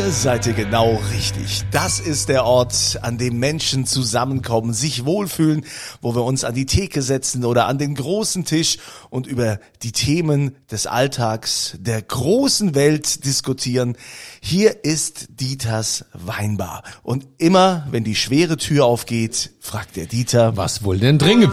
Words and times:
Hier 0.00 0.12
seid 0.12 0.46
ihr 0.46 0.54
genau 0.54 0.98
richtig. 1.12 1.60
Das 1.72 2.00
ist 2.00 2.30
der 2.30 2.46
Ort, 2.46 2.98
an 3.02 3.18
dem 3.18 3.38
Menschen 3.38 3.84
zusammenkommen, 3.84 4.72
sich 4.72 5.04
wohlfühlen, 5.04 5.66
wo 6.00 6.14
wir 6.14 6.24
uns 6.24 6.42
an 6.42 6.54
die 6.54 6.64
Theke 6.64 7.02
setzen 7.02 7.44
oder 7.44 7.66
an 7.66 7.76
den 7.76 7.96
großen 7.96 8.46
Tisch 8.46 8.78
und 9.10 9.26
über 9.26 9.60
die 9.82 9.92
Themen 9.92 10.56
des 10.70 10.86
Alltags, 10.86 11.76
der 11.78 12.00
großen 12.00 12.74
Welt 12.74 13.26
diskutieren. 13.26 13.94
Hier 14.40 14.86
ist 14.86 15.38
Dieters 15.38 16.06
Weinbar. 16.14 16.82
Und 17.02 17.28
immer, 17.36 17.86
wenn 17.90 18.02
die 18.02 18.16
schwere 18.16 18.56
Tür 18.56 18.86
aufgeht, 18.86 19.50
fragt 19.60 19.96
der 19.96 20.06
Dieter, 20.06 20.56
Was 20.56 20.82
wohl 20.82 20.98
denn 20.98 21.18
dringen? 21.18 21.52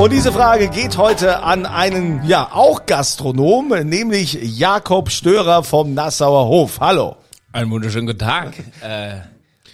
Und 0.00 0.14
diese 0.14 0.32
Frage 0.32 0.70
geht 0.70 0.96
heute 0.96 1.42
an 1.42 1.66
einen, 1.66 2.24
ja, 2.24 2.48
auch 2.52 2.86
Gastronom, 2.86 3.68
nämlich 3.84 4.32
Jakob 4.58 5.10
Störer 5.10 5.62
vom 5.62 5.92
Nassauer 5.92 6.46
Hof. 6.46 6.80
Hallo. 6.80 7.16
Einen 7.52 7.70
wunderschönen 7.70 8.06
guten 8.06 8.20
Tag. 8.20 8.54
Äh, 8.82 9.16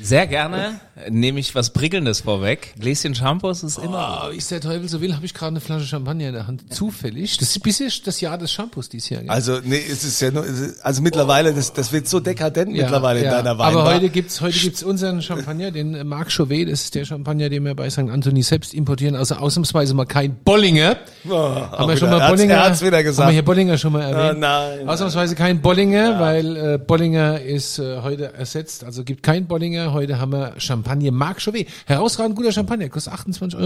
sehr 0.00 0.27
gerne 0.27 0.80
nehme 1.10 1.41
ich 1.41 1.55
was 1.55 1.70
Prickelndes 1.70 2.20
vorweg. 2.20 2.74
Gläschen 2.78 3.14
Shampoos 3.14 3.62
ist 3.62 3.78
immer. 3.78 4.24
Oh, 4.27 4.32
wie 4.32 4.38
es 4.38 4.48
der 4.48 4.60
Teufel 4.60 4.88
so 4.88 5.00
will, 5.00 5.14
habe 5.14 5.27
ich 5.27 5.34
gerade 5.34 5.50
eine 5.50 5.60
Flasche 5.60 5.86
Champagner 5.86 6.28
in 6.28 6.32
der 6.32 6.46
Hand. 6.46 6.72
Zufällig. 6.72 7.36
Das 7.36 7.50
ist 7.50 7.62
bisher 7.62 7.88
das 8.05 8.20
Jahr 8.20 8.38
des 8.38 8.50
Shampoos 8.50 8.88
dieses 8.88 9.10
Jahr. 9.10 9.20
gell? 9.20 9.30
Also, 9.30 9.60
nee, 9.62 9.77
es 9.77 10.05
ist 10.05 10.20
ja 10.20 10.30
nur, 10.30 10.45
also 10.82 11.02
mittlerweile, 11.02 11.52
das, 11.52 11.72
das 11.72 11.92
wird 11.92 12.09
so 12.09 12.20
dekadent 12.20 12.72
mittlerweile 12.72 13.20
in 13.20 13.27
deiner 13.27 13.59
Weinbar. 13.59 13.82
Aber 13.82 13.95
heute 13.95 14.09
gibt's 14.09 14.41
heute 14.41 14.59
gibt's 14.59 14.82
unseren 14.82 15.20
Champagner, 15.20 15.70
den 15.70 15.94
äh, 15.94 16.05
Marc 16.05 16.33
Chauvet, 16.33 16.70
das 16.70 16.84
ist 16.84 16.94
der 16.94 17.05
Champagner, 17.05 17.50
den 17.50 17.64
wir 17.64 17.74
bei 17.74 17.91
St. 17.91 17.98
Anthony 17.98 18.42
selbst 18.42 18.72
importieren. 18.72 19.17
Also 19.17 19.36
ausnahmsweise 19.36 19.92
mal 19.94 20.06
kein 20.06 20.36
Bollinger. 20.36 20.97
Oh, 21.28 21.33
haben 21.33 21.72
wir 21.72 21.89
wieder. 21.89 21.97
schon 21.98 22.11
mal 22.11 22.20
Er 22.20 22.28
Bollinger? 22.30 22.55
Er 22.55 22.64
hat's 22.64 22.83
wieder 22.83 23.02
gesagt. 23.02 23.24
Haben 23.27 23.33
wir 23.33 23.34
hier 23.34 23.44
Bollinger 23.44 23.77
schon 23.77 23.92
mal 23.92 24.02
erwähnt? 24.02 24.36
Oh, 24.36 24.41
nein. 24.41 24.89
Ausnahmsweise 24.89 25.34
kein 25.34 25.61
Bollinger, 25.61 26.19
weil 26.19 26.56
äh, 26.56 26.78
Bollinger 26.78 27.41
ist 27.41 27.78
äh, 27.78 28.00
heute 28.00 28.33
ersetzt. 28.33 28.83
Also 28.83 29.05
gibt 29.05 29.22
kein 29.22 29.47
Bollinger. 29.47 29.86
Heute 29.92 30.19
haben 30.19 30.33
wir 30.33 30.55
Champagner 30.59 31.11
Marc 31.11 31.41
Chauvet. 31.41 31.69
Herausragend 31.87 32.37
guter 32.37 32.53
Champagner, 32.53 32.89
kostet 32.89 33.12
28,50 33.15 33.56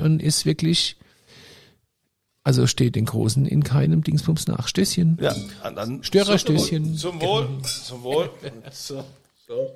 Euro 0.00 0.04
und 0.06 0.22
ist 0.22 0.46
wirklich, 0.46 0.96
also 2.44 2.66
steht 2.66 2.96
den 2.96 3.04
Großen 3.06 3.46
in 3.46 3.62
keinem 3.62 4.02
Dingsbums 4.02 4.46
nach. 4.46 4.68
Stößchen. 4.68 5.18
Ja, 5.20 5.34
dann 5.74 6.02
Störerstößchen. 6.02 6.96
Zum 6.96 7.20
Wohl, 7.20 7.48
zum 7.62 8.02
Wohl. 8.02 8.30
So, 8.72 9.04
so. 9.46 9.70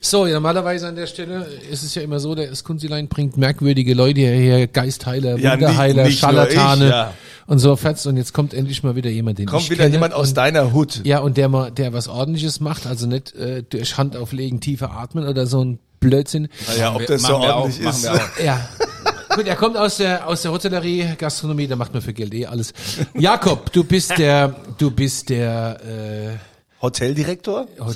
So, 0.00 0.26
ja, 0.26 0.34
normalerweise 0.34 0.86
an 0.86 0.94
der 0.94 1.06
Stelle 1.08 1.44
ist 1.70 1.82
es 1.82 1.94
ja 1.94 2.02
immer 2.02 2.20
so, 2.20 2.34
der 2.36 2.54
Skunzilein 2.54 3.08
bringt 3.08 3.36
merkwürdige 3.36 3.92
Leute 3.94 4.20
hierher, 4.20 4.66
Geistheiler, 4.68 5.36
Ja, 5.38 5.54
Wunderheiler, 5.54 6.04
nicht- 6.04 6.12
nicht 6.12 6.22
nur 6.22 6.46
Scharlatane 6.46 6.84
ich, 6.84 6.90
ja. 6.90 7.14
Und 7.48 7.58
so 7.58 7.74
fetzt. 7.74 8.06
Und 8.06 8.16
jetzt 8.16 8.32
kommt 8.32 8.54
endlich 8.54 8.84
mal 8.84 8.94
wieder 8.94 9.10
jemand, 9.10 9.38
den 9.40 9.46
Kommt 9.46 9.64
ich 9.64 9.70
wieder 9.70 9.82
kenne. 9.84 9.96
jemand 9.96 10.14
aus 10.14 10.28
und, 10.28 10.36
deiner 10.36 10.72
Hut. 10.72 11.00
Ja, 11.04 11.18
und 11.18 11.36
der 11.36 11.48
mal, 11.48 11.72
der 11.72 11.92
was 11.92 12.06
ordentliches 12.06 12.60
macht, 12.60 12.86
also 12.86 13.06
nicht 13.08 13.34
äh, 13.34 13.64
durch 13.68 13.96
Hand 13.98 14.16
auflegen, 14.16 14.60
tiefer 14.60 14.92
atmen 14.92 15.26
oder 15.26 15.46
so 15.46 15.64
ein 15.64 15.80
Blödsinn. 15.98 16.48
Naja, 16.68 16.94
ob 16.94 17.00
Wir- 17.00 17.06
das 17.08 17.22
so 17.22 17.34
auch, 17.34 17.62
ordentlich 17.62 17.82
machen 17.84 17.96
ist. 17.96 18.02
wir 18.04 18.14
auch. 18.14 18.44
Ja. 18.44 18.68
Gut, 19.34 19.46
er 19.46 19.56
kommt 19.56 19.76
aus 19.76 19.96
der 19.98 20.26
aus 20.26 20.42
der 20.42 20.50
Hotellerie, 20.52 21.06
Gastronomie, 21.16 21.66
da 21.68 21.76
macht 21.76 21.92
man 21.92 22.02
für 22.02 22.12
Geld 22.12 22.34
eh 22.34 22.46
alles. 22.46 22.72
Jakob, 23.14 23.72
du 23.72 23.84
bist 23.84 24.16
der, 24.18 24.54
du 24.78 24.90
bist 24.90 25.28
der 25.30 25.78
äh, 25.84 26.82
Hoteldirektor? 26.82 27.66
Das 27.76 27.86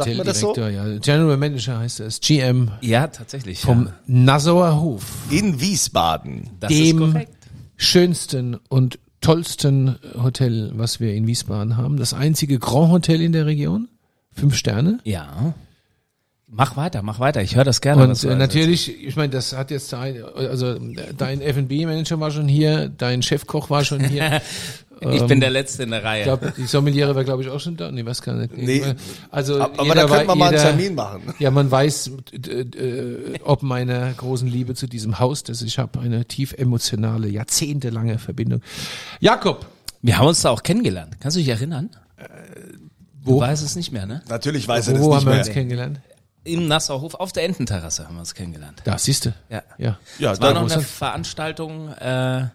so? 0.41 0.49
Hoteldirektor, 0.51 0.69
ja, 0.69 0.99
General 0.99 1.37
Manager 1.37 1.79
heißt 1.79 2.01
das, 2.01 2.21
GM 2.21 2.71
Ja, 2.81 3.07
tatsächlich. 3.09 3.61
vom 3.61 3.87
ja. 3.87 3.93
Nassauer 4.07 4.81
Hof, 4.81 5.03
In 5.31 5.61
Wiesbaden. 5.61 6.51
Das 6.61 6.71
ist 6.71 6.79
dem 6.79 6.99
korrekt. 7.13 7.33
schönsten 7.77 8.59
und 8.69 8.99
tollsten 9.23 9.97
Hotel, 10.23 10.73
was 10.75 11.01
wir 11.01 11.15
in 11.15 11.27
Wiesbaden 11.27 11.79
haben. 11.79 11.97
Das 11.97 12.13
einzige 12.13 12.59
Grand 12.59 12.93
Hotel 12.93 13.23
in 13.23 13.33
der 13.33 13.47
Region, 13.47 13.89
fünf 14.33 14.55
Sterne. 14.55 14.99
Ja. 15.05 15.55
Mach 16.55 16.77
weiter, 16.77 17.03
mach 17.03 17.19
weiter. 17.19 17.41
Ich 17.41 17.57
höre 17.57 17.65
das 17.65 17.81
gerne. 17.81 18.07
was 18.09 18.25
Und 18.25 18.31
äh, 18.31 18.35
erzählst. 18.35 18.39
natürlich, 18.57 19.07
ich 19.07 19.17
meine, 19.17 19.31
das 19.31 19.55
hat 19.57 19.71
jetzt 19.71 19.93
ein, 19.95 20.23
also 20.23 20.79
dein 21.17 21.41
F&B-Manager 21.41 22.21
war 22.21 22.31
schon 22.31 22.47
hier, 22.47 22.91
dein 22.91 23.23
Chefkoch 23.23 23.71
war 23.71 23.85
schon 23.85 24.05
hier. 24.05 24.43
Ich 25.11 25.27
bin 25.27 25.41
der 25.41 25.51
Letzte 25.51 25.83
in 25.83 25.91
der 25.91 26.05
Reihe. 26.05 26.21
Ich 26.21 26.25
glaube, 26.27 26.53
die 26.57 26.65
Sommeliere 26.65 27.17
war, 27.17 27.25
glaube 27.25 27.43
ich, 27.43 27.49
auch 27.49 27.59
schon 27.59 27.77
da. 27.77 27.91
Nee, 27.91 28.07
weiß 28.07 28.23
gar 28.23 28.35
nicht. 28.37 28.57
Nee. 28.57 28.85
Also 29.33 29.61
Aber 29.61 29.83
jeder 29.83 29.95
da 29.97 30.07
könnte 30.07 30.27
man 30.27 30.39
mal 30.39 30.49
einen 30.51 30.59
Termin 30.59 30.95
machen. 30.95 31.23
Ja, 31.41 31.51
man 31.51 31.69
weiß, 31.69 32.13
äh, 32.33 32.61
äh, 32.61 33.35
ob 33.43 33.65
meiner 33.65 34.13
großen 34.13 34.47
Liebe 34.47 34.77
zu 34.77 34.87
diesem 34.87 35.19
Haus, 35.19 35.43
dass 35.43 35.61
ich 35.63 35.81
habe 35.81 35.99
eine 35.99 36.25
tief 36.27 36.53
emotionale, 36.53 37.27
jahrzehntelange 37.27 38.19
Verbindung. 38.19 38.61
Jakob, 39.19 39.67
Wir 40.03 40.19
haben 40.19 40.29
uns 40.29 40.43
da 40.43 40.51
auch 40.51 40.63
kennengelernt. 40.63 41.17
Kannst 41.19 41.37
du 41.37 41.41
dich 41.41 41.49
erinnern? 41.49 41.91
wo, 43.25 43.35
Du 43.35 43.41
weißt 43.41 43.65
es 43.65 43.75
nicht 43.75 43.91
mehr, 43.91 44.07
ne? 44.07 44.23
Natürlich 44.29 44.69
weiß 44.69 44.87
er 44.87 44.95
wo, 44.95 44.97
das 44.99 45.05
wo 45.05 45.09
nicht 45.09 45.17
haben 45.17 45.27
wir 45.27 45.31
mehr. 45.33 45.41
uns 45.41 45.51
kennengelernt? 45.51 46.01
Im 46.45 46.67
Nassauer 46.67 47.01
Hof 47.03 47.15
auf 47.15 47.33
der 47.33 47.45
Ententerrasse 47.45 48.07
haben 48.07 48.15
wir 48.17 48.21
uns 48.21 48.35
kennengelernt. 48.35 48.83
Da, 48.85 48.99
siehste. 48.99 49.35
Ja. 49.49 49.63
Ja. 49.79 49.99
Ja, 50.19 50.33
Es 50.33 50.41
war 50.41 50.49
da 50.55 50.61
noch 50.61 50.71
eine 50.71 50.81
er- 50.81 50.87
Veranstaltung, 50.87 51.89
äh, 51.91 52.47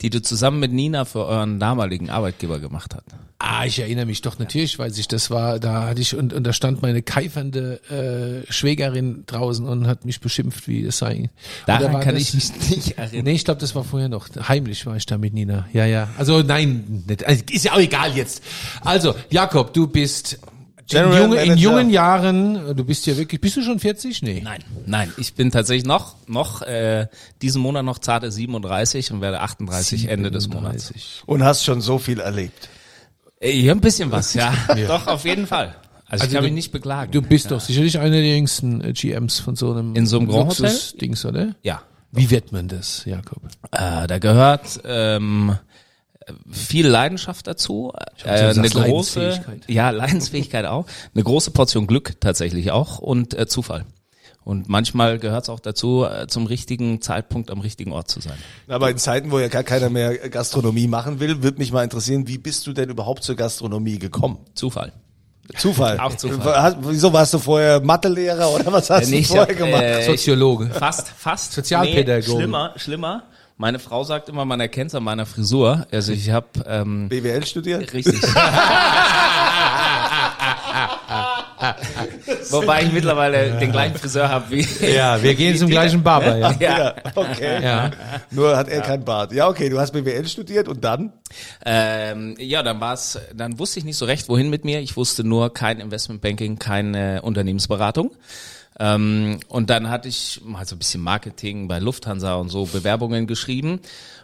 die 0.00 0.10
du 0.10 0.20
zusammen 0.22 0.60
mit 0.60 0.72
Nina 0.72 1.04
für 1.04 1.24
euren 1.26 1.58
damaligen 1.60 2.10
Arbeitgeber 2.10 2.58
gemacht 2.60 2.94
hast. 2.94 3.04
Ah, 3.38 3.64
ich 3.66 3.80
erinnere 3.80 4.06
mich 4.06 4.20
doch 4.22 4.38
natürlich, 4.38 4.78
weiß 4.78 4.96
ich, 4.98 5.08
das 5.08 5.28
war, 5.30 5.58
da 5.58 5.88
hatte 5.88 6.00
ich, 6.00 6.14
und, 6.16 6.32
und 6.32 6.44
da 6.44 6.52
stand 6.52 6.80
meine 6.82 7.02
keifernde 7.02 8.44
äh, 8.46 8.52
Schwägerin 8.52 9.24
draußen 9.26 9.66
und 9.66 9.86
hat 9.88 10.04
mich 10.04 10.20
beschimpft, 10.20 10.68
wie 10.68 10.84
es 10.84 10.98
sei. 10.98 11.28
Daran 11.66 12.00
kann 12.00 12.14
das- 12.14 12.22
ich 12.22 12.34
mich 12.34 12.70
nicht 12.70 12.98
erinnern. 12.98 13.24
Nee, 13.24 13.32
ich 13.32 13.44
glaube, 13.44 13.60
das 13.60 13.74
war 13.74 13.82
vorher 13.82 14.08
noch. 14.08 14.28
Heimlich 14.48 14.86
war 14.86 14.94
ich 14.96 15.06
da 15.06 15.18
mit 15.18 15.34
Nina. 15.34 15.66
Ja, 15.72 15.84
ja. 15.86 16.08
Also 16.18 16.42
nein, 16.42 17.02
nicht. 17.08 17.24
Also, 17.26 17.42
ist 17.50 17.64
ja 17.64 17.72
auch 17.72 17.80
egal 17.80 18.16
jetzt. 18.16 18.42
Also, 18.82 19.14
Jakob, 19.30 19.72
du 19.72 19.88
bist 19.88 20.38
in, 20.82 20.86
General 20.88 21.20
junge, 21.22 21.42
in 21.44 21.56
jungen 21.56 21.90
Jahren, 21.90 22.76
du 22.76 22.84
bist 22.84 23.06
ja 23.06 23.16
wirklich, 23.16 23.40
bist 23.40 23.56
du 23.56 23.62
schon 23.62 23.78
40? 23.78 24.22
Nee. 24.22 24.40
Nein, 24.44 24.62
nein, 24.86 25.12
ich 25.16 25.34
bin 25.34 25.50
tatsächlich 25.50 25.86
noch, 25.86 26.16
noch 26.26 26.62
äh, 26.62 27.06
diesen 27.40 27.62
Monat 27.62 27.84
noch 27.84 27.98
zarte 27.98 28.30
37 28.30 29.12
und 29.12 29.20
werde 29.20 29.40
38 29.40 30.08
Ende 30.08 30.30
des 30.30 30.48
Monats. 30.48 30.88
37. 30.88 31.22
Und 31.26 31.42
hast 31.44 31.64
schon 31.64 31.80
so 31.80 31.98
viel 31.98 32.20
erlebt. 32.20 32.68
Äh, 33.40 33.52
Ja, 33.52 33.72
ein 33.72 33.80
bisschen 33.80 34.10
was, 34.10 34.34
ja. 34.34 34.52
Doch, 34.88 35.06
auf 35.06 35.24
jeden 35.24 35.46
Fall. 35.46 35.74
Also, 36.06 36.24
ich 36.24 36.28
Also 36.28 36.34
kann 36.34 36.42
du- 36.42 36.48
mich 36.48 36.54
nicht 36.54 36.72
beklagen. 36.72 37.10
Du 37.12 37.22
bist 37.22 37.50
doch 37.50 37.60
sicherlich 37.60 37.98
einer 37.98 38.10
der 38.16 38.36
jüngsten 38.36 38.82
äh, 38.82 38.92
GMs 38.92 39.40
von 39.40 39.56
so 39.56 39.72
einem 39.72 39.94
In 39.94 40.06
so 40.06 40.18
einem 40.18 40.28
Grand 40.28 40.50
Hotel? 40.50 40.66
Luxus-Dings, 40.66 41.24
oder? 41.24 41.54
ja. 41.62 41.82
Wie 42.14 42.28
wird 42.28 42.52
man 42.52 42.68
das, 42.68 43.06
Jakob? 43.06 43.40
Äh, 43.70 44.06
da 44.06 44.18
gehört 44.18 44.80
ähm, 44.84 45.56
viel 46.50 46.86
Leidenschaft 46.86 47.46
dazu, 47.46 47.92
äh, 48.24 48.28
eine 48.30 48.68
große, 48.68 49.20
Leidensfähigkeit. 49.20 49.62
ja 49.68 49.90
Leidensfähigkeit 49.90 50.66
auch, 50.66 50.86
eine 51.14 51.24
große 51.24 51.50
Portion 51.50 51.86
Glück 51.86 52.20
tatsächlich 52.20 52.70
auch 52.70 52.98
und 52.98 53.34
äh, 53.34 53.46
Zufall. 53.46 53.84
Und 54.44 54.68
manchmal 54.68 55.18
gehört 55.20 55.44
es 55.44 55.48
auch 55.50 55.60
dazu, 55.60 56.04
äh, 56.04 56.26
zum 56.26 56.46
richtigen 56.46 57.00
Zeitpunkt 57.00 57.50
am 57.52 57.60
richtigen 57.60 57.92
Ort 57.92 58.08
zu 58.10 58.20
sein. 58.20 58.36
Aber 58.66 58.90
in 58.90 58.98
Zeiten, 58.98 59.30
wo 59.30 59.38
ja 59.38 59.46
gar 59.46 59.62
keiner 59.62 59.88
mehr 59.88 60.16
Gastronomie 60.30 60.88
machen 60.88 61.20
will, 61.20 61.44
würde 61.44 61.58
mich 61.58 61.70
mal 61.70 61.84
interessieren, 61.84 62.26
wie 62.26 62.38
bist 62.38 62.66
du 62.66 62.72
denn 62.72 62.90
überhaupt 62.90 63.22
zur 63.22 63.36
Gastronomie 63.36 64.00
gekommen? 64.00 64.38
Zufall. 64.54 64.92
Zufall. 65.58 65.98
Auch 66.00 66.16
Zufall. 66.16 66.76
Wieso 66.82 67.12
warst 67.12 67.34
du 67.34 67.38
vorher 67.38 67.80
Mathelehrer 67.80 68.48
oder 68.50 68.72
was 68.72 68.90
hast 68.90 69.08
Äh, 69.08 69.10
nee, 69.10 69.20
du 69.22 69.28
vorher 69.28 69.54
gemacht? 69.54 69.82
äh, 69.82 70.02
Soziologe. 70.06 70.70
Fast, 70.70 71.08
fast. 71.08 71.52
Sozialpädagoge. 71.52 72.32
Nee, 72.32 72.38
schlimmer, 72.40 72.72
schlimmer. 72.76 73.22
Meine 73.62 73.78
Frau 73.78 74.02
sagt 74.02 74.28
immer, 74.28 74.44
man 74.44 74.58
erkennt 74.58 74.88
es 74.88 74.96
an 74.96 75.04
meiner 75.04 75.24
Frisur. 75.24 75.86
Also 75.92 76.12
ich 76.12 76.30
habe 76.30 76.48
ähm, 76.66 77.08
BWL 77.08 77.46
studiert? 77.46 77.94
Richtig. 77.94 78.20
Wobei 82.50 82.82
ich 82.82 82.90
mittlerweile 82.90 83.56
den 83.60 83.70
gleichen 83.70 83.96
Friseur 83.96 84.28
habe 84.28 84.50
wie. 84.50 84.66
Ja, 84.84 85.22
wir 85.22 85.36
gehen 85.36 85.56
zum 85.56 85.70
gleichen 85.70 86.02
Barber, 86.02 86.38
ja. 86.38 86.52
Ja. 86.58 86.96
okay. 87.14 87.62
Ja. 87.62 87.92
Nur 88.32 88.56
hat 88.56 88.68
er 88.68 88.80
kein 88.80 89.04
Bart. 89.04 89.32
Ja, 89.32 89.46
okay, 89.46 89.68
du 89.68 89.78
hast 89.78 89.92
BWL 89.92 90.26
studiert 90.26 90.66
und 90.66 90.82
dann? 90.82 91.12
Ähm, 91.64 92.34
ja, 92.40 92.64
dann 92.64 92.80
war's, 92.80 93.20
dann 93.32 93.60
wusste 93.60 93.78
ich 93.78 93.84
nicht 93.84 93.96
so 93.96 94.06
recht, 94.06 94.28
wohin 94.28 94.50
mit 94.50 94.64
mir. 94.64 94.80
Ich 94.80 94.96
wusste 94.96 95.22
nur 95.22 95.54
kein 95.54 95.78
Investmentbanking, 95.78 96.58
keine 96.58 97.22
Unternehmensberatung. 97.22 98.10
Ähm, 98.82 99.38
und 99.46 99.70
dann 99.70 99.88
hatte 99.90 100.08
ich 100.08 100.40
mal 100.44 100.66
so 100.66 100.74
ein 100.74 100.78
bisschen 100.78 101.02
Marketing 101.02 101.68
bei 101.68 101.78
Lufthansa 101.78 102.34
und 102.34 102.48
so 102.48 102.66
Bewerbungen 102.66 103.28
geschrieben 103.28 103.78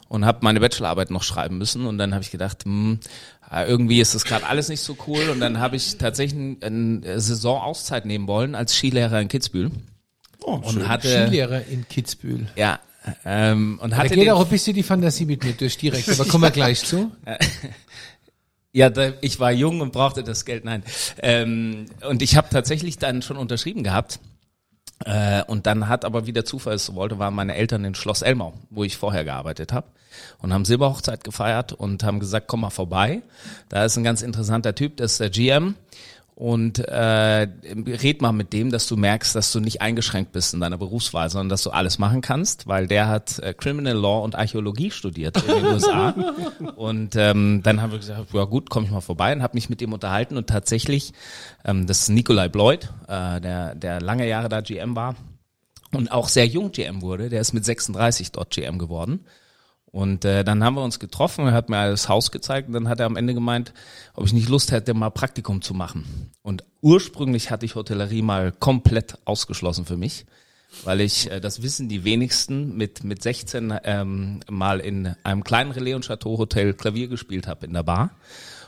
und 0.08 0.24
habe 0.24 0.38
meine 0.42 0.58
Bachelorarbeit 0.58 1.12
noch 1.12 1.22
schreiben 1.22 1.58
müssen. 1.58 1.86
Und 1.86 1.98
dann 1.98 2.12
habe 2.12 2.24
ich 2.24 2.32
gedacht, 2.32 2.64
hm, 2.64 2.98
äh, 3.52 3.68
irgendwie 3.68 4.00
ist 4.00 4.16
das 4.16 4.24
gerade 4.24 4.46
alles 4.46 4.68
nicht 4.68 4.80
so 4.80 4.96
cool. 5.06 5.28
Und 5.30 5.38
dann 5.38 5.60
habe 5.60 5.76
ich 5.76 5.96
tatsächlich 5.98 6.56
eine 6.60 7.20
Saisonauszeit 7.20 8.04
nehmen 8.04 8.26
wollen 8.26 8.56
als 8.56 8.74
Skilehrer 8.74 9.20
in 9.20 9.28
Kitzbühel. 9.28 9.70
Oh, 10.40 10.54
Und 10.54 10.88
hatte, 10.88 11.26
Skilehrer 11.26 11.64
in 11.66 11.86
Kitzbühel. 11.88 12.48
ja, 12.56 12.80
ähm, 13.24 13.78
und 13.80 13.92
Da 13.92 13.98
hatte 13.98 14.16
geht 14.16 14.24
den 14.24 14.32
auch 14.32 14.44
ein 14.44 14.50
bisschen 14.50 14.74
die 14.74 14.82
Fantasie 14.82 15.24
mit 15.24 15.44
mir 15.44 15.52
durch 15.52 15.78
direkt, 15.78 16.08
aber 16.08 16.24
kommen 16.24 16.42
wir 16.42 16.50
gleich 16.50 16.84
zu. 16.84 17.12
Ja, 18.70 18.90
da, 18.90 19.14
ich 19.22 19.40
war 19.40 19.50
jung 19.50 19.80
und 19.80 19.92
brauchte 19.92 20.22
das 20.22 20.44
Geld. 20.44 20.66
Nein. 20.66 20.82
Ähm, 21.22 21.86
und 22.06 22.20
ich 22.20 22.36
habe 22.36 22.48
tatsächlich 22.50 22.98
dann 22.98 23.22
schon 23.22 23.38
unterschrieben 23.38 23.82
gehabt 23.82 24.20
Äh, 25.04 25.44
und 25.44 25.66
dann 25.66 25.88
hat 25.88 26.04
aber, 26.04 26.26
wie 26.26 26.32
der 26.32 26.44
Zufall 26.44 26.74
es 26.74 26.86
so 26.86 26.94
wollte, 26.94 27.18
waren 27.18 27.34
meine 27.34 27.54
Eltern 27.54 27.84
in 27.84 27.94
Schloss 27.94 28.22
Elmau, 28.22 28.54
wo 28.70 28.84
ich 28.84 28.96
vorher 28.96 29.24
gearbeitet 29.24 29.72
habe. 29.72 29.86
Und 30.38 30.52
haben 30.52 30.64
Silberhochzeit 30.64 31.22
gefeiert 31.22 31.72
und 31.72 32.02
haben 32.02 32.18
gesagt, 32.18 32.48
komm 32.48 32.62
mal 32.62 32.70
vorbei. 32.70 33.22
Da 33.68 33.84
ist 33.84 33.96
ein 33.96 34.04
ganz 34.04 34.22
interessanter 34.22 34.74
Typ, 34.74 34.96
das 34.96 35.12
ist 35.12 35.20
der 35.20 35.30
GM 35.30 35.74
und 36.38 36.78
äh, 36.78 37.48
red 37.74 38.22
mal 38.22 38.30
mit 38.30 38.52
dem, 38.52 38.70
dass 38.70 38.86
du 38.86 38.96
merkst, 38.96 39.34
dass 39.34 39.50
du 39.50 39.58
nicht 39.58 39.82
eingeschränkt 39.82 40.30
bist 40.30 40.54
in 40.54 40.60
deiner 40.60 40.78
Berufswahl, 40.78 41.28
sondern 41.30 41.48
dass 41.48 41.64
du 41.64 41.70
alles 41.70 41.98
machen 41.98 42.20
kannst, 42.20 42.68
weil 42.68 42.86
der 42.86 43.08
hat 43.08 43.40
äh, 43.40 43.52
Criminal 43.54 43.96
Law 43.96 44.22
und 44.22 44.36
Archäologie 44.36 44.92
studiert 44.92 45.36
in 45.42 45.56
den 45.56 45.66
USA. 45.66 46.14
Und 46.76 47.16
ähm, 47.16 47.62
dann 47.64 47.82
haben 47.82 47.90
wir 47.90 47.98
gesagt, 47.98 48.32
ja 48.32 48.44
gut, 48.44 48.70
komm 48.70 48.84
ich 48.84 48.92
mal 48.92 49.00
vorbei 49.00 49.32
und 49.32 49.42
habe 49.42 49.56
mich 49.56 49.68
mit 49.68 49.80
dem 49.80 49.92
unterhalten 49.92 50.36
und 50.36 50.46
tatsächlich, 50.46 51.12
ähm, 51.64 51.86
das 51.88 52.02
ist 52.02 52.08
Nikolai 52.10 52.48
Bloyd, 52.48 52.88
äh, 53.08 53.40
der, 53.40 53.74
der 53.74 54.00
lange 54.00 54.28
Jahre 54.28 54.48
da 54.48 54.60
GM 54.60 54.94
war 54.94 55.16
und 55.92 56.12
auch 56.12 56.28
sehr 56.28 56.46
jung 56.46 56.70
GM 56.70 57.02
wurde, 57.02 57.30
der 57.30 57.40
ist 57.40 57.52
mit 57.52 57.64
36 57.64 58.30
dort 58.30 58.50
GM 58.50 58.78
geworden. 58.78 59.24
Und 59.90 60.24
äh, 60.24 60.44
dann 60.44 60.62
haben 60.62 60.74
wir 60.74 60.84
uns 60.84 60.98
getroffen, 60.98 61.46
er 61.46 61.52
hat 61.52 61.70
mir 61.70 61.90
das 61.90 62.08
Haus 62.08 62.30
gezeigt 62.30 62.68
und 62.68 62.74
dann 62.74 62.88
hat 62.88 63.00
er 63.00 63.06
am 63.06 63.16
Ende 63.16 63.32
gemeint, 63.32 63.72
ob 64.14 64.26
ich 64.26 64.32
nicht 64.32 64.48
Lust 64.48 64.70
hätte, 64.70 64.92
mal 64.92 65.10
Praktikum 65.10 65.62
zu 65.62 65.72
machen. 65.72 66.30
Und 66.42 66.64
ursprünglich 66.82 67.50
hatte 67.50 67.64
ich 67.64 67.74
Hotellerie 67.74 68.22
mal 68.22 68.52
komplett 68.52 69.18
ausgeschlossen 69.24 69.86
für 69.86 69.96
mich, 69.96 70.26
weil 70.84 71.00
ich, 71.00 71.30
äh, 71.30 71.40
das 71.40 71.62
wissen 71.62 71.88
die 71.88 72.04
wenigsten, 72.04 72.76
mit, 72.76 73.02
mit 73.02 73.22
16 73.22 73.74
ähm, 73.84 74.40
mal 74.50 74.80
in 74.80 75.14
einem 75.24 75.42
kleinen 75.42 75.70
Relais- 75.70 75.94
und 75.94 76.04
Chateau-Hotel 76.04 76.74
Klavier 76.74 77.08
gespielt 77.08 77.46
habe 77.46 77.64
in 77.64 77.72
der 77.72 77.82
Bar. 77.82 78.10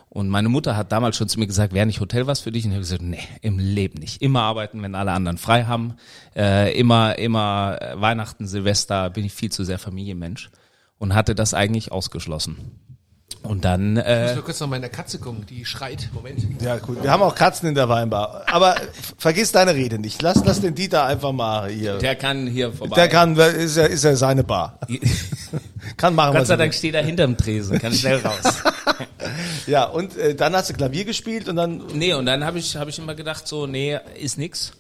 Und 0.09 0.29
meine 0.29 0.49
Mutter 0.49 0.77
hat 0.77 0.91
damals 0.91 1.17
schon 1.17 1.29
zu 1.29 1.39
mir 1.39 1.47
gesagt, 1.47 1.73
wäre 1.73 1.87
nicht 1.87 2.01
Hotel 2.01 2.27
was 2.27 2.41
für 2.41 2.51
dich? 2.51 2.65
Und 2.65 2.73
ich 2.73 2.77
habe 2.77 2.83
gesagt, 2.83 3.03
nee, 3.03 3.21
im 3.43 3.61
Leben 3.61 4.01
nicht. 4.01 4.21
Immer 4.21 4.41
arbeiten, 4.41 4.83
wenn 4.83 4.97
alle 4.97 5.13
anderen 5.13 5.39
frei 5.39 5.67
haben. 5.67 5.95
Äh, 6.35 6.77
immer, 6.77 7.17
immer 7.19 7.79
äh, 7.81 8.01
Weihnachten, 8.01 8.49
Silvester 8.49 9.11
bin 9.11 9.25
ich 9.25 9.33
viel 9.33 9.53
zu 9.53 9.63
sehr 9.63 9.79
Familienmensch 9.79 10.51
und 11.01 11.15
hatte 11.15 11.35
das 11.35 11.55
eigentlich 11.55 11.91
ausgeschlossen. 11.91 12.59
Und 13.43 13.65
dann 13.65 13.97
Ich 13.97 14.05
äh, 14.05 14.25
muss 14.27 14.35
nur 14.35 14.45
kurz 14.45 14.61
noch 14.61 14.69
mal 14.69 14.77
in 14.77 14.83
der 14.83 14.91
Katze 14.91 15.19
gucken, 15.19 15.47
die 15.49 15.65
schreit. 15.65 16.11
Moment. 16.13 16.41
Ja, 16.61 16.77
gut. 16.77 17.03
Wir 17.03 17.11
haben 17.11 17.23
auch 17.23 17.35
Katzen 17.35 17.69
in 17.71 17.75
der 17.75 17.89
Weinbar. 17.89 18.45
Aber 18.53 18.77
vergiss 19.17 19.51
deine 19.51 19.75
Rede 19.75 19.99
nicht. 19.99 20.21
Lass, 20.21 20.45
lass 20.45 20.61
den 20.61 20.75
Dieter 20.75 21.07
einfach 21.07 21.33
mal 21.33 21.71
hier. 21.71 21.97
der 21.99 22.17
kann 22.17 22.47
hier 22.47 22.71
vorbei. 22.71 22.97
Der 22.97 23.09
kann, 23.09 23.35
ist 23.37 23.79
ja, 23.79 23.87
ist 23.87 24.05
ja 24.05 24.15
seine 24.15 24.45
Bar. 24.45 24.79
Kann 25.97 26.15
machen, 26.15 26.37
Gott 26.37 26.47
sei 26.47 26.57
Dank 26.57 26.75
steht 26.75 26.95
er 26.95 27.03
hinterm 27.03 27.37
Tresen, 27.37 27.79
kann 27.79 27.93
schnell 27.93 28.19
raus. 28.21 28.63
Ja, 29.67 29.85
und 29.85 30.17
äh, 30.17 30.35
dann 30.35 30.55
hast 30.55 30.71
du 30.71 30.75
Klavier 30.75 31.05
gespielt 31.05 31.49
und 31.49 31.57
dann, 31.57 31.83
nee, 31.95 32.15
und 32.15 32.27
dann 32.27 32.45
habe 32.45 32.59
ich, 32.59 32.77
hab 32.77 32.89
ich 32.89 32.99
immer 32.99 33.15
gedacht, 33.15 33.47
so, 33.47 33.67
nee, 33.67 33.99
ist 34.19 34.39
nix. 34.39 34.73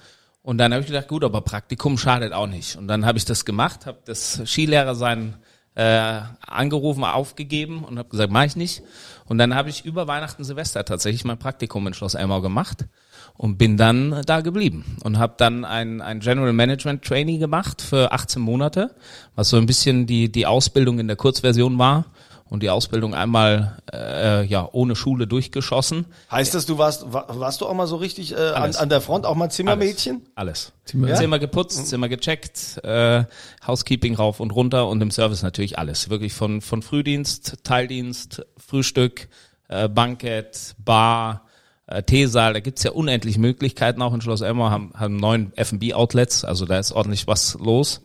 Und 0.42 0.58
dann 0.58 0.72
habe 0.72 0.80
ich 0.82 0.86
gedacht, 0.88 1.08
gut, 1.08 1.24
aber 1.24 1.42
Praktikum 1.42 1.98
schadet 1.98 2.32
auch 2.32 2.46
nicht. 2.46 2.76
Und 2.76 2.88
dann 2.88 3.04
habe 3.04 3.18
ich 3.18 3.24
das 3.24 3.44
gemacht, 3.44 3.86
habe 3.86 3.98
das 4.04 4.40
Skilehrer 4.46 4.94
sein 4.94 5.36
äh, 5.80 6.20
angerufen, 6.46 7.04
aufgegeben 7.04 7.84
und 7.84 7.98
habe 7.98 8.10
gesagt, 8.10 8.30
mache 8.30 8.44
ich 8.44 8.56
nicht. 8.56 8.82
Und 9.24 9.38
dann 9.38 9.54
habe 9.54 9.70
ich 9.70 9.86
über 9.86 10.06
Weihnachten 10.06 10.44
Silvester 10.44 10.84
tatsächlich 10.84 11.24
mein 11.24 11.38
Praktikum 11.38 11.86
in 11.86 11.94
Schloss 11.94 12.12
Elmau 12.12 12.42
gemacht 12.42 12.84
und 13.32 13.56
bin 13.56 13.78
dann 13.78 14.20
da 14.26 14.42
geblieben 14.42 14.84
und 15.04 15.18
habe 15.18 15.34
dann 15.38 15.64
ein, 15.64 16.02
ein 16.02 16.20
General 16.20 16.52
Management 16.52 17.02
Trainee 17.02 17.38
gemacht 17.38 17.80
für 17.80 18.12
18 18.12 18.42
Monate, 18.42 18.94
was 19.34 19.48
so 19.48 19.56
ein 19.56 19.64
bisschen 19.64 20.06
die, 20.06 20.30
die 20.30 20.44
Ausbildung 20.44 20.98
in 20.98 21.06
der 21.06 21.16
Kurzversion 21.16 21.78
war 21.78 22.04
und 22.50 22.62
die 22.62 22.68
Ausbildung 22.68 23.14
einmal 23.14 23.78
äh, 23.92 24.44
ja 24.44 24.68
ohne 24.72 24.94
Schule 24.96 25.26
durchgeschossen. 25.26 26.04
heißt 26.30 26.52
das, 26.54 26.66
du 26.66 26.76
warst, 26.76 27.10
wa- 27.12 27.24
warst 27.28 27.60
du 27.62 27.66
auch 27.66 27.72
mal 27.74 27.86
so 27.86 27.96
richtig 27.96 28.32
äh, 28.32 28.36
an, 28.36 28.62
Alles. 28.64 28.76
an 28.76 28.88
der 28.90 29.00
Front, 29.00 29.24
auch 29.24 29.36
mal 29.36 29.50
Zimmermädchen? 29.50 30.26
Alles. 30.34 30.72
Zimmer- 30.84 31.14
Zimmer 31.14 31.38
geputzt, 31.38 31.86
Zimmer 31.86 32.08
gecheckt, 32.08 32.80
äh, 32.84 33.24
Housekeeping 33.66 34.16
rauf 34.16 34.40
und 34.40 34.50
runter 34.50 34.88
und 34.88 35.00
im 35.00 35.10
Service 35.10 35.42
natürlich 35.42 35.78
alles. 35.78 36.10
Wirklich 36.10 36.32
von, 36.34 36.60
von 36.60 36.82
Frühdienst, 36.82 37.58
Teildienst, 37.64 38.44
Frühstück, 38.58 39.28
äh, 39.68 39.88
Bankett, 39.88 40.74
Bar, 40.84 41.46
äh, 41.86 42.02
Teesaal. 42.02 42.52
Da 42.54 42.60
gibt's 42.60 42.82
ja 42.82 42.90
unendlich 42.90 43.38
Möglichkeiten. 43.38 44.02
Auch 44.02 44.12
in 44.12 44.20
Schloss 44.20 44.40
Elmau 44.40 44.70
haben, 44.70 44.92
haben 44.96 45.16
neun 45.16 45.52
F&B-Outlets, 45.54 46.44
also 46.44 46.66
da 46.66 46.78
ist 46.80 46.90
ordentlich 46.92 47.26
was 47.28 47.56
los. 47.60 48.00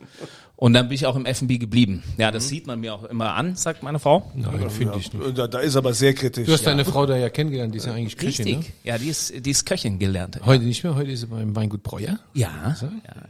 Und 0.58 0.72
dann 0.72 0.88
bin 0.88 0.94
ich 0.94 1.04
auch 1.04 1.16
im 1.16 1.26
F&B 1.26 1.58
geblieben. 1.58 2.02
Ja, 2.16 2.30
das 2.30 2.48
sieht 2.48 2.66
man 2.66 2.80
mir 2.80 2.94
auch 2.94 3.04
immer 3.04 3.34
an, 3.34 3.56
sagt 3.56 3.82
meine 3.82 3.98
Frau. 3.98 4.30
Nein, 4.34 4.70
finde 4.70 4.94
ich 4.98 5.12
nicht. 5.12 5.36
Da, 5.38 5.46
da 5.48 5.58
ist 5.58 5.76
aber 5.76 5.92
sehr 5.92 6.14
kritisch. 6.14 6.46
Du 6.46 6.52
hast 6.54 6.66
deine 6.66 6.86
Frau 6.86 7.04
da 7.04 7.14
ja 7.14 7.28
kennengelernt, 7.28 7.74
die 7.74 7.78
ist 7.78 7.84
ja 7.84 7.92
eigentlich 7.92 8.16
Köchin, 8.16 8.46
Richtig. 8.46 8.68
ne? 8.68 8.74
Ja, 8.84 8.96
die 8.96 9.08
ist, 9.08 9.44
die 9.44 9.50
ist 9.50 9.66
Köchin 9.66 9.98
gelernt. 9.98 10.40
Heute 10.46 10.64
nicht 10.64 10.82
mehr, 10.82 10.94
heute 10.94 11.10
ist 11.10 11.20
sie 11.20 11.26
beim 11.26 11.54
Weingut 11.54 11.82
Breuer. 11.82 12.18
Ja, 12.32 12.74
ja. 12.74 12.76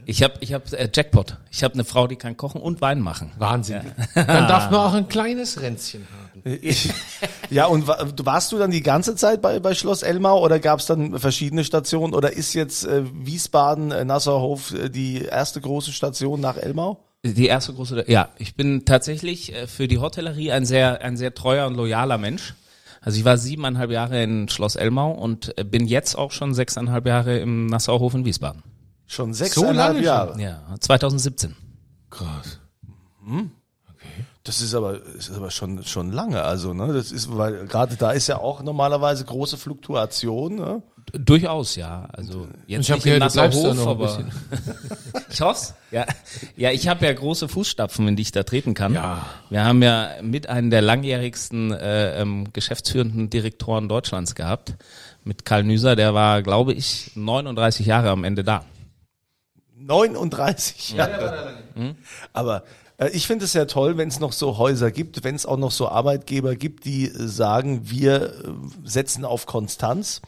ich 0.05 0.23
habe 0.23 0.35
ich 0.39 0.53
hab, 0.53 0.71
äh, 0.71 0.89
Jackpot. 0.93 1.35
Ich 1.51 1.65
habe 1.65 1.73
eine 1.73 1.83
Frau, 1.83 2.07
die 2.07 2.15
kann 2.15 2.37
kochen 2.37 2.61
und 2.61 2.79
Wein 2.79 3.01
machen. 3.01 3.31
Wahnsinn. 3.37 3.81
Dann 4.15 4.25
darf 4.47 4.71
man 4.71 4.79
auch 4.79 4.93
ein 4.93 5.09
kleines 5.09 5.61
Ränzchen 5.61 6.07
haben. 6.09 6.57
Ich, 6.61 6.89
ja, 7.49 7.65
und 7.65 7.87
wa- 7.87 8.07
warst 8.23 8.53
du 8.53 8.57
dann 8.57 8.71
die 8.71 8.81
ganze 8.83 9.15
Zeit 9.15 9.41
bei, 9.41 9.59
bei 9.59 9.73
Schloss 9.73 10.01
Elmau 10.01 10.41
oder 10.41 10.59
gab 10.59 10.79
es 10.79 10.85
dann 10.85 11.19
verschiedene 11.19 11.65
Stationen 11.65 12.13
oder 12.13 12.31
ist 12.31 12.53
jetzt 12.53 12.85
äh, 12.85 13.03
Wiesbaden, 13.13 13.91
äh, 13.91 14.05
Nassauhof 14.05 14.73
äh, 14.73 14.89
die 14.89 15.23
erste 15.25 15.59
große 15.59 15.91
Station 15.91 16.39
nach 16.39 16.55
Elmau? 16.55 17.03
Die 17.33 17.47
erste 17.47 17.73
große, 17.73 18.05
ja, 18.07 18.29
ich 18.37 18.55
bin 18.55 18.85
tatsächlich 18.85 19.53
äh, 19.53 19.67
für 19.67 19.87
die 19.87 19.99
Hotellerie 19.99 20.51
ein 20.51 20.65
sehr, 20.65 21.01
ein 21.01 21.17
sehr 21.17 21.33
treuer 21.33 21.67
und 21.67 21.75
loyaler 21.75 22.17
Mensch. 22.17 22.53
Also 23.01 23.19
ich 23.19 23.25
war 23.25 23.37
siebeneinhalb 23.37 23.91
Jahre 23.91 24.21
in 24.21 24.49
Schloss 24.49 24.75
Elmau 24.75 25.11
und 25.11 25.57
äh, 25.57 25.63
bin 25.63 25.87
jetzt 25.87 26.15
auch 26.15 26.31
schon 26.31 26.53
sechseinhalb 26.53 27.05
Jahre 27.05 27.37
im 27.39 27.67
Nassauhof 27.67 28.13
in 28.13 28.25
Wiesbaden. 28.25 28.63
Schon 29.05 29.33
sechseinhalb 29.33 29.95
schon? 29.95 30.03
Jahre. 30.03 30.41
Ja, 30.41 30.75
2017. 30.79 31.55
Krass. 32.09 32.59
Das 34.43 34.61
ist 34.61 34.73
aber, 34.75 35.03
ist 35.03 35.31
aber 35.31 35.51
schon, 35.51 35.83
schon 35.83 36.11
lange. 36.11 36.41
Also, 36.41 36.73
ne, 36.73 36.93
das 36.93 37.11
ist, 37.11 37.35
weil 37.37 37.67
gerade 37.67 37.97
da 37.97 38.11
ist 38.11 38.27
ja 38.27 38.37
auch 38.37 38.63
normalerweise 38.63 39.25
große 39.25 39.57
Fluktuation. 39.57 40.55
Ne? 40.55 40.83
Durchaus, 41.13 41.75
ja. 41.75 42.07
Also 42.11 42.47
jetzt 42.67 42.89
Ich 42.89 42.95
nicht 42.95 43.05
im 43.05 43.13
gehört, 43.13 43.35
Nassauhof, 43.35 43.75
noch 43.75 43.83
ein 43.83 43.89
aber 43.89 44.05
bisschen. 44.05 44.31
Schoss? 45.31 45.73
Ja, 45.91 46.05
ja, 46.57 46.71
ich 46.71 46.87
habe 46.87 47.05
ja 47.05 47.13
große 47.13 47.47
Fußstapfen, 47.47 48.07
in 48.07 48.15
die 48.15 48.23
ich 48.23 48.31
da 48.31 48.43
treten 48.43 48.73
kann. 48.73 48.93
Ja. 48.93 49.25
Wir 49.49 49.63
haben 49.63 49.81
ja 49.81 50.09
mit 50.21 50.49
einem 50.49 50.69
der 50.69 50.81
langjährigsten 50.81 51.71
äh, 51.71 52.21
ähm, 52.21 52.51
geschäftsführenden 52.51 53.29
Direktoren 53.29 53.87
Deutschlands 53.87 54.35
gehabt, 54.35 54.73
mit 55.23 55.45
Karl 55.45 55.63
Nüser, 55.63 55.95
der 55.95 56.13
war, 56.13 56.41
glaube 56.41 56.73
ich, 56.73 57.11
39 57.15 57.85
Jahre 57.85 58.09
am 58.09 58.23
Ende 58.23 58.43
da. 58.43 58.65
39 59.77 60.93
Jahre. 60.93 61.55
Aber 62.33 62.63
äh, 62.97 63.09
ich 63.09 63.27
finde 63.27 63.45
es 63.45 63.53
ja 63.53 63.65
toll, 63.65 63.97
wenn 63.97 64.09
es 64.09 64.19
noch 64.19 64.33
so 64.33 64.57
Häuser 64.57 64.91
gibt, 64.91 65.23
wenn 65.23 65.35
es 65.35 65.45
auch 65.45 65.57
noch 65.57 65.71
so 65.71 65.87
Arbeitgeber 65.89 66.55
gibt, 66.55 66.85
die 66.85 67.05
äh, 67.05 67.27
sagen, 67.27 67.89
wir 67.89 68.23
äh, 68.23 68.29
setzen 68.83 69.25
auf 69.25 69.45
Konstanz. 69.45 70.21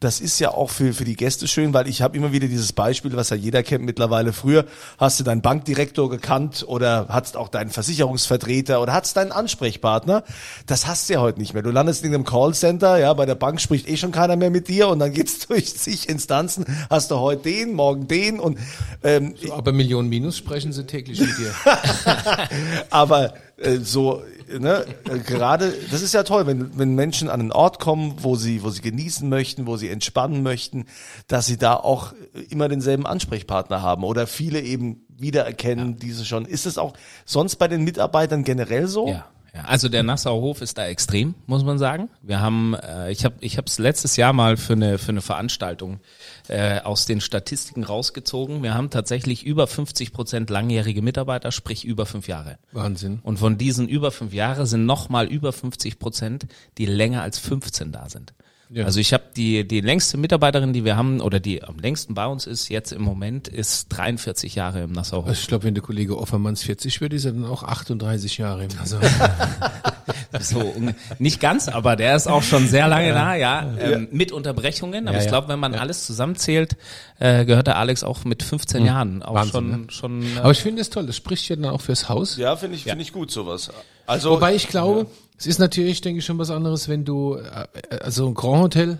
Das 0.00 0.18
ist 0.18 0.38
ja 0.38 0.50
auch 0.52 0.70
für, 0.70 0.94
für 0.94 1.04
die 1.04 1.14
Gäste 1.14 1.46
schön, 1.46 1.74
weil 1.74 1.86
ich 1.86 2.00
habe 2.00 2.16
immer 2.16 2.32
wieder 2.32 2.48
dieses 2.48 2.72
Beispiel, 2.72 3.14
was 3.16 3.28
ja 3.28 3.36
jeder 3.36 3.62
kennt 3.62 3.84
mittlerweile. 3.84 4.32
Früher 4.32 4.64
hast 4.96 5.20
du 5.20 5.24
deinen 5.24 5.42
Bankdirektor 5.42 6.08
gekannt 6.08 6.64
oder 6.66 7.08
hattest 7.10 7.36
auch 7.36 7.48
deinen 7.48 7.68
Versicherungsvertreter 7.68 8.80
oder 8.80 8.94
hattest 8.94 9.18
deinen 9.18 9.30
Ansprechpartner. 9.30 10.24
Das 10.64 10.86
hast 10.86 11.10
du 11.10 11.12
ja 11.12 11.20
heute 11.20 11.38
nicht 11.38 11.52
mehr. 11.52 11.62
Du 11.62 11.70
landest 11.70 12.02
in 12.02 12.14
einem 12.14 12.24
Callcenter, 12.24 12.96
ja, 12.96 13.12
bei 13.12 13.26
der 13.26 13.34
Bank 13.34 13.60
spricht 13.60 13.90
eh 13.90 13.98
schon 13.98 14.10
keiner 14.10 14.36
mehr 14.36 14.48
mit 14.48 14.68
dir 14.68 14.88
und 14.88 15.00
dann 15.00 15.12
geht's 15.12 15.38
durch 15.48 15.76
zig 15.76 16.08
Instanzen. 16.08 16.64
Hast 16.88 17.10
du 17.10 17.18
heute 17.18 17.42
den, 17.42 17.74
morgen 17.74 18.08
den 18.08 18.40
und 18.40 18.58
ähm, 19.04 19.34
Aber 19.50 19.72
Millionen 19.72 20.08
Minus 20.08 20.38
sprechen 20.38 20.72
sie 20.72 20.86
täglich 20.86 21.20
mit 21.20 21.36
dir. 21.36 21.54
aber 22.90 23.34
äh, 23.60 23.78
so 23.78 24.22
ne, 24.58 24.84
äh, 25.08 25.18
gerade 25.18 25.72
das 25.90 26.02
ist 26.02 26.14
ja 26.14 26.22
toll, 26.22 26.46
wenn 26.46 26.76
wenn 26.78 26.94
Menschen 26.94 27.28
an 27.28 27.40
einen 27.40 27.52
Ort 27.52 27.78
kommen, 27.78 28.16
wo 28.20 28.36
sie 28.36 28.62
wo 28.62 28.70
sie 28.70 28.82
genießen 28.82 29.28
möchten, 29.28 29.66
wo 29.66 29.76
sie 29.76 29.88
entspannen 29.88 30.42
möchten, 30.42 30.86
dass 31.28 31.46
sie 31.46 31.56
da 31.56 31.74
auch 31.74 32.14
immer 32.48 32.68
denselben 32.68 33.06
Ansprechpartner 33.06 33.82
haben 33.82 34.04
oder 34.04 34.26
viele 34.26 34.60
eben 34.60 35.06
wiedererkennen 35.08 35.96
diese 35.96 36.24
schon. 36.24 36.46
Ist 36.46 36.66
es 36.66 36.78
auch 36.78 36.94
sonst 37.24 37.56
bei 37.56 37.68
den 37.68 37.84
Mitarbeitern 37.84 38.44
generell 38.44 38.86
so? 38.86 39.08
Ja. 39.08 39.26
Ja, 39.54 39.62
also 39.62 39.88
der 39.88 40.02
Nassauer 40.02 40.40
Hof 40.40 40.62
ist 40.62 40.78
da 40.78 40.86
extrem, 40.86 41.34
muss 41.46 41.64
man 41.64 41.78
sagen. 41.78 42.08
Wir 42.22 42.40
haben, 42.40 42.74
äh, 42.74 43.10
ich 43.10 43.24
habe, 43.24 43.34
ich 43.40 43.56
habe 43.56 43.66
es 43.66 43.78
letztes 43.78 44.16
Jahr 44.16 44.32
mal 44.32 44.56
für 44.56 44.74
eine 44.74 44.98
für 44.98 45.10
eine 45.10 45.22
Veranstaltung 45.22 46.00
äh, 46.48 46.80
aus 46.80 47.06
den 47.06 47.20
Statistiken 47.20 47.82
rausgezogen. 47.82 48.62
Wir 48.62 48.74
haben 48.74 48.90
tatsächlich 48.90 49.44
über 49.44 49.66
50 49.66 50.12
Prozent 50.12 50.50
langjährige 50.50 51.02
Mitarbeiter, 51.02 51.50
sprich 51.50 51.84
über 51.84 52.06
fünf 52.06 52.28
Jahre. 52.28 52.58
Wahnsinn. 52.72 53.20
Und 53.22 53.38
von 53.38 53.58
diesen 53.58 53.88
über 53.88 54.10
fünf 54.12 54.32
Jahre 54.32 54.66
sind 54.66 54.86
nochmal 54.86 55.26
über 55.26 55.52
50 55.52 55.98
Prozent, 55.98 56.46
die 56.78 56.86
länger 56.86 57.22
als 57.22 57.38
15 57.38 57.92
da 57.92 58.08
sind. 58.08 58.32
Ja. 58.72 58.84
Also 58.84 59.00
ich 59.00 59.12
habe 59.12 59.24
die 59.36 59.66
die 59.66 59.80
längste 59.80 60.16
Mitarbeiterin, 60.16 60.72
die 60.72 60.84
wir 60.84 60.96
haben 60.96 61.20
oder 61.20 61.40
die 61.40 61.62
am 61.64 61.78
längsten 61.78 62.14
bei 62.14 62.26
uns 62.26 62.46
ist 62.46 62.68
jetzt 62.68 62.92
im 62.92 63.02
Moment 63.02 63.48
ist 63.48 63.88
43 63.88 64.54
Jahre 64.54 64.82
im 64.82 64.92
Nassauer 64.92 65.22
Hof. 65.22 65.28
Also 65.28 65.40
ich 65.40 65.48
glaube, 65.48 65.64
wenn 65.64 65.74
der 65.74 65.82
Kollege 65.82 66.16
Offermanns 66.16 66.62
40 66.62 67.00
wird, 67.00 67.12
ist 67.12 67.24
er 67.24 67.32
dann 67.32 67.44
auch 67.46 67.64
38 67.64 68.38
Jahre 68.38 68.64
im 68.64 68.70
Nasser. 68.76 69.00
so 70.40 70.72
nicht 71.18 71.40
ganz, 71.40 71.68
aber 71.68 71.96
der 71.96 72.14
ist 72.14 72.28
auch 72.28 72.44
schon 72.44 72.68
sehr 72.68 72.86
lange 72.86 73.12
da, 73.12 73.34
ja, 73.34 73.74
ähm, 73.78 74.08
mit 74.12 74.30
Unterbrechungen. 74.30 75.08
Aber 75.08 75.16
Ja, 75.16 75.22
ich 75.22 75.28
glaube, 75.28 75.48
wenn 75.48 75.58
man 75.58 75.74
alles 75.74 76.06
zusammenzählt, 76.06 76.76
äh, 77.18 77.44
gehört 77.44 77.66
der 77.66 77.76
Alex 77.76 78.04
auch 78.04 78.24
mit 78.24 78.44
15 78.44 78.84
Jahren 78.86 79.22
auch 79.24 79.34
Wahnsinn, 79.34 79.86
schon 79.88 79.90
schon. 79.90 80.22
Äh, 80.22 80.38
Aber 80.40 80.52
ich 80.52 80.60
finde 80.60 80.80
es 80.82 80.90
toll, 80.90 81.06
das 81.06 81.16
spricht 81.16 81.48
ja 81.48 81.56
dann 81.56 81.72
auch 81.72 81.80
fürs 81.80 82.08
Haus. 82.08 82.36
Ja, 82.36 82.54
finde 82.54 82.76
ich, 82.76 82.84
finde 82.84 83.02
ich 83.02 83.12
gut 83.12 83.32
sowas. 83.32 83.70
Also, 84.06 84.30
Wobei 84.30 84.54
ich 84.54 84.68
glaube, 84.68 85.06
es 85.40 85.46
ist 85.46 85.58
natürlich, 85.58 86.02
denke 86.02 86.18
ich, 86.18 86.26
schon 86.26 86.38
was 86.38 86.50
anderes, 86.50 86.88
wenn 86.88 87.06
du, 87.06 87.36
äh, 87.36 87.66
also 88.02 88.28
ein 88.28 88.34
Grand 88.34 88.62
Hotel 88.62 88.98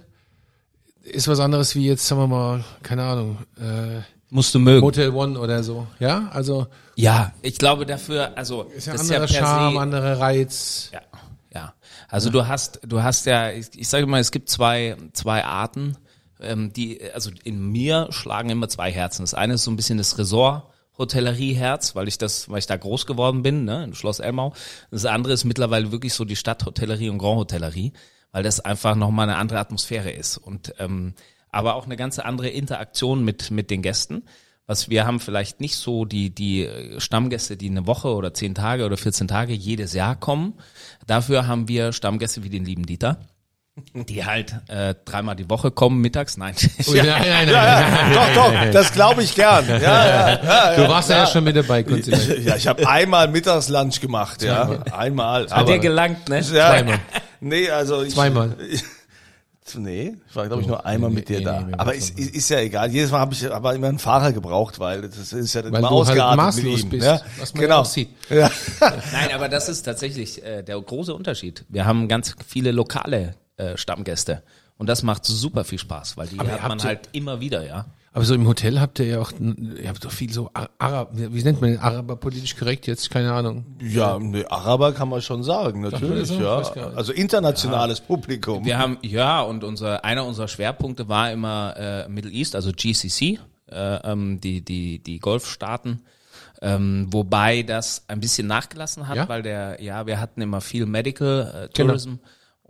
ist 1.03 1.29
was 1.29 1.39
anderes 1.39 1.75
wie 1.75 1.87
jetzt, 1.87 2.07
sagen 2.07 2.23
wir 2.23 2.27
mal, 2.29 2.65
keine 2.83 3.03
Ahnung, 3.03 3.39
äh, 3.59 4.01
musst 4.31 4.55
du 4.55 4.59
mögen. 4.59 4.81
Motel 4.81 5.11
One 5.11 5.39
oder 5.39 5.63
so. 5.63 5.87
Ja, 5.99 6.31
also 6.33 6.67
Ja, 6.97 7.33
ich 7.43 7.59
glaube 7.59 7.85
dafür, 7.85 8.39
also 8.39 8.63
ist 8.75 8.87
ja 8.87 8.95
anderer 8.95 9.27
ja 9.27 9.29
Charme, 9.29 9.75
se, 9.75 9.81
anderer 9.81 10.19
Reiz. 10.19 10.91
Ja, 10.95 11.01
ja. 11.53 11.75
Also 12.09 12.31
du 12.31 12.49
hast, 12.49 12.81
du 12.87 13.03
hast 13.03 13.27
ja, 13.27 13.51
ich, 13.51 13.67
ich 13.77 13.89
sage 13.89 14.07
mal, 14.07 14.21
es 14.21 14.31
gibt 14.31 14.49
zwei, 14.49 14.97
zwei 15.13 15.45
Arten, 15.45 15.99
ähm, 16.41 16.73
die, 16.73 17.01
also 17.13 17.31
in 17.45 17.71
mir 17.71 18.07
schlagen 18.11 18.49
immer 18.49 18.69
zwei 18.71 18.91
Herzen. 18.91 19.23
Das 19.25 19.35
eine 19.35 19.55
ist 19.55 19.65
so 19.65 19.71
ein 19.71 19.77
bisschen 19.77 19.99
das 19.99 20.17
Resort. 20.17 20.65
Hotellerieherz, 21.01 21.97
weil 21.97 22.07
ich 22.07 22.19
das, 22.19 22.49
weil 22.49 22.59
ich 22.59 22.67
da 22.67 22.77
groß 22.77 23.07
geworden 23.07 23.43
bin, 23.43 23.65
ne, 23.65 23.85
in 23.85 23.95
Schloss 23.95 24.21
Elmau. 24.21 24.53
Das 24.91 25.07
andere 25.07 25.33
ist 25.33 25.45
mittlerweile 25.45 25.91
wirklich 25.91 26.15
so 26.15 26.25
die 26.25 26.37
Stadthotellerie 26.37 27.09
und 27.09 27.19
Grand 27.19 27.39
Hotellerie, 27.39 27.93
weil 28.31 28.43
das 28.43 28.61
einfach 28.61 28.95
nochmal 28.95 29.29
eine 29.29 29.39
andere 29.39 29.59
Atmosphäre 29.59 30.11
ist 30.11 30.37
und 30.37 30.75
ähm, 30.79 31.15
aber 31.51 31.75
auch 31.75 31.87
eine 31.87 31.97
ganz 31.97 32.19
andere 32.19 32.49
Interaktion 32.49 33.25
mit 33.25 33.51
mit 33.51 33.71
den 33.71 33.83
Gästen. 33.83 34.23
Was 34.67 34.89
wir 34.89 35.05
haben 35.05 35.19
vielleicht 35.19 35.61
nicht 35.61 35.75
so 35.75 36.05
die 36.05 36.33
die 36.33 36.65
äh, 36.67 37.01
Stammgäste, 37.01 37.57
die 37.57 37.71
eine 37.71 37.87
Woche 37.87 38.15
oder 38.15 38.35
zehn 38.35 38.55
Tage 38.55 38.85
oder 38.85 38.97
14 38.97 39.27
Tage 39.27 39.53
jedes 39.53 39.95
Jahr 39.95 40.15
kommen. 40.15 40.55
Dafür 41.07 41.49
haben 41.49 41.67
wir 41.67 41.93
Stammgäste 41.93 42.45
wie 42.45 42.51
den 42.51 42.65
lieben 42.65 42.87
Dieter, 42.87 43.19
die 43.95 44.25
halt 44.25 44.55
äh, 44.69 44.95
dreimal 45.05 45.37
die 45.37 45.49
Woche 45.51 45.71
kommen 45.71 46.01
mittags. 46.01 46.37
Nein, 46.37 46.55
Oh, 46.87 46.93
nein, 46.95 47.07
nein, 47.07 47.23
nein, 47.29 47.49
ja, 47.49 47.81
nein, 47.81 48.13
ja, 48.13 48.35
doch, 48.35 48.53
doch, 48.53 48.71
das 48.73 48.93
glaube 48.93 49.23
ich 49.23 49.35
gern. 49.35 49.67
Ja, 49.69 49.79
ja, 49.79 50.45
ja, 50.45 50.77
Du 50.77 50.89
warst 50.89 51.11
ja, 51.11 51.19
ja 51.19 51.27
schon 51.27 51.45
mit 51.45 51.57
dabei, 51.57 51.83
Konstantin. 51.83 52.45
ja 52.45 52.57
ich 52.57 52.67
habe 52.67 52.89
einmal 52.89 53.29
Mittagslunch 53.29 54.01
gemacht, 54.01 54.43
ja, 54.43 54.83
einmal. 54.93 55.49
hat 55.51 55.69
dir 55.69 55.79
gelangt, 55.79 56.29
ne? 56.29 56.37
ja, 56.37 56.43
Zweimal. 56.71 56.99
Nee, 57.41 57.71
also 57.71 58.03
ich, 58.03 58.15
Zweimal. 58.15 58.57
Nee, 59.77 60.17
ich 60.29 60.35
war 60.37 60.47
glaube 60.47 60.63
ich 60.63 60.69
nur 60.69 60.85
einmal 60.85 61.11
mit 61.11 61.29
dir 61.29 61.39
nee, 61.39 61.45
da. 61.45 61.61
nee, 61.61 61.67
nee, 61.67 61.75
aber 61.77 61.95
ist, 61.95 62.19
ist, 62.19 62.49
ja 62.49 62.59
egal. 62.59 62.91
Jedes 62.91 63.11
Mal 63.13 63.21
habe 63.21 63.35
ich 63.35 63.53
aber 63.53 63.75
immer 63.75 63.89
einen 63.89 63.99
Fahrer 64.01 64.33
gebraucht, 64.33 64.81
weil 64.81 65.03
das 65.03 65.33
ist 65.33 65.55
ja 65.55 65.63
dann 65.63 65.73
Weil 65.73 65.81
immer 65.81 65.91
du 65.91 65.99
halt 65.99 66.09
ausgeartet 66.09 66.37
maßlos 66.37 66.65
mit 66.65 66.83
ihm. 66.85 66.89
bist, 66.91 67.07
ja? 67.07 67.21
was 67.39 67.55
man 67.55 67.63
ja 67.63 67.69
genau. 67.69 67.85
sieht. 67.85 68.09
Ja. 68.31 68.51
Nein, 68.81 69.33
aber 69.35 69.49
das 69.49 69.69
ist 69.69 69.83
tatsächlich 69.83 70.43
äh, 70.45 70.63
der 70.63 70.81
große 70.81 71.15
Unterschied. 71.15 71.65
Wir 71.69 71.85
haben 71.85 72.09
ganz 72.09 72.35
viele 72.47 72.73
lokale 72.73 73.35
äh, 73.61 73.77
Stammgäste 73.77 74.43
und 74.79 74.89
das 74.89 75.03
macht 75.03 75.25
super 75.25 75.65
viel 75.65 75.79
Spaß, 75.79 76.17
weil 76.17 76.27
die 76.29 76.39
Aber 76.41 76.51
hat 76.51 76.69
man 76.69 76.83
halt 76.83 77.09
immer 77.13 77.41
wieder, 77.41 77.67
ja. 77.67 77.87
Aber 78.13 78.25
so 78.25 78.35
im 78.35 78.45
Hotel 78.49 78.81
habt 78.81 78.99
ihr 78.99 79.07
ja 79.07 79.21
auch, 79.21 79.31
ihr 79.39 79.89
habt 79.89 80.05
doch 80.05 80.11
viel 80.11 80.33
so 80.33 80.51
Ar- 80.53 80.71
Arab, 80.79 81.11
wie 81.13 81.43
nennt 81.45 81.61
man 81.61 81.71
den 81.71 81.79
Araber 81.79 82.17
politisch 82.17 82.57
korrekt 82.57 82.89
jetzt? 82.89 83.09
Keine 83.09 83.33
Ahnung. 83.33 83.65
Ja, 83.81 84.19
ne, 84.19 84.51
Araber 84.51 84.93
kann 84.93 85.09
man 85.09 85.23
schon 85.23 85.45
sagen, 85.45 85.83
natürlich, 85.83 86.27
so? 86.27 86.35
ja. 86.41 86.61
Gar 86.63 86.87
nicht. 86.89 86.97
Also 86.97 87.13
internationales 87.13 88.01
Publikum. 88.01 88.65
Wir 88.65 88.79
haben 88.79 88.99
ja 89.03 89.41
und 89.43 89.63
unser 89.63 90.05
einer 90.05 90.25
unserer 90.27 90.49
Schwerpunkte 90.49 91.09
war 91.09 91.31
immer 91.31 91.75
äh, 91.77 92.09
Middle 92.09 92.33
East, 92.33 92.57
also 92.57 92.73
GCC, 92.73 93.39
äh, 93.71 94.11
ähm, 94.11 94.41
die 94.41 94.65
die 94.65 94.99
die 95.01 95.21
Golfstaaten. 95.21 96.01
Ähm, 96.63 97.07
wobei 97.11 97.63
das 97.63 98.05
ein 98.09 98.19
bisschen 98.21 98.47
nachgelassen 98.49 99.07
hat, 99.09 99.17
Ja? 99.17 99.29
weil 99.29 99.43
der, 99.43 99.81
ja, 99.83 100.07
wir 100.07 100.21
hatten 100.21 100.43
immer 100.43 100.61
viel 100.61 100.85
Medical 100.85 101.69
äh, 101.69 101.69
Genau. 101.75 101.95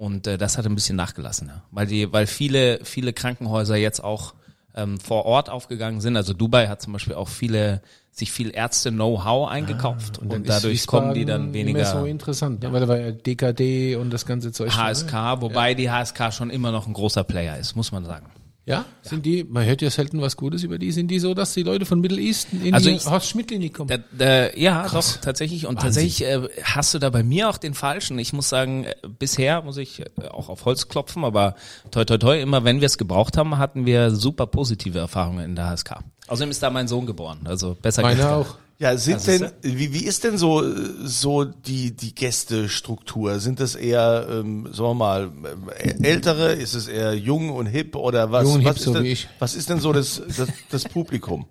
Und 0.01 0.27
äh, 0.27 0.39
das 0.39 0.57
hat 0.57 0.65
ein 0.65 0.75
bisschen 0.75 0.97
nachgelassen, 0.97 1.49
ja. 1.49 1.63
Weil 1.73 1.87
die, 1.87 2.11
weil 2.11 2.27
viele, 2.27 2.81
viele 2.85 3.13
Krankenhäuser 3.13 3.77
jetzt 3.77 4.03
auch 4.03 4.33
ähm, 4.75 4.99
vor 4.99 5.27
Ort 5.27 5.51
aufgegangen 5.51 6.01
sind. 6.01 6.17
Also 6.17 6.33
Dubai 6.33 6.69
hat 6.69 6.81
zum 6.81 6.95
Beispiel 6.95 7.13
auch 7.13 7.29
viele, 7.29 7.83
sich 8.11 8.33
viel 8.33 8.51
Ärzte-Know-how 8.51 9.51
eingekauft 9.51 10.17
und, 10.17 10.29
Ah, 10.29 10.31
dann 10.31 10.45
ist 10.45 10.49
dadurch 10.49 10.87
kommen 10.87 11.13
die 11.13 11.27
dann 11.27 11.51
nicht 11.51 11.75
mehr 11.75 11.85
so 11.85 11.99
weniger 11.99 12.11
interessant, 12.13 12.63
ne? 12.63 12.73
weil 12.73 12.81
da 12.81 12.89
war 12.89 12.99
ja 12.99 13.11
DKD 13.11 13.97
und 13.97 14.11
das 14.11 14.25
ganze 14.25 14.53
Zeug. 14.53 14.73
schon, 14.73 14.83
ne? 14.83 14.89
HSK, 14.89 15.43
wobei 15.43 15.75
die 15.75 15.91
HSK 15.91 16.33
schon 16.33 16.49
immer 16.49 16.73
noch 16.73 16.87
ein 16.87 16.95
großer 16.95 17.23
Player 17.23 17.59
ist, 17.59 17.77
muss 17.77 17.93
man 17.93 18.07
sagen. 18.07 18.25
Ja? 18.71 18.85
Sind 19.03 19.27
die, 19.27 19.45
man 19.45 19.65
hört 19.67 19.83
ja 19.83 19.91
selten 19.91 20.21
was 20.21 20.37
Gutes 20.37 20.63
über 20.63 20.79
die, 20.79 20.93
sind 20.93 21.09
die 21.09 21.19
so, 21.19 21.35
dass 21.35 21.53
die 21.55 21.63
Leute 21.63 21.85
von 21.87 22.01
Middle 22.01 22.21
East 22.21 22.49
in 22.53 22.73
Also 22.75 22.89
die 22.91 22.97
ich- 22.97 23.07
Horst 23.07 23.29
Schmidt-Klinik 23.29 23.75
kommen? 23.75 23.89
Da, 23.89 23.99
da, 24.17 24.55
ja, 24.57 24.89
doch, 24.89 25.17
tatsächlich. 25.17 25.67
Und 25.67 25.81
tatsächlich 25.81 26.23
äh, 26.25 26.41
hast 26.63 26.95
du 26.95 26.99
da 26.99 27.11
bei 27.11 27.23
mir 27.23 27.49
auch 27.49 27.59
den 27.59 27.75
falschen. 27.75 28.19
Ich 28.19 28.33
muss 28.33 28.49
sagen, 28.49 28.85
äh, 28.85 28.95
bisher 29.19 29.63
muss 29.63 29.77
ich 29.77 30.01
äh, 30.01 30.29
auch 30.31 30.49
auf 30.49 30.65
Holz 30.65 30.89
klopfen, 30.89 31.25
aber 31.25 31.55
toi 31.91 32.05
toi 32.05 32.19
toi, 32.19 32.41
immer 32.41 32.65
wenn 32.65 32.81
wir 32.81 32.87
es 32.87 32.99
gebraucht 32.99 33.37
haben, 33.37 33.59
hatten 33.59 33.87
wir 33.87 34.11
super 34.15 34.47
positive 34.47 34.99
Erfahrungen 34.99 35.45
in 35.45 35.57
der 35.57 35.67
HSK. 35.69 36.01
Außerdem 36.29 36.51
ist 36.51 36.63
da 36.63 36.71
mein 36.71 36.87
Sohn 36.89 37.07
geboren, 37.07 37.41
also 37.45 37.77
besser 37.81 38.03
Meine 38.03 38.29
auch. 38.31 38.57
Ja, 38.81 38.97
sind 38.97 39.17
Das 39.17 39.25
denn, 39.25 39.51
wie, 39.61 39.93
wie 39.93 40.05
ist 40.05 40.25
denn 40.25 40.39
so, 40.39 40.65
so 41.07 41.45
die, 41.45 41.95
die 41.95 42.15
Gästestruktur? 42.15 43.39
Sind 43.39 43.61
das 43.61 43.75
eher, 43.75 44.27
ähm, 44.31 44.69
sagen 44.73 44.91
wir 44.91 44.95
mal, 44.95 45.25
ähm, 45.25 46.03
ältere? 46.03 46.55
Ist 46.55 46.73
es 46.75 46.89
eher 46.89 47.13
jung 47.15 47.51
und 47.51 47.67
hip 47.67 47.95
oder 47.95 48.33
was? 48.33 48.45
Jung 48.45 48.55
und 48.55 48.65
was 48.65 48.71
hip, 48.73 48.79
ist 48.79 48.85
so 48.87 48.95
denn, 48.95 49.05
wie 49.05 49.13
ich. 49.13 49.29
Was 49.39 49.55
ist 49.55 49.69
denn 49.69 49.81
so 49.81 49.93
das, 49.93 50.23
das, 50.35 50.49
das 50.71 50.85
Publikum? 50.85 51.45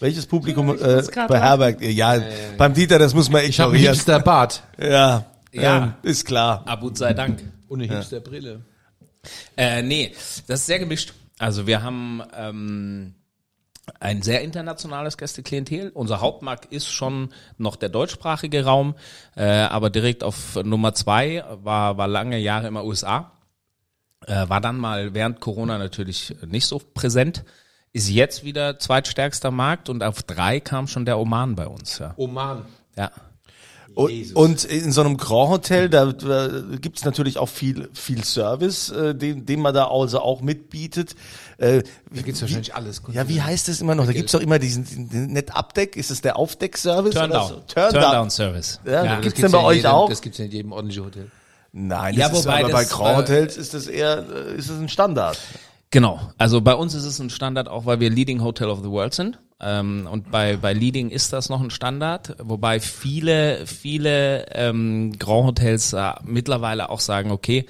Welches 0.00 0.26
Publikum 0.26 0.66
muss 0.66 0.82
äh, 0.82 1.02
beherbergt 1.28 1.80
ihr? 1.80 1.92
Ja, 1.94 2.20
beim 2.58 2.74
Dieter, 2.74 2.98
das 2.98 3.14
muss 3.14 3.30
man 3.30 3.42
Ich 3.42 3.58
habe 3.58 3.70
einen 3.70 3.76
ignorieren. 3.76 3.94
Hipster 3.94 4.20
Bart 4.20 4.62
Ja, 4.78 5.24
Ja. 5.50 5.82
Ähm, 5.82 5.94
ist 6.02 6.26
klar. 6.26 6.62
Abut 6.66 6.98
sei 6.98 7.14
Dank. 7.14 7.42
und 7.68 7.80
eine 7.80 7.90
Hipster 7.90 8.20
Brille. 8.20 8.60
Äh, 9.56 9.80
nee, 9.80 10.12
das 10.46 10.60
ist 10.60 10.66
sehr 10.66 10.78
gemischt. 10.78 11.14
Also 11.38 11.66
wir 11.66 11.82
haben 11.82 12.20
ähm, 12.36 13.14
ein 14.00 14.22
sehr 14.22 14.42
internationales 14.42 15.16
Gästeklientel. 15.18 15.90
Unser 15.90 16.20
Hauptmarkt 16.20 16.66
ist 16.72 16.90
schon 16.90 17.30
noch 17.58 17.76
der 17.76 17.88
deutschsprachige 17.88 18.64
Raum, 18.64 18.94
äh, 19.36 19.44
aber 19.44 19.90
direkt 19.90 20.24
auf 20.24 20.56
Nummer 20.62 20.94
zwei 20.94 21.44
war, 21.62 21.96
war 21.96 22.08
lange 22.08 22.38
Jahre 22.38 22.68
immer 22.68 22.84
USA. 22.84 23.32
Äh, 24.26 24.48
war 24.48 24.60
dann 24.60 24.78
mal 24.78 25.14
während 25.14 25.40
Corona 25.40 25.78
natürlich 25.78 26.34
nicht 26.46 26.66
so 26.66 26.78
präsent. 26.78 27.44
Ist 27.92 28.10
jetzt 28.10 28.42
wieder 28.42 28.78
zweitstärkster 28.78 29.50
Markt 29.50 29.88
und 29.88 30.02
auf 30.02 30.22
drei 30.22 30.60
kam 30.60 30.88
schon 30.88 31.04
der 31.04 31.18
Oman 31.18 31.54
bei 31.54 31.66
uns. 31.66 31.98
Ja. 31.98 32.14
Oman. 32.16 32.64
ja. 32.96 33.10
Und, 33.94 34.34
und 34.34 34.64
in 34.64 34.90
so 34.92 35.02
einem 35.02 35.16
Grand 35.16 35.50
Hotel, 35.50 35.88
da, 35.88 36.06
da 36.12 36.48
gibt's 36.80 37.04
natürlich 37.04 37.38
auch 37.38 37.48
viel, 37.48 37.88
viel 37.92 38.24
Service, 38.24 38.90
äh, 38.90 39.14
den, 39.14 39.46
den 39.46 39.60
man 39.60 39.72
da 39.72 39.88
also 39.88 40.20
auch 40.20 40.40
mitbietet. 40.40 41.14
Äh, 41.58 41.82
Da 42.12 42.22
gibt's 42.22 42.40
wahrscheinlich 42.40 42.74
alles. 42.74 43.02
Ja, 43.12 43.28
wie 43.28 43.40
heißt 43.40 43.68
das 43.68 43.80
immer 43.80 43.94
noch? 43.94 44.06
Da 44.06 44.12
gibt's 44.12 44.32
doch 44.32 44.40
immer 44.40 44.58
diesen, 44.58 44.84
diesen 44.84 45.32
net 45.32 45.54
Abdeck. 45.54 45.96
Ist 45.96 46.10
es 46.10 46.20
der 46.22 46.36
Aufdeck-Service? 46.36 47.14
Turn 47.14 47.30
oder 47.30 47.38
down. 47.40 47.48
so? 47.48 47.54
Turn 47.68 47.90
Turn, 47.92 48.02
down. 48.02 48.12
down 48.12 48.30
Service. 48.30 48.80
Ja, 48.84 49.04
Ja. 49.04 49.20
gibt's 49.20 49.40
Das 49.40 49.50
denn 49.50 49.52
bei 49.52 49.58
ja 49.58 49.62
in 49.62 49.66
euch 49.68 49.76
jedem, 49.76 49.90
auch? 49.90 50.08
Das 50.08 50.20
gibt's 50.22 50.38
ja 50.38 50.44
in 50.46 50.50
jedem 50.50 50.72
ordentlichen 50.72 51.04
Hotel. 51.04 51.30
Nein, 51.72 52.14
Ja, 52.16 52.28
das 52.28 52.38
ist, 52.40 52.44
wobei 52.46 52.60
aber 52.64 52.72
bei 52.72 52.82
das, 52.82 52.90
Grand 52.90 53.14
äh, 53.14 53.16
Hotels 53.22 53.56
ist 53.56 53.74
das 53.74 53.86
eher, 53.86 54.24
äh, 54.28 54.54
ist 54.56 54.70
es 54.70 54.78
ein 54.78 54.88
Standard. 54.88 55.38
Genau, 55.90 56.20
also 56.38 56.60
bei 56.60 56.74
uns 56.74 56.94
ist 56.94 57.04
es 57.04 57.20
ein 57.20 57.30
Standard, 57.30 57.68
auch 57.68 57.86
weil 57.86 58.00
wir 58.00 58.10
Leading 58.10 58.42
Hotel 58.42 58.68
of 58.68 58.80
the 58.82 58.90
World 58.90 59.14
sind. 59.14 59.38
Ähm, 59.60 60.08
und 60.10 60.30
bei, 60.30 60.56
bei 60.56 60.72
Leading 60.72 61.10
ist 61.10 61.32
das 61.32 61.48
noch 61.48 61.60
ein 61.60 61.70
Standard, 61.70 62.36
wobei 62.42 62.80
viele, 62.80 63.66
viele 63.66 64.46
ähm, 64.52 65.12
Grand 65.18 65.46
Hotels 65.46 65.92
äh, 65.92 66.12
mittlerweile 66.24 66.90
auch 66.90 67.00
sagen, 67.00 67.30
okay, 67.30 67.66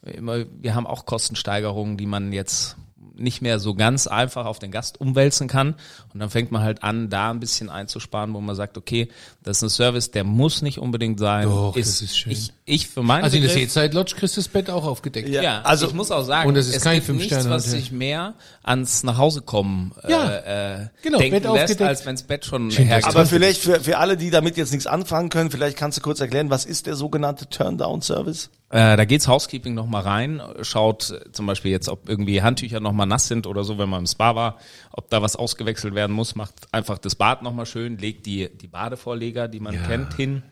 wir 0.00 0.74
haben 0.74 0.86
auch 0.86 1.06
Kostensteigerungen, 1.06 1.96
die 1.96 2.06
man 2.06 2.32
jetzt 2.32 2.76
nicht 3.18 3.42
mehr 3.42 3.58
so 3.58 3.74
ganz 3.74 4.06
einfach 4.06 4.46
auf 4.46 4.58
den 4.58 4.70
Gast 4.70 5.00
umwälzen 5.00 5.48
kann. 5.48 5.74
Und 6.18 6.22
dann 6.22 6.30
fängt 6.30 6.50
man 6.50 6.64
halt 6.64 6.82
an, 6.82 7.08
da 7.10 7.30
ein 7.30 7.38
bisschen 7.38 7.70
einzusparen, 7.70 8.34
wo 8.34 8.40
man 8.40 8.56
sagt, 8.56 8.76
okay, 8.76 9.06
das 9.44 9.58
ist 9.58 9.62
ein 9.62 9.68
Service, 9.68 10.10
der 10.10 10.24
muss 10.24 10.62
nicht 10.62 10.78
unbedingt 10.78 11.20
sein. 11.20 11.44
Doch, 11.44 11.76
das 11.76 12.02
ist 12.02 12.18
schön. 12.18 12.32
Ich, 12.32 12.52
ich 12.64 12.88
für 12.88 13.04
meinen 13.04 13.22
Also 13.22 13.36
in 13.36 13.44
der 13.44 13.52
Seezeit 13.52 13.94
Lodge 13.94 14.16
kriegst 14.16 14.36
du 14.36 14.40
das 14.40 14.48
Bett 14.48 14.68
auch 14.68 14.84
aufgedeckt. 14.84 15.28
Ja. 15.28 15.42
ja, 15.42 15.60
also- 15.62 15.86
ich 15.86 15.92
muss 15.94 16.10
auch 16.10 16.24
sagen, 16.24 16.48
Und 16.48 16.56
es 16.56 16.70
ist 16.70 16.78
es 16.78 16.82
kein 16.82 16.96
gibt 17.00 17.20
nichts, 17.20 17.48
was 17.48 17.70
sich 17.70 17.92
mehr 17.92 18.34
ans 18.64 19.04
Nachhausekommen 19.04 19.92
äh, 20.02 20.10
Ja, 20.10 20.36
äh, 20.80 20.88
genau, 21.04 21.18
denken 21.18 21.34
Bett 21.36 21.44
lässt, 21.44 21.54
aufgedeckt. 21.62 21.80
als 21.88 22.04
wenns 22.04 22.22
Bett 22.24 22.44
schon 22.44 22.72
Schön, 22.72 22.86
hergibt. 22.86 23.14
Aber 23.14 23.24
vielleicht 23.24 23.60
für, 23.60 23.78
für 23.78 23.98
alle, 23.98 24.16
die 24.16 24.30
damit 24.30 24.56
jetzt 24.56 24.72
nichts 24.72 24.88
anfangen 24.88 25.28
können, 25.28 25.52
vielleicht 25.52 25.76
kannst 25.76 25.98
du 25.98 26.02
kurz 26.02 26.18
erklären, 26.18 26.50
was 26.50 26.64
ist 26.64 26.86
der 26.86 26.96
sogenannte 26.96 27.48
Turn-Down-Service? 27.48 28.50
Äh, 28.70 28.98
da 28.98 29.04
geht's 29.06 29.26
Housekeeping 29.28 29.72
noch 29.72 29.86
mal 29.86 30.02
rein, 30.02 30.42
schaut 30.60 31.18
zum 31.32 31.46
Beispiel 31.46 31.70
jetzt, 31.70 31.88
ob 31.88 32.06
irgendwie 32.06 32.42
Handtücher 32.42 32.80
noch 32.80 32.92
mal 32.92 33.06
nass 33.06 33.26
sind 33.26 33.46
oder 33.46 33.64
so, 33.64 33.78
wenn 33.78 33.88
man 33.88 34.00
im 34.00 34.06
Spa 34.06 34.34
war, 34.34 34.58
ob 34.92 35.08
da 35.08 35.22
was 35.22 35.36
ausgewechselt 35.36 35.94
werden 35.94 36.07
muss, 36.12 36.34
macht 36.34 36.72
einfach 36.72 36.98
das 36.98 37.14
Bad 37.14 37.42
noch 37.42 37.52
mal 37.52 37.66
schön, 37.66 37.98
legt 37.98 38.26
die, 38.26 38.48
die 38.56 38.68
Badevorleger, 38.68 39.48
die 39.48 39.60
man 39.60 39.80
kennt, 39.86 40.14
hin, 40.14 40.42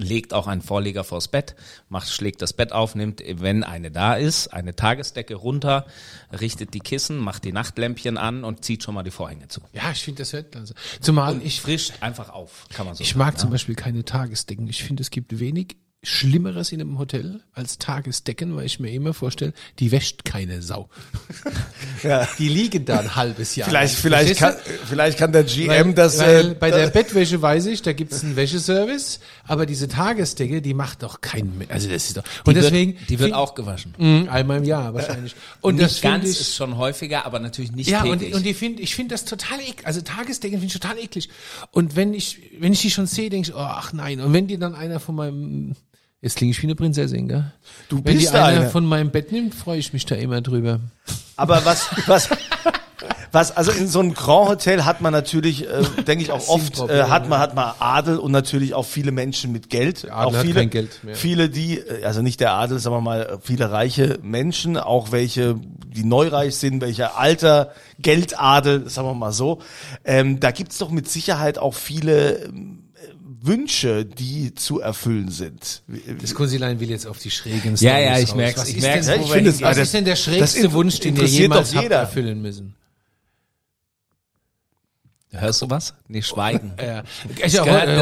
legt 0.00 0.32
auch 0.34 0.46
einen 0.46 0.62
Vorleger 0.62 1.04
vors 1.04 1.28
Bett, 1.28 1.54
macht, 1.88 2.10
schlägt 2.10 2.42
das 2.42 2.52
Bett 2.52 2.72
auf, 2.72 2.94
nimmt, 2.94 3.22
wenn 3.26 3.62
eine 3.64 3.90
da 3.90 4.14
ist, 4.14 4.48
eine 4.48 4.74
Tagesdecke 4.74 5.34
runter, 5.34 5.86
richtet 6.38 6.74
die 6.74 6.80
Kissen, 6.80 7.18
macht 7.18 7.44
die 7.44 7.52
Nachtlämpchen 7.52 8.16
an 8.16 8.44
und 8.44 8.64
zieht 8.64 8.82
schon 8.82 8.94
mal 8.94 9.02
die 9.02 9.10
Vorhänge 9.10 9.48
zu. 9.48 9.60
Ja, 9.72 9.90
ich 9.92 10.02
finde 10.02 10.22
das 10.22 10.32
hört 10.32 10.56
also. 10.56 10.74
Zumal 11.00 11.40
ich, 11.42 11.60
frischt 11.60 11.94
einfach 12.00 12.30
auf, 12.30 12.66
kann 12.72 12.86
man 12.86 12.94
so 12.94 13.02
ich 13.02 13.10
sagen. 13.10 13.18
mag 13.18 13.38
zum 13.38 13.50
Beispiel 13.50 13.74
keine 13.74 14.04
Tagesdecken. 14.04 14.66
Ich 14.66 14.82
finde, 14.82 15.02
es 15.02 15.10
gibt 15.10 15.38
wenig 15.38 15.76
Schlimmeres 16.02 16.72
in 16.72 16.80
einem 16.80 16.98
Hotel 16.98 17.42
als 17.52 17.76
Tagesdecken, 17.76 18.56
weil 18.56 18.64
ich 18.64 18.80
mir 18.80 18.90
immer 18.90 19.12
vorstelle, 19.12 19.52
die 19.78 19.90
wäscht 19.92 20.24
keine 20.24 20.62
Sau. 20.62 20.88
Ja. 22.02 22.26
Die 22.38 22.48
liegen 22.48 22.86
da 22.86 23.00
ein 23.00 23.14
halbes 23.14 23.56
Jahr. 23.56 23.68
Vielleicht, 23.68 23.92
lang. 23.92 24.02
vielleicht 24.02 24.38
kann, 24.38 24.54
vielleicht 24.88 25.18
kann 25.18 25.32
der 25.32 25.44
GM 25.44 25.68
weil, 25.68 25.92
das, 25.92 26.18
weil 26.18 26.52
äh, 26.52 26.54
bei 26.54 26.70
der 26.70 26.86
Bettwäsche 26.88 27.42
weiß 27.42 27.66
ich, 27.66 27.82
da 27.82 27.92
gibt's 27.92 28.24
einen 28.24 28.36
Wäscheservice, 28.36 29.20
aber 29.46 29.66
diese 29.66 29.86
Tagesdecke, 29.86 30.62
die 30.62 30.72
macht 30.72 31.02
doch 31.02 31.20
keinen, 31.20 31.58
Me- 31.58 31.66
also 31.68 31.90
das 31.90 32.06
ist 32.06 32.16
doch, 32.16 32.22
und 32.46 32.56
Die 32.56 32.60
deswegen, 32.62 32.94
wird, 32.94 33.10
die 33.10 33.18
wird 33.18 33.26
find- 33.28 33.34
auch 33.36 33.54
gewaschen. 33.54 33.94
Mhm, 33.98 34.28
einmal 34.30 34.56
im 34.58 34.64
Jahr 34.64 34.94
wahrscheinlich. 34.94 35.34
Und 35.60 35.74
nicht 35.74 35.84
das 35.84 35.98
finde 35.98 36.20
ganz 36.20 36.30
ich, 36.30 36.40
ist 36.40 36.56
schon 36.56 36.78
häufiger, 36.78 37.26
aber 37.26 37.38
natürlich 37.38 37.72
nicht 37.72 37.90
ja, 37.90 38.02
und, 38.04 38.20
täglich. 38.20 38.34
und 38.34 38.46
die 38.46 38.54
find, 38.54 38.80
ich 38.80 38.94
finde 38.94 39.12
das 39.14 39.26
total 39.26 39.60
eklig. 39.60 39.86
Also 39.86 40.00
Tagesdecken 40.00 40.58
finde 40.60 40.74
ich 40.74 40.80
total 40.80 40.98
eklig. 40.98 41.28
Und 41.70 41.96
wenn 41.96 42.14
ich, 42.14 42.40
wenn 42.58 42.72
ich 42.72 42.80
die 42.80 42.90
schon 42.90 43.06
sehe, 43.06 43.28
denke 43.28 43.50
ich, 43.50 43.54
oh, 43.54 43.58
ach 43.58 43.92
nein. 43.92 44.20
Und 44.20 44.32
wenn 44.32 44.46
die 44.46 44.56
dann 44.58 44.74
einer 44.74 45.00
von 45.00 45.14
meinem, 45.16 45.76
jetzt 46.20 46.36
klinge 46.36 46.52
ich 46.52 46.62
wie 46.62 46.66
eine 46.66 46.74
Prinzessin, 46.74 47.28
gell? 47.28 47.52
Du 47.88 47.96
wenn 47.96 48.18
die 48.18 48.24
bist 48.24 48.34
einer 48.34 48.60
eine. 48.60 48.70
von 48.70 48.84
meinem 48.84 49.10
Bett 49.10 49.32
nimmt, 49.32 49.54
freue 49.54 49.78
ich 49.78 49.92
mich 49.92 50.06
da 50.06 50.14
immer 50.14 50.40
drüber. 50.40 50.80
Aber 51.36 51.64
was, 51.64 51.88
was, 52.06 52.28
was, 53.32 53.56
also 53.56 53.72
in 53.72 53.88
so 53.88 54.00
einem 54.00 54.14
Grand 54.14 54.48
Hotel 54.48 54.84
hat 54.84 55.00
man 55.00 55.12
natürlich, 55.12 55.66
äh, 55.66 55.82
denke 56.06 56.24
ich 56.24 56.30
auch 56.30 56.48
oft, 56.48 56.78
äh, 56.80 57.04
hat 57.04 57.28
man, 57.28 57.38
hat 57.38 57.54
man 57.54 57.72
Adel 57.78 58.18
und 58.18 58.32
natürlich 58.32 58.74
auch 58.74 58.84
viele 58.84 59.12
Menschen 59.12 59.52
mit 59.52 59.70
Geld. 59.70 60.10
Adel 60.10 60.12
auch 60.12 60.34
hat 60.34 60.42
viele, 60.42 60.54
kein 60.54 60.70
Geld 60.70 61.04
mehr. 61.04 61.14
viele, 61.14 61.48
die, 61.48 61.78
äh, 61.78 62.04
also 62.04 62.22
nicht 62.22 62.40
der 62.40 62.52
Adel, 62.52 62.78
sagen 62.78 62.96
wir 62.96 63.00
mal, 63.00 63.38
viele 63.42 63.70
reiche 63.70 64.18
Menschen, 64.22 64.76
auch 64.76 65.12
welche, 65.12 65.58
die 65.86 66.04
neureich 66.04 66.56
sind, 66.56 66.80
welche 66.82 67.16
alter 67.16 67.72
Geldadel, 67.98 68.88
sagen 68.88 69.08
wir 69.08 69.14
mal 69.14 69.32
so. 69.32 69.60
Ähm, 70.04 70.40
da 70.40 70.50
gibt's 70.50 70.78
doch 70.78 70.90
mit 70.90 71.08
Sicherheit 71.08 71.58
auch 71.58 71.74
viele 71.74 72.44
ähm, 72.44 72.79
Wünsche, 73.42 74.04
die 74.04 74.54
zu 74.54 74.80
erfüllen 74.80 75.30
sind. 75.30 75.82
Das 76.20 76.34
Kunzilein 76.34 76.78
will 76.80 76.90
jetzt 76.90 77.06
auf 77.06 77.18
die 77.18 77.30
schrägen 77.30 77.76
Ja, 77.76 77.98
ja, 77.98 78.18
ich 78.18 78.34
Was 78.36 78.68
ich 78.68 78.76
ist 78.76 78.82
merk's, 78.82 79.06
denn, 79.06 79.20
was 79.22 79.28
wir 79.28 79.34
hingehen. 79.36 79.60
was 79.62 79.76
ist 79.78 79.94
denn 79.94 80.04
der 80.04 80.16
schrägste 80.16 80.72
Wunsch, 80.72 81.00
den 81.00 81.16
ihr 81.16 81.24
jemals 81.26 81.74
habt 81.74 81.82
jeder. 81.82 81.96
erfüllen 82.00 82.42
müssen? 82.42 82.74
Hörst 85.32 85.62
du 85.62 85.70
was? 85.70 85.94
Nee, 86.08 86.22
schweigen. 86.22 86.72
Ja. 86.80 87.04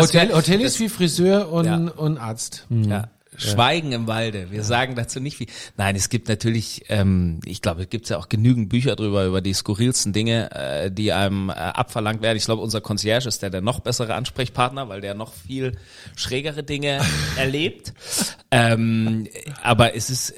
Hotel, 0.00 0.34
Hotel 0.34 0.60
ist 0.62 0.80
wie 0.80 0.88
Friseur 0.88 1.52
und, 1.52 1.66
Ja. 1.66 1.76
und 1.76 2.16
Arzt. 2.18 2.64
Hm. 2.68 2.84
Ja. 2.84 3.10
Schweigen 3.36 3.92
im 3.92 4.06
Walde. 4.06 4.50
Wir 4.50 4.64
sagen 4.64 4.94
dazu 4.94 5.20
nicht 5.20 5.36
viel. 5.36 5.46
Nein, 5.76 5.94
es 5.96 6.08
gibt 6.08 6.28
natürlich, 6.28 6.84
ähm, 6.88 7.40
ich 7.44 7.62
glaube, 7.62 7.82
es 7.82 7.90
gibt 7.90 8.08
ja 8.08 8.16
auch 8.16 8.28
genügend 8.28 8.68
Bücher 8.68 8.96
drüber, 8.96 9.26
über 9.26 9.40
die 9.40 9.52
skurrilsten 9.52 10.12
Dinge, 10.12 10.50
äh, 10.52 10.90
die 10.90 11.12
einem 11.12 11.50
äh, 11.50 11.52
abverlangt 11.52 12.22
werden. 12.22 12.36
Ich 12.36 12.46
glaube, 12.46 12.62
unser 12.62 12.80
Concierge 12.80 13.28
ist 13.28 13.42
der, 13.42 13.50
der 13.50 13.60
noch 13.60 13.80
bessere 13.80 14.14
Ansprechpartner, 14.14 14.88
weil 14.88 15.00
der 15.00 15.14
noch 15.14 15.34
viel 15.34 15.76
schrägere 16.16 16.62
Dinge 16.64 17.00
erlebt. 17.36 17.92
Ähm, 18.50 19.28
aber 19.62 19.94
es 19.94 20.10
ist, 20.10 20.34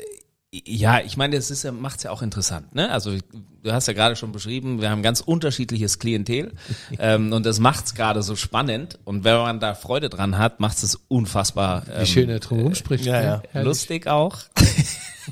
ja, 0.52 1.00
ich 1.00 1.16
meine, 1.16 1.36
es 1.36 1.50
ist, 1.50 1.70
macht's 1.72 2.02
ja 2.02 2.10
auch 2.10 2.22
interessant, 2.22 2.74
ne? 2.74 2.90
Also 2.90 3.16
du 3.62 3.72
hast 3.72 3.86
ja 3.86 3.92
gerade 3.92 4.16
schon 4.16 4.32
beschrieben, 4.32 4.80
wir 4.80 4.90
haben 4.90 5.02
ganz 5.02 5.20
unterschiedliches 5.20 6.00
Klientel 6.00 6.52
ähm, 6.98 7.32
und 7.32 7.46
das 7.46 7.60
macht's 7.60 7.94
gerade 7.94 8.22
so 8.22 8.34
spannend. 8.34 8.98
Und 9.04 9.22
wenn 9.22 9.36
man 9.36 9.60
da 9.60 9.74
Freude 9.74 10.08
dran 10.08 10.38
hat, 10.38 10.58
macht's 10.58 10.82
es 10.82 10.96
unfassbar 11.06 11.84
ähm, 11.88 12.02
Wie 12.02 12.06
schön 12.06 12.28
er 12.28 12.40
drum 12.40 12.60
rumspricht. 12.62 13.04
ja, 13.04 13.20
ne? 13.20 13.24
ja. 13.24 13.42
Herrlich. 13.52 13.66
lustig 13.66 14.06
auch. 14.08 14.38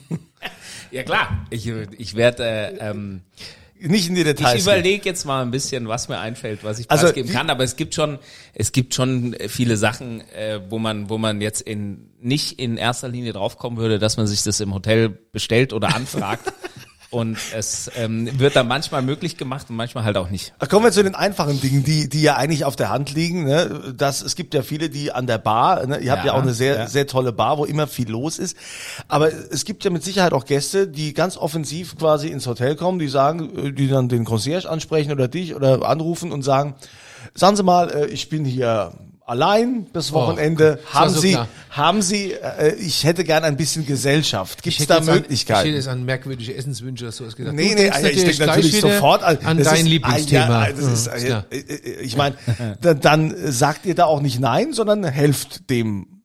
ja 0.92 1.02
klar, 1.02 1.46
ich, 1.50 1.66
ich 1.66 2.14
werde, 2.14 2.44
äh, 2.44 2.90
ähm, 2.90 3.22
Nicht 3.80 4.08
in 4.08 4.14
die 4.14 4.22
ich 4.22 4.26
Details. 4.26 4.54
gehen. 4.54 4.62
überlege 4.62 5.04
jetzt 5.04 5.24
mal 5.24 5.42
ein 5.42 5.50
bisschen, 5.50 5.86
was 5.88 6.08
mir 6.08 6.18
einfällt, 6.18 6.64
was 6.64 6.78
ich 6.78 6.90
Also, 6.90 7.12
die- 7.12 7.22
kann. 7.24 7.48
Aber 7.50 7.62
es 7.64 7.76
gibt 7.76 7.94
schon, 7.94 8.18
es 8.54 8.72
gibt 8.72 8.94
schon 8.94 9.36
viele 9.48 9.76
Sachen, 9.76 10.20
äh, 10.32 10.60
wo 10.68 10.78
man, 10.78 11.08
wo 11.08 11.18
man 11.18 11.40
jetzt 11.40 11.60
in 11.62 12.10
nicht 12.20 12.58
in 12.58 12.76
erster 12.76 13.08
Linie 13.08 13.32
draufkommen 13.32 13.78
würde, 13.78 13.98
dass 14.00 14.16
man 14.16 14.26
sich 14.26 14.42
das 14.42 14.58
im 14.60 14.74
Hotel 14.74 15.08
bestellt 15.10 15.72
oder 15.72 15.94
anfragt. 15.94 16.52
Und 17.10 17.38
es 17.54 17.90
ähm, 17.96 18.38
wird 18.38 18.54
dann 18.54 18.68
manchmal 18.68 19.00
möglich 19.00 19.38
gemacht 19.38 19.70
und 19.70 19.76
manchmal 19.76 20.04
halt 20.04 20.18
auch 20.18 20.28
nicht. 20.28 20.52
Kommen 20.68 20.84
wir 20.84 20.92
zu 20.92 21.02
den 21.02 21.14
einfachen 21.14 21.58
Dingen, 21.58 21.82
die, 21.82 22.10
die 22.10 22.20
ja 22.20 22.36
eigentlich 22.36 22.66
auf 22.66 22.76
der 22.76 22.90
Hand 22.90 23.14
liegen. 23.14 23.44
Ne? 23.44 23.94
Das, 23.96 24.20
es 24.20 24.36
gibt 24.36 24.52
ja 24.52 24.60
viele, 24.60 24.90
die 24.90 25.10
an 25.10 25.26
der 25.26 25.38
Bar, 25.38 25.86
ne? 25.86 25.98
ihr 25.98 26.12
habt 26.12 26.24
ja, 26.24 26.32
Ja, 26.32 26.38
auch 26.38 26.42
eine 26.42 26.52
sehr, 26.52 26.76
ja. 26.80 26.86
sehr 26.86 27.06
tolle 27.06 27.32
Bar, 27.32 27.56
wo 27.56 27.64
immer 27.64 27.86
viel 27.86 28.10
los 28.10 28.38
ist. 28.38 28.58
Aber 29.08 29.32
es 29.32 29.64
gibt 29.64 29.84
ja 29.84 29.90
mit 29.90 30.04
Sicherheit 30.04 30.34
auch 30.34 30.44
Gäste, 30.44 30.86
die 30.86 31.14
ganz 31.14 31.38
offensiv 31.38 31.96
quasi 31.96 32.28
ins 32.28 32.46
Hotel 32.46 32.76
kommen, 32.76 32.98
die 32.98 33.08
sagen, 33.08 33.56
äh, 33.56 33.72
die 33.72 33.88
dann 33.88 34.10
den 34.10 34.26
Concierge 34.26 34.68
ansprechen 34.68 35.10
oder 35.10 35.28
dich 35.28 35.54
oder 35.54 35.88
anrufen 35.88 36.30
und 36.30 36.42
sagen, 36.42 36.74
sagen 37.32 37.56
Sie 37.56 37.62
mal, 37.62 37.90
äh, 37.90 38.06
ich 38.08 38.28
bin 38.28 38.44
hier 38.44 38.92
allein 39.28 39.84
bis 39.92 40.12
Wochenende. 40.12 40.78
das 40.82 40.94
war 40.94 41.00
haben 41.02 41.10
so 41.14 41.20
Sie, 41.20 41.30
klar. 41.32 41.48
haben 41.70 42.02
Sie, 42.02 42.32
äh, 42.32 42.74
ich 42.76 43.04
hätte 43.04 43.24
gern 43.24 43.44
ein 43.44 43.56
bisschen 43.56 43.86
Gesellschaft. 43.86 44.62
Gibt 44.62 44.80
es 44.80 44.86
da 44.86 44.96
jetzt 44.98 45.08
an- 45.08 45.14
Möglichkeiten? 45.16 45.60
Ich 45.60 45.66
hätte 45.66 45.76
jetzt 45.76 45.88
an 45.88 46.04
merkwürdige 46.04 46.54
Essenswünsche 46.54 47.04
oder 47.04 47.12
sowas 47.12 47.36
gesagt. 47.36 47.54
Nee, 47.56 47.68
Du 47.70 47.74
nee, 47.74 47.80
denkst 47.82 47.96
also 47.96 48.08
ich 48.08 48.24
denke 48.24 48.46
natürlich 48.46 48.80
sofort 48.80 49.22
an, 49.22 49.38
an 49.44 49.58
das 49.58 49.66
dein 49.68 49.76
ist, 49.80 49.86
Lieblingsthema. 49.88 50.66
Ja, 50.68 50.72
das 50.72 50.78
ist, 50.84 51.06
Mhm, 51.10 51.16
ist 51.16 51.24
klar. 51.26 51.44
äh, 51.50 51.56
äh, 51.58 52.00
ich 52.00 52.16
meine, 52.16 52.36
dann, 52.80 53.00
dann 53.00 53.52
sagt 53.52 53.86
ihr 53.86 53.94
da 53.94 54.04
auch 54.06 54.20
nicht 54.20 54.40
nein, 54.40 54.72
sondern 54.72 55.04
helft 55.04 55.70
dem 55.70 56.17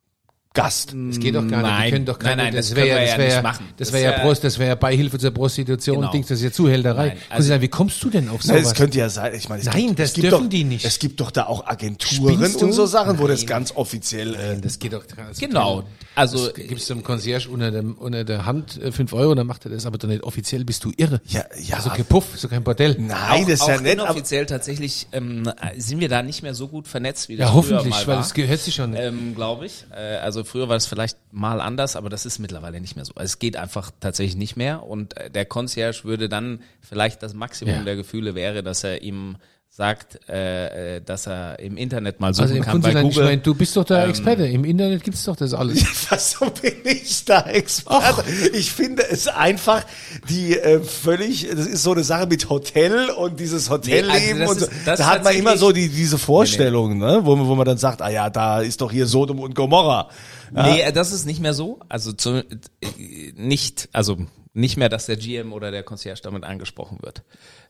Gast. 0.54 0.94
Das 1.10 1.20
geht 1.20 1.34
doch 1.34 1.48
gar 1.48 1.62
nicht. 1.64 1.72
Nein. 1.72 1.86
Die 1.86 1.92
können 1.92 2.06
doch 2.06 2.20
Nein, 2.22 2.38
nein, 2.38 2.54
das 2.54 2.68
das 2.68 2.76
wäre 2.76 2.88
können 2.88 3.00
wir 3.00 3.02
das 3.06 3.12
ja 3.12 3.18
wäre 3.18 3.28
nicht 3.28 3.36
ja, 3.38 3.42
machen. 3.42 3.66
das 3.78 3.88
Das 3.88 3.94
wäre 3.94 4.04
ja, 4.04 4.12
ja- 4.12 4.20
Prost, 4.20 4.44
das 4.44 4.60
wäre 4.60 4.70
ja 4.70 4.76
Beihilfe 4.76 5.18
zur 5.18 5.32
Prostitution. 5.32 5.96
Genau. 6.02 6.12
Dings, 6.12 6.28
das 6.28 6.38
ist 6.40 6.44
ja 6.44 6.52
Zuhälterei. 6.52 7.08
Nein, 7.08 7.18
Also, 7.30 7.52
also- 7.54 7.62
wie 7.64 7.68
kommst 7.70 8.04
du 8.04 8.10
denn 8.12 8.30
auf 8.30 8.44
sowas? 8.44 8.62
das 8.64 8.76
könnte 8.76 9.00
ja 9.00 9.10
sein. 9.10 9.34
Ich 9.36 9.50
meine, 9.50 9.62
es 9.62 9.68
Nein, 9.68 9.88
gibt, 9.88 10.00
das 10.00 10.10
es 10.10 10.14
gibt 10.14 10.26
dürfen 10.32 10.44
doch, 10.44 10.50
die 10.50 10.64
nicht. 10.64 10.86
Es 10.86 11.00
gibt 11.00 11.20
doch 11.22 11.32
da 11.32 11.46
auch 11.48 11.66
Agenturen 11.66 12.44
und 12.44 12.72
so 12.74 12.86
Sachen, 12.86 13.18
wo 13.18 13.28
das 13.28 13.40
Nein. 13.40 13.48
ganz 13.48 13.72
offiziell. 13.76 14.36
Äh, 14.36 14.60
das 14.62 14.78
geht 14.78 14.94
doch 14.94 15.08
gar 15.08 15.30
nicht. 15.30 15.40
Genau. 15.40 15.86
Also 16.16 16.46
Das 16.46 16.54
gibst 16.56 16.88
du 16.90 16.94
dem 16.94 17.04
Concierge 17.04 17.50
unter, 17.50 17.72
dem, 17.72 17.96
unter 17.96 18.24
der 18.24 18.46
Hand 18.46 18.80
äh, 18.80 18.92
fünf 18.92 19.14
Euro, 19.14 19.34
dann 19.34 19.48
macht 19.48 19.66
er 19.66 19.72
das, 19.72 19.88
aber 19.88 19.98
doch 19.98 20.08
nicht 20.08 20.22
offiziell, 20.24 20.64
bist 20.66 20.84
du 20.86 20.92
irre. 20.96 21.20
ja, 21.30 21.44
ja. 21.60 21.78
Also 21.78 21.90
kein 21.90 22.06
Puff, 22.06 22.26
so 22.36 22.48
kein 22.48 22.64
Bordell. 22.64 22.96
nein, 23.00 23.18
auch, 23.44 23.48
das 23.50 23.62
ist 23.62 23.68
ja 23.68 23.82
nett. 23.82 23.98
Aber, 24.00 24.10
inoffiziell 24.10 24.46
tatsächlich 24.46 25.08
ähm, 25.12 25.52
sind 25.78 26.00
wir 26.00 26.10
da 26.10 26.22
nicht 26.22 26.44
mehr 26.44 26.54
so 26.54 26.68
gut 26.68 26.88
vernetzt, 26.88 27.28
wie 27.30 27.38
das 27.38 27.48
Ja, 27.48 27.52
früher 27.62 27.78
hoffentlich, 27.78 27.90
mal 27.90 28.08
weil 28.08 28.16
war. 28.18 28.22
es 28.24 28.36
gehört 28.36 28.60
sich 28.60 28.76
schon 28.76 28.92
nicht. 28.92 29.02
ähm, 29.02 29.34
glaube 29.34 29.66
ich. 29.66 29.86
Äh, 29.92 30.18
also 30.44 30.52
früher 30.52 30.70
war 30.70 30.76
es 30.76 30.86
vielleicht 30.86 31.18
mal 31.32 31.60
anders, 31.62 31.96
aber 31.96 32.10
das 32.10 32.26
ist 32.26 32.40
mittlerweile 32.40 32.80
nicht 32.82 32.96
mehr 32.96 33.06
so. 33.06 33.14
Also 33.16 33.26
es 33.26 33.40
geht 33.40 33.58
einfach 33.58 33.92
tatsächlich 34.00 34.36
nicht 34.36 34.56
mehr 34.58 34.84
und 34.84 35.18
äh, 35.18 35.30
der 35.30 35.46
Concierge 35.46 36.04
würde 36.04 36.30
dann 36.30 36.60
vielleicht 36.82 37.24
das 37.24 37.34
Maximum 37.34 37.74
Ja. 37.76 37.82
der 37.84 37.96
Gefühle 37.96 38.36
wäre, 38.36 38.64
dass 38.64 38.84
er 38.84 39.02
ihm 39.02 39.38
sagt, 39.76 40.20
äh, 40.30 40.98
äh, 40.98 41.02
dass 41.02 41.26
er 41.26 41.58
im 41.58 41.78
Internet 41.78 42.20
mal 42.20 42.32
suchen 42.36 42.44
Also 42.44 42.62
kann 42.62 42.80
bei 42.82 42.92
Kunstland, 42.92 43.08
ich 43.10 43.16
Google. 43.16 43.28
meine, 43.30 43.42
du 43.42 43.56
bist 43.56 43.76
doch 43.76 43.84
der 43.84 44.06
Experte. 44.08 44.46
Im 44.46 44.66
Internet 44.66 45.04
gibt's 45.04 45.24
doch 45.24 45.36
das 45.36 45.56
alles. 45.56 45.84
was 46.12 46.30
so 46.34 46.46
bin 46.62 46.74
ich 46.84 47.26
da 47.26 47.42
Experte? 47.48 48.24
Ich 48.54 48.72
finde 48.72 49.02
es 49.10 49.28
einfach 49.28 49.84
die 50.30 50.56
äh, 50.60 50.80
völlig, 50.80 51.48
das 51.50 51.66
ist 51.66 51.82
so 51.82 51.92
eine 51.94 52.04
Sache 52.04 52.28
mit 52.28 52.52
Hotel 52.52 53.10
und 53.10 53.40
dieses 53.40 53.72
Hotelleben 53.72 54.42
das 54.42 54.50
und 54.52 54.60
so. 54.60 54.66
ist- 54.68 54.74
Da 54.86 55.08
hat 55.08 55.24
man 55.24 55.34
immer 55.36 55.58
so 55.58 55.72
die, 55.72 55.90
diese 55.90 56.20
Vorstellung, 56.20 57.00
ne, 57.00 57.22
wo, 57.24 57.36
man- 57.36 57.48
wo 57.48 57.56
man 57.56 57.66
dann 57.66 57.80
sagt, 57.80 58.04
ah 58.04 58.10
ja, 58.10 58.30
da 58.30 58.62
ist 58.62 58.80
doch 58.80 58.92
hier 58.92 59.08
Sodom 59.08 59.40
und 59.40 59.56
Gomorra. 59.56 60.08
Ja. 60.56 60.68
Nee, 60.68 60.82
äh, 60.82 60.94
das 60.94 61.12
ist 61.12 61.26
nicht 61.26 61.40
mehr 61.40 61.54
so. 61.54 61.80
Also 61.90 62.14
zu, 62.14 62.44
äh, 62.82 63.34
nicht, 63.36 63.90
also 63.92 64.18
nicht 64.56 64.78
mehr, 64.78 64.88
dass 64.88 65.08
der 65.08 65.18
GM 65.18 65.52
oder 65.52 65.72
der 65.72 65.82
Concierge 65.82 66.22
damit 66.22 66.44
angesprochen 66.44 67.00
wird. 67.02 67.24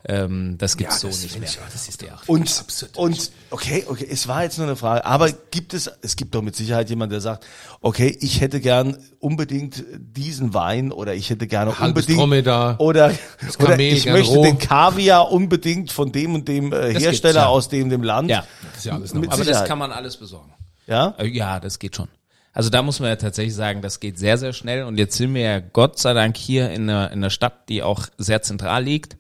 Ähm, 0.06 0.58
das 0.58 0.76
gibt's 0.76 1.00
so 1.00 1.08
nicht 1.08 1.40
mehr. 1.40 1.50
das 1.72 1.88
ist 1.88 2.02
ja 2.02 2.20
Und, 2.28 2.66
und 2.98 3.32
okay, 3.52 3.86
okay, 3.88 4.06
es 4.10 4.28
war 4.28 4.44
jetzt 4.44 4.58
nur 4.58 4.68
eine 4.68 4.76
Frage, 4.76 5.06
aber 5.06 5.32
gibt 5.32 5.74
es, 5.74 5.90
es 6.02 6.18
gibt 6.18 6.36
doch 6.36 6.42
mit 6.42 6.58
Sicherheit 6.58 6.90
jemand, 6.90 7.14
der 7.14 7.22
sagt, 7.22 7.46
okay, 7.80 8.18
ich 8.20 8.42
hätte 8.42 8.60
gern 8.60 8.98
unbedingt 9.20 9.82
diesen 9.98 10.54
Wein 10.54 10.92
oder 10.92 11.16
ich 11.16 11.30
hätte 11.30 11.48
gerne 11.48 11.80
Halbes 11.80 12.04
unbedingt 12.04 12.20
Dromedar, 12.20 12.82
oder, 12.82 13.14
oder 13.60 13.80
ich 13.80 14.06
möchte 14.06 14.36
roh. 14.36 14.44
den 14.44 14.58
Kaviar 14.58 15.32
unbedingt 15.32 15.90
von 15.90 16.12
dem 16.12 16.36
und 16.36 16.50
dem 16.50 16.74
äh, 16.74 17.00
Hersteller 17.00 17.42
ja. 17.42 17.48
aus 17.48 17.70
dem 17.70 17.90
dem 17.90 18.04
Land. 18.04 18.30
Ja. 18.30 18.46
Das 18.72 18.80
ist 18.80 18.86
ja 18.86 18.96
alles 18.96 19.14
normal. 19.14 19.30
Aber 19.32 19.46
das 19.46 19.64
kann 19.64 19.78
man 19.78 19.94
alles 19.94 20.18
besorgen. 20.18 20.54
Ja? 20.86 21.16
Äh, 21.18 21.28
Ja, 21.28 21.62
das 21.62 21.80
geht 21.80 21.96
schon. 21.96 22.10
Also 22.54 22.70
da 22.70 22.84
muss 22.84 23.00
man 23.00 23.10
ja 23.10 23.16
tatsächlich 23.16 23.56
sagen, 23.56 23.82
das 23.82 24.00
geht 24.00 24.20
sehr, 24.20 24.38
sehr 24.38 24.54
schnell. 24.54 24.84
Und 24.84 24.98
jetzt 25.00 25.18
sind 25.18 25.34
wir 25.34 25.42
ja 25.42 25.60
Gott 25.60 25.98
sei 25.98 26.14
Dank 26.14 26.38
hier 26.38 26.70
in 26.70 26.90
einer, 26.90 27.12
in 27.12 27.20
einer 27.20 27.32
Stadt, 27.32 27.68
die 27.68 27.82
auch 27.82 28.08
sehr 28.18 28.44
zentral 28.44 28.84
liegt, 28.84 29.18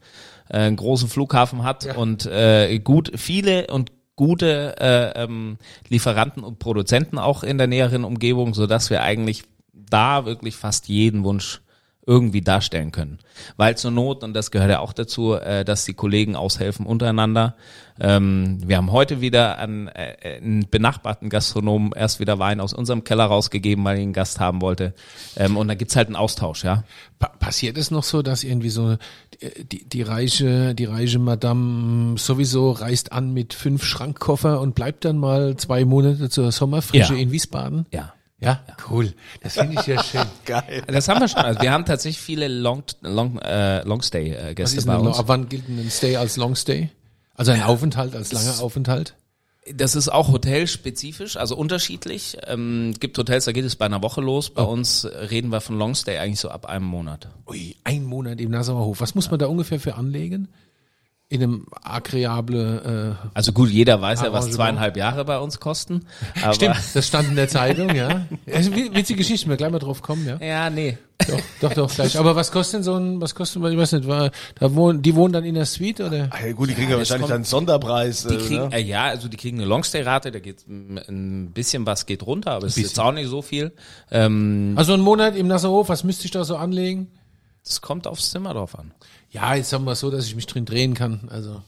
äh, 0.50 0.58
einen 0.58 0.76
großen 0.76 1.10
Flughafen 1.10 1.63
hat 1.63 1.98
und 1.98 2.28
äh, 2.28 2.78
gut 2.80 3.12
viele 3.15 3.67
und 3.67 3.91
gute 4.15 4.76
äh, 4.80 5.24
ähm, 5.24 5.58
Lieferanten 5.89 6.43
und 6.43 6.60
Produzenten 6.60 7.17
auch 7.17 7.43
in 7.43 7.58
der 7.58 7.65
näheren 7.65 8.04
Umgebung, 8.04 8.54
so 8.54 8.67
dass 8.67 8.91
wir 8.91 9.02
eigentlich 9.02 9.43
da 9.74 10.26
wirklich 10.26 10.56
fast 10.56 10.88
jeden 10.88 11.24
Wunsch 11.24 11.62
irgendwie 12.06 12.42
darstellen 12.42 12.92
können. 12.92 13.20
Weil 13.56 13.78
zur 13.78 13.92
Not, 13.92 14.24
und 14.24 14.34
das 14.34 14.52
gehört 14.52 14.70
ja 14.70 14.80
auch 14.80 14.92
dazu, 14.94 15.36
äh, 15.36 15.63
dass 15.63 15.86
die 15.86 15.94
Kollegen 15.94 16.36
aushelfen 16.36 16.86
untereinander. 16.86 17.56
Ähm, 18.00 18.58
wir 18.66 18.76
haben 18.78 18.92
heute 18.92 19.22
wieder 19.22 19.58
an 19.60 19.88
äh, 19.88 20.38
einen 20.38 20.68
benachbarten 20.70 21.30
Gastronomen 21.30 21.94
erst 21.96 22.20
wieder 22.20 22.39
Wein 22.39 22.60
aus 22.60 22.74
unserem 22.74 23.04
Keller 23.04 23.26
rausgegeben, 23.26 23.86
weil 23.86 23.98
ich 23.98 24.04
einen 24.04 24.13
Gast 24.13 24.39
haben 24.39 24.62
wollte. 24.62 24.94
Ähm, 25.38 25.56
und 25.56 25.68
da 25.70 25.76
gibt's 25.76 25.96
halt 25.96 26.08
einen 26.08 26.16
Austausch, 26.18 26.63
ja. 26.63 26.84
Pa 27.20 27.28
passiert 27.39 27.78
es 27.78 27.89
noch 27.92 28.04
so, 28.04 28.22
dass 28.22 28.44
irgendwie 28.44 28.70
so 28.70 28.98
die, 29.42 29.63
die, 29.63 29.86
die 29.88 30.02
reiche, 30.02 30.76
die 30.76 30.86
reiche 30.86 31.20
Madame 31.20 32.18
sowieso 32.18 32.72
reist 32.72 33.13
an 33.13 33.34
mit 33.34 33.54
fünf 33.54 33.84
Schrankkoffer 33.86 34.60
und 34.60 34.76
bleibt 34.76 35.06
dann 35.06 35.18
mal 35.18 35.56
zwei 35.56 35.86
Monate 35.86 36.30
zur 36.30 36.52
Sommerfrische 36.52 37.13
Ja. 37.13 37.20
in 37.20 37.32
Wiesbaden? 37.32 37.86
Ja. 37.92 38.13
Ja, 38.43 38.62
cool. 38.89 39.13
Das 39.41 39.53
finde 39.53 39.79
ich 39.79 39.88
ja 39.88 40.03
schön. 40.12 40.25
Geil. 40.45 40.84
Das 40.88 41.08
haben 41.08 41.19
wir 41.21 41.27
schon. 41.27 41.41
Also 41.41 41.62
wir 41.62 41.71
haben 41.71 41.86
tatsächlich 41.86 42.21
viele 42.21 42.47
Long, 42.47 42.84
Long, 43.01 43.39
äh, 43.39 43.84
Longstay 43.84 44.32
äh, 44.32 44.53
bei 44.86 44.97
uns. 44.97 45.19
ab 45.19 45.27
wann 45.27 45.49
gilt 45.49 45.67
ein 45.69 45.89
Stay 45.89 46.15
als 46.17 46.38
Long 46.38 46.56
Stay? 46.56 46.89
Also 47.36 47.51
ein 47.51 47.63
Aufenthalt 47.63 48.15
als 48.15 48.32
langer 48.32 48.60
Aufenthalt? 48.62 49.15
Das 49.73 49.95
ist 49.95 50.10
auch 50.10 50.27
hotelspezifisch, 50.27 51.38
also 51.38 51.56
unterschiedlich. 51.56 52.38
Ähm, 52.47 52.93
gibt 52.99 53.17
Hotels, 53.17 53.45
da 53.45 53.53
geht 53.53 53.63
es 53.63 53.77
bei 53.77 53.86
einer 53.86 54.03
Woche 54.03 54.19
los. 54.19 54.49
Bei 54.49 54.63
uns 54.63 55.06
reden 55.06 55.51
wir 55.51 55.62
von 55.62 55.77
Longstay 55.77 56.17
eigentlich 56.17 56.41
so 56.41 56.49
ab 56.49 56.65
einem 56.65 56.86
Monat. 56.86 57.29
Ui, 57.47 57.77
ein 57.86 58.03
Monat 58.03 58.41
im 58.41 58.51
Nassauer 58.51 58.86
Hof. 58.86 58.99
Was 58.99 59.15
muss 59.15 59.32
man 59.32 59.39
da 59.39 59.47
ungefähr 59.47 59.79
für 59.79 59.95
anlegen? 59.95 60.49
In 61.29 61.41
einem 61.41 61.65
agreable, 61.81 63.17
äh, 63.23 63.27
Also 63.33 63.53
gut, 63.53 63.69
jeder 63.69 63.99
weiß 63.99 64.21
ja, 64.21 64.31
was 64.33 64.51
zweieinhalb 64.51 64.95
Jahre 64.97 65.25
bei 65.25 65.39
uns 65.39 65.59
kosten. 65.59 66.05
Aber 66.43 66.53
stimmt, 66.53 66.75
das 66.93 67.07
stand 67.07 67.29
in 67.29 67.36
der 67.36 67.47
Zeitung, 67.47 67.95
ja. 67.95 68.25
ja 68.45 68.53
ist 68.59 68.71
eine 68.71 68.93
witzige 68.93 69.17
Geschichte, 69.17 69.49
wir 69.49 69.57
gleich 69.57 69.71
mal 69.71 69.79
drauf 69.79 70.03
kommen, 70.03 70.27
ja. 70.27 70.38
Ja, 70.45 70.69
nee. 70.69 70.97
Doch, 71.27 71.39
doch, 71.62 71.73
doch, 71.73 71.95
gleich. 71.95 72.19
Aber 72.19 72.36
was 72.36 72.51
kostet 72.51 72.79
denn 72.79 72.83
so 72.83 72.95
ein, 72.97 73.19
was 73.19 73.33
kostet, 73.33 73.63
ich 73.63 73.77
weiß 73.77 73.93
nicht, 73.93 74.07
war, 74.07 74.29
da 74.59 74.75
wohnen, 74.75 75.01
die 75.01 75.15
wohnen 75.15 75.33
dann 75.33 75.43
in 75.45 75.55
der 75.55 75.65
Suite, 75.65 76.01
oder? 76.01 76.27
Ah, 76.29 76.45
ja, 76.45 76.51
gut, 76.51 76.69
die 76.69 76.73
kriegen 76.75 76.89
ja, 76.91 76.97
das 76.97 77.09
wahrscheinlich 77.09 77.21
kommt- 77.21 77.29
dann 77.31 77.36
einen 77.38 77.45
Sonderpreis. 77.45 78.27
Die 78.27 78.38
kriegen, 78.38 78.71
äh, 78.71 78.81
ja, 78.81 79.05
also 79.05 79.27
die 79.27 79.38
kriegen 79.38 79.57
eine 79.57 79.65
Longstay-Rate, 79.67 80.31
da 80.31 80.39
geht 80.39 80.67
ein 80.67 81.51
bisschen 81.53 81.86
was 81.88 82.05
geht 82.05 82.23
runter, 82.27 82.51
aber 82.51 82.67
es 82.67 82.77
ist 82.77 82.83
jetzt 82.83 82.99
auch 82.99 83.12
nicht 83.13 83.29
so 83.29 83.41
viel. 83.41 83.71
Ähm, 84.12 84.73
Also 84.75 84.93
ein 84.93 85.01
Monat 85.01 85.36
im 85.36 85.47
Nassauer 85.47 85.79
Hof, 85.79 85.89
was 85.89 86.03
müsste 86.03 86.25
ich 86.25 86.31
da 86.31 86.43
so 86.43 86.57
anlegen? 86.57 87.07
es 87.65 87.79
kommt 87.79 88.07
aufs 88.07 88.29
Zimmer 88.31 88.53
drauf 88.53 88.77
an. 88.77 88.91
Ja, 89.34 89.56
jetzt 89.56 89.69
sagen 89.69 89.84
wir 89.86 89.96
so, 89.96 90.10
dass 90.12 90.26
ich 90.26 90.36
mich 90.36 90.46
drin 90.48 90.65
drehen 90.65 90.93
kann, 90.93 91.28
also. 91.30 91.62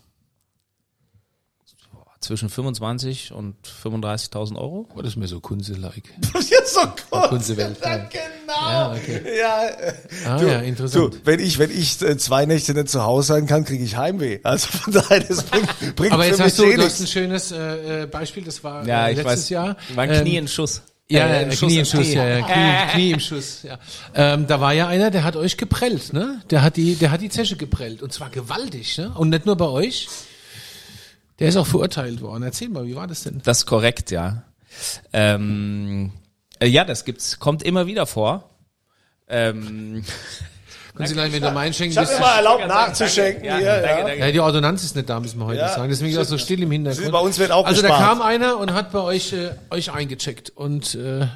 Zwischen 2.22 2.50
25 2.50 3.34
und 3.34 3.56
35.000 3.84 4.56
Euro. 4.56 4.88
Oh, 4.96 5.02
das 5.02 5.10
ist 5.12 5.16
mir 5.18 5.28
so 5.28 5.40
Kunze-like. 5.40 6.06
Ja, 6.50 6.58
so 6.66 6.80
kurz. 7.10 7.30
Kunze-Welt. 7.30 7.78
Ja, 7.84 7.98
genau. 7.98 8.12
Ja, 8.48 8.92
okay. 8.94 9.22
Ja, 9.40 9.68
äh, 9.68 9.94
Ah, 10.26 10.38
du, 10.40 10.48
ja, 10.48 10.60
interessant. 10.62 11.14
Du, 11.14 11.20
wenn 11.24 11.40
ich, 11.40 11.60
wenn 11.60 11.70
ich 11.70 12.02
äh, 12.02 12.18
zwei 12.18 12.48
Nächte 12.48 12.74
nicht 12.74 12.90
zu 12.90 13.04
Hause 13.04 13.28
sein 13.28 13.46
kann, 13.46 13.64
kriege 13.64 13.84
ich 13.84 13.96
Heimweh. 13.96 14.40
Also 14.44 14.68
von 14.70 14.94
daher, 14.94 15.20
das 15.20 15.44
bringt, 15.44 15.68
bringt 15.96 16.14
Aber 16.14 16.26
jetzt 16.26 16.40
hast 16.40 16.58
du, 16.58 16.64
eh 16.64 16.76
du 16.76 16.84
hast 16.84 17.00
ein 17.00 17.08
schönes 17.08 17.52
äh, 17.52 18.04
äh, 18.04 18.08
Beispiel, 18.08 18.44
das 18.44 18.64
war 18.64 18.88
Ja, 18.88 19.08
äh, 19.08 19.12
ich 19.12 19.18
letztes 19.18 19.34
weiß. 19.44 19.50
Jahr. 19.50 19.78
War 19.94 20.04
ein 20.06 20.10
Ähm, 20.12 20.22
Knie 20.22 20.38
in 20.38 20.48
Schuss. 20.48 20.82
Ja, 21.08 21.28
Äh, 21.28 21.44
äh, 21.44 21.56
Knie 21.56 21.78
im 21.80 21.86
Schuss, 21.86 22.14
ja, 22.14 22.28
ja, 22.28 22.42
Knie, 22.42 22.94
Knie 22.94 23.12
im 23.12 23.20
Schuss, 23.20 23.62
ja. 23.64 23.78
Ähm, 24.16 24.48
da 24.48 24.60
war 24.60 24.74
ja 24.74 24.88
einer, 24.88 25.12
der 25.12 25.24
hat 25.24 25.36
euch 25.36 25.56
geprellt, 25.56 26.14
ne? 26.14 26.42
Der 26.50 26.64
hat 26.64 26.78
die, 26.78 26.96
der 26.96 27.12
hat 27.12 27.22
die 27.22 27.30
Zeche 27.30 27.58
geprellt 27.58 28.02
und 28.02 28.12
zwar 28.12 28.30
gewaltig, 28.32 28.98
ne? 28.98 29.12
Und 29.12 29.30
nicht 29.30 29.46
nur 29.46 29.56
bei 29.56 29.68
euch. 29.68 30.08
Der 31.38 31.50
ist 31.50 31.58
auch 31.58 31.68
verurteilt 31.68 32.22
worden. 32.22 32.44
Erzähl 32.44 32.70
mal, 32.70 32.88
wie 32.88 32.96
war 32.96 33.08
das 33.08 33.24
denn? 33.24 33.42
Das 33.44 33.60
ist 33.60 33.66
korrekt, 33.66 34.10
ja. 34.10 34.44
Ähm, 35.14 36.12
äh, 36.60 36.68
ja, 36.68 36.86
das 36.86 37.06
gibt's, 37.06 37.40
kommt 37.40 37.62
immer 37.62 37.86
wieder 37.86 38.06
vor. 38.08 38.50
Ähm, 39.28 40.04
Können 40.96 41.08
Sie 41.08 41.14
gleich 41.14 41.32
mit 41.32 41.44
der 41.44 41.56
einschenken? 41.56 42.02
Ich 42.04 42.10
habe 42.10 42.20
mal 42.22 42.38
erlaubt 42.38 42.68
nachzuschenken 42.68 43.44
Ja, 43.44 43.58
hier. 43.58 43.66
danke, 43.82 43.88
ja. 43.88 44.08
danke. 44.08 44.20
Ja, 44.20 44.32
die 44.32 44.40
Ordonnanz 44.40 44.84
ist 44.84 44.96
nicht 44.96 45.10
da, 45.10 45.20
müssen 45.20 45.40
wir 45.40 45.46
heute 45.46 45.60
Ja, 45.60 45.70
sagen. 45.70 45.90
Deswegen 45.90 46.12
ist 46.12 46.18
auch 46.18 46.24
so 46.24 46.38
still 46.38 46.64
im 46.64 46.72
Hintergrund. 46.72 47.12
Bei 47.12 47.20
uns 47.20 47.38
wird 47.38 47.52
auch 47.52 47.66
also 47.66 47.82
da 47.82 47.90
gespart. 47.90 48.10
kam 48.10 48.22
einer 48.22 48.58
und 48.58 48.74
hat 48.74 48.92
bei 48.92 49.00
euch 49.00 49.34
äh, 49.34 49.52
euch 49.72 49.92
eingecheckt 49.92 50.52
und 50.56 50.96
äh, 50.96 51.28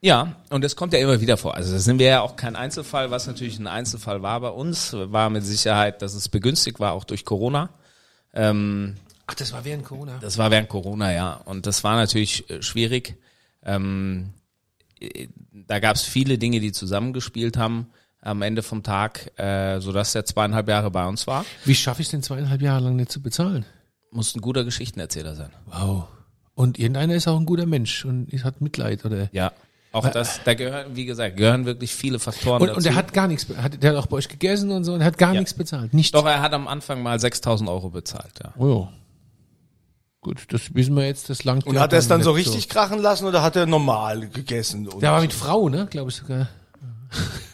Ja, 0.00 0.36
und 0.50 0.62
das 0.62 0.76
kommt 0.76 0.92
ja 0.92 0.98
immer 0.98 1.20
wieder 1.20 1.36
vor. 1.36 1.54
Also 1.54 1.72
das 1.72 1.84
sind 1.84 1.98
wir 1.98 2.06
ja 2.06 2.20
auch 2.20 2.36
kein 2.36 2.54
Einzelfall, 2.54 3.10
was 3.10 3.26
natürlich 3.26 3.58
ein 3.58 3.66
Einzelfall 3.66 4.22
war 4.22 4.40
bei 4.40 4.50
uns, 4.50 4.92
war 4.94 5.30
mit 5.30 5.44
Sicherheit, 5.44 6.02
dass 6.02 6.14
es 6.14 6.28
begünstigt 6.28 6.78
war, 6.78 6.92
auch 6.92 7.04
durch 7.04 7.24
Corona. 7.24 7.70
Ähm, 8.34 8.96
ach, 9.26 9.34
das 9.34 9.52
war 9.52 9.64
während 9.64 9.84
Corona. 9.84 10.18
das 10.20 10.36
war 10.38 10.50
während 10.50 10.68
Corona, 10.68 11.12
ja. 11.12 11.32
Und 11.46 11.66
das 11.66 11.82
war 11.82 11.96
natürlich 11.96 12.48
äh, 12.50 12.62
schwierig. 12.62 13.16
Ähm, 13.64 14.34
äh, 15.00 15.28
da 15.50 15.78
gab 15.80 15.96
es 15.96 16.02
viele 16.02 16.36
Dinge, 16.38 16.60
die 16.60 16.72
zusammengespielt 16.72 17.56
haben 17.56 17.86
am 18.28 18.42
Ende 18.42 18.62
vom 18.62 18.82
Tag, 18.82 19.32
äh, 19.38 19.80
sodass 19.80 20.14
er 20.14 20.24
zweieinhalb 20.24 20.68
Jahre 20.68 20.90
bei 20.90 21.06
uns 21.06 21.26
war. 21.26 21.44
Wie 21.64 21.74
schaffe 21.74 22.02
ich 22.02 22.06
es 22.08 22.10
denn 22.12 22.22
zweieinhalb 22.22 22.62
Jahre 22.62 22.84
lang 22.84 22.96
nicht 22.96 23.10
zu 23.10 23.20
bezahlen? 23.22 23.64
Muss 24.10 24.34
ein 24.34 24.40
guter 24.40 24.64
Geschichtenerzähler 24.64 25.34
sein. 25.34 25.50
Wow. 25.66 26.04
Und 26.54 26.78
irgendeiner 26.78 27.14
ist 27.14 27.28
auch 27.28 27.38
ein 27.38 27.46
guter 27.46 27.66
Mensch 27.66 28.04
und 28.04 28.28
hat 28.44 28.60
Mitleid 28.60 29.04
oder 29.04 29.28
Ja. 29.32 29.52
Auch 29.90 30.06
das, 30.10 30.40
da 30.44 30.52
gehören, 30.52 30.94
wie 30.96 31.06
gesagt, 31.06 31.38
gehören 31.38 31.64
wirklich 31.64 31.94
viele 31.94 32.18
Faktoren 32.18 32.60
und, 32.60 32.68
dazu. 32.68 32.78
und 32.78 32.86
er 32.86 32.94
hat 32.94 33.14
gar 33.14 33.26
nichts, 33.26 33.46
hat, 33.56 33.82
der 33.82 33.92
hat 33.92 33.96
auch 33.96 34.06
bei 34.06 34.18
euch 34.18 34.28
gegessen 34.28 34.70
und 34.70 34.84
so 34.84 34.92
und 34.92 35.02
hat 35.02 35.16
gar 35.16 35.32
Ja. 35.32 35.40
nichts 35.40 35.54
bezahlt. 35.54 35.94
Nichts. 35.94 36.12
Doch, 36.12 36.26
er 36.26 36.42
hat 36.42 36.52
am 36.52 36.68
Anfang 36.68 37.02
mal 37.02 37.18
6000 37.18 37.70
Euro 37.70 37.88
bezahlt, 37.88 38.32
ja. 38.42 38.52
Oh 38.58 38.68
ja. 38.68 38.92
Gut, 40.20 40.46
das 40.50 40.74
wissen 40.74 40.94
wir 40.94 41.06
jetzt, 41.06 41.30
das 41.30 41.44
langt 41.44 41.66
Und 41.66 41.76
ja 41.76 41.80
hat 41.80 41.92
er 41.94 42.00
es 42.00 42.08
dann 42.08 42.22
so 42.22 42.32
richtig 42.32 42.68
krachen 42.68 42.98
lassen 42.98 43.24
oder 43.24 43.42
hat 43.42 43.56
er 43.56 43.64
normal 43.66 44.28
gegessen? 44.28 44.86
Der 45.00 45.12
war 45.12 45.22
mit 45.22 45.32
Frau, 45.32 45.68
ne, 45.70 45.86
glaube 45.86 46.10
ich 46.10 46.16
sogar. 46.16 46.48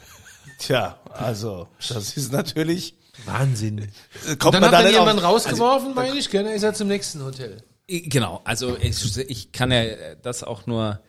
Tja, 0.59 0.99
also, 1.13 1.69
das 1.89 2.17
ist 2.17 2.33
natürlich, 2.33 2.95
Wahnsinn. 3.25 3.79
äh, 3.79 4.37
kommt 4.37 4.55
Dann 4.55 4.63
man 4.63 4.71
hat 4.71 4.73
da 4.73 4.79
er 4.81 4.85
nicht 4.85 4.99
jemanden 4.99 5.25
auf, 5.25 5.33
rausgeworfen, 5.33 5.95
meine 5.95 6.17
ich? 6.19 6.29
Dann 6.29 6.47
ist 6.47 6.63
er 6.63 6.75
zum 6.75 6.89
nächsten 6.89 7.23
Hotel. 7.25 7.59
Genau, 7.87 8.41
also 8.45 8.77
ich, 8.81 9.19
ich 9.19 9.53
kann 9.53 9.71
ja 9.71 10.15
das 10.23 10.43
auch 10.43 10.67
nur, 10.67 11.01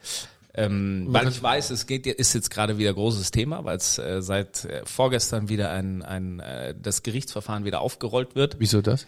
ähm, 0.53 1.05
weil 1.09 1.29
ich 1.29 1.41
weiß, 1.41 1.69
es 1.69 1.87
geht, 1.87 2.05
ist 2.05 2.33
jetzt 2.33 2.49
gerade 2.49 2.77
wieder 2.77 2.93
großes 2.93 3.31
Thema, 3.31 3.63
weil 3.63 3.77
es 3.77 3.97
äh, 3.97 4.21
seit 4.21 4.65
äh, 4.65 4.81
vorgestern 4.85 5.47
wieder 5.47 5.71
ein, 5.71 6.01
ein 6.03 6.41
äh, 6.41 6.75
das 6.77 7.01
Gerichtsverfahren 7.03 7.63
wieder 7.63 7.79
aufgerollt 7.79 8.35
wird, 8.35 8.57
Wieso 8.59 8.81
das? 8.81 9.05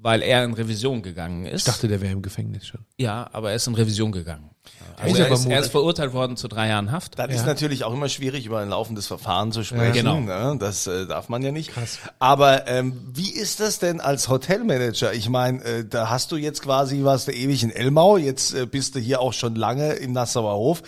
weil 0.00 0.22
er 0.22 0.44
in 0.44 0.52
Revision 0.54 1.02
gegangen 1.02 1.44
ist. 1.46 1.66
Ich 1.66 1.72
dachte, 1.72 1.88
der 1.88 2.00
wäre 2.00 2.12
im 2.12 2.22
Gefängnis 2.22 2.66
schon. 2.66 2.84
ja, 2.98 3.28
aber 3.32 3.50
er 3.50 3.56
ist 3.56 3.66
in 3.66 3.74
Revision 3.74 4.12
gegangen. 4.12 4.50
Also 5.00 5.22
er, 5.22 5.30
ist, 5.30 5.46
er 5.46 5.60
ist 5.60 5.70
verurteilt 5.70 6.12
worden 6.12 6.36
zu 6.36 6.48
drei 6.48 6.68
Jahren 6.68 6.90
Haft. 6.90 7.18
Das 7.18 7.30
ist 7.32 7.46
natürlich 7.46 7.84
auch 7.84 7.92
immer 7.92 8.08
schwierig, 8.08 8.46
über 8.46 8.58
ein 8.58 8.70
laufendes 8.70 9.06
Verfahren 9.06 9.52
zu 9.52 9.62
sprechen. 9.62 9.92
genau. 9.92 10.20
Ne? 10.20 10.56
Das 10.58 10.86
äh, 10.86 11.06
darf 11.06 11.28
man 11.28 11.42
ja 11.42 11.52
nicht. 11.52 11.70
Aber 12.18 12.66
ähm, 12.66 12.94
wie 13.12 13.30
ist 13.30 13.60
das 13.60 13.78
denn 13.78 14.00
als 14.00 14.28
Hotelmanager? 14.28 15.12
Ich 15.12 15.28
meine, 15.28 15.62
äh, 15.62 15.84
da 15.84 16.10
hast 16.10 16.32
du 16.32 16.36
jetzt 16.36 16.62
quasi, 16.62 17.04
warst 17.04 17.28
du 17.28 17.32
ewig 17.32 17.62
in 17.62 17.70
Elmau, 17.70 18.16
jetzt 18.16 18.54
äh, 18.54 18.66
bist 18.66 18.96
du 18.96 18.98
hier 18.98 19.20
auch 19.20 19.32
schon 19.32 19.54
lange 19.54 19.92
im 19.94 20.12
Nassauer 20.12 20.54
Hof. 20.54 20.82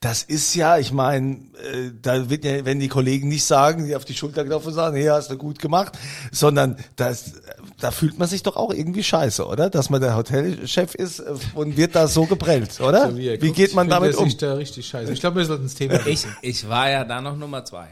Das 0.00 0.22
ist 0.22 0.54
ja, 0.54 0.78
ich 0.78 0.92
meine, 0.92 1.34
äh, 1.34 1.90
da 2.00 2.30
wird 2.30 2.44
ja, 2.44 2.64
wenn 2.64 2.78
die 2.78 2.88
Kollegen 2.88 3.28
nicht 3.28 3.44
sagen, 3.44 3.86
die 3.86 3.96
auf 3.96 4.04
die 4.04 4.14
Schulter 4.14 4.44
klopfen 4.44 4.68
und 4.68 4.74
sagen, 4.74 4.96
hey, 4.96 5.06
hast 5.06 5.30
du 5.30 5.36
gut 5.36 5.58
gemacht, 5.58 5.98
sondern 6.30 6.76
das, 6.94 7.32
da 7.80 7.90
fühlt 7.90 8.18
man 8.18 8.28
sich 8.28 8.42
doch 8.42 8.56
auch 8.56 8.72
irgendwie 8.72 9.02
scheiße, 9.02 9.44
oder? 9.44 9.70
Dass 9.70 9.90
man 9.90 10.00
der 10.00 10.16
Hotelchef 10.16 10.94
ist 10.94 11.18
äh, 11.18 11.34
und 11.54 11.76
wird 11.76 11.96
da 11.96 12.06
so 12.06 12.26
geprellt, 12.26 12.80
oder? 12.80 13.10
So 13.10 13.18
er 13.28 13.42
wie 13.42 13.46
guckt, 13.46 13.56
geht 13.56 13.74
man 13.74 13.88
damit 13.88 14.16
um? 14.16 14.24
sich 14.24 14.36
da 14.36 14.54
richtig 14.54 14.86
scheiße. 14.86 15.12
Ich 15.12 15.20
glaube, 15.20 15.36
wir 15.36 15.44
sollten 15.46 15.64
das 15.64 15.74
Thema 15.74 16.06
Ich, 16.06 16.24
ich 16.42 16.68
war 16.68 16.90
ja 16.90 17.04
da 17.04 17.20
noch 17.20 17.36
Nummer 17.36 17.64
zwei. 17.64 17.88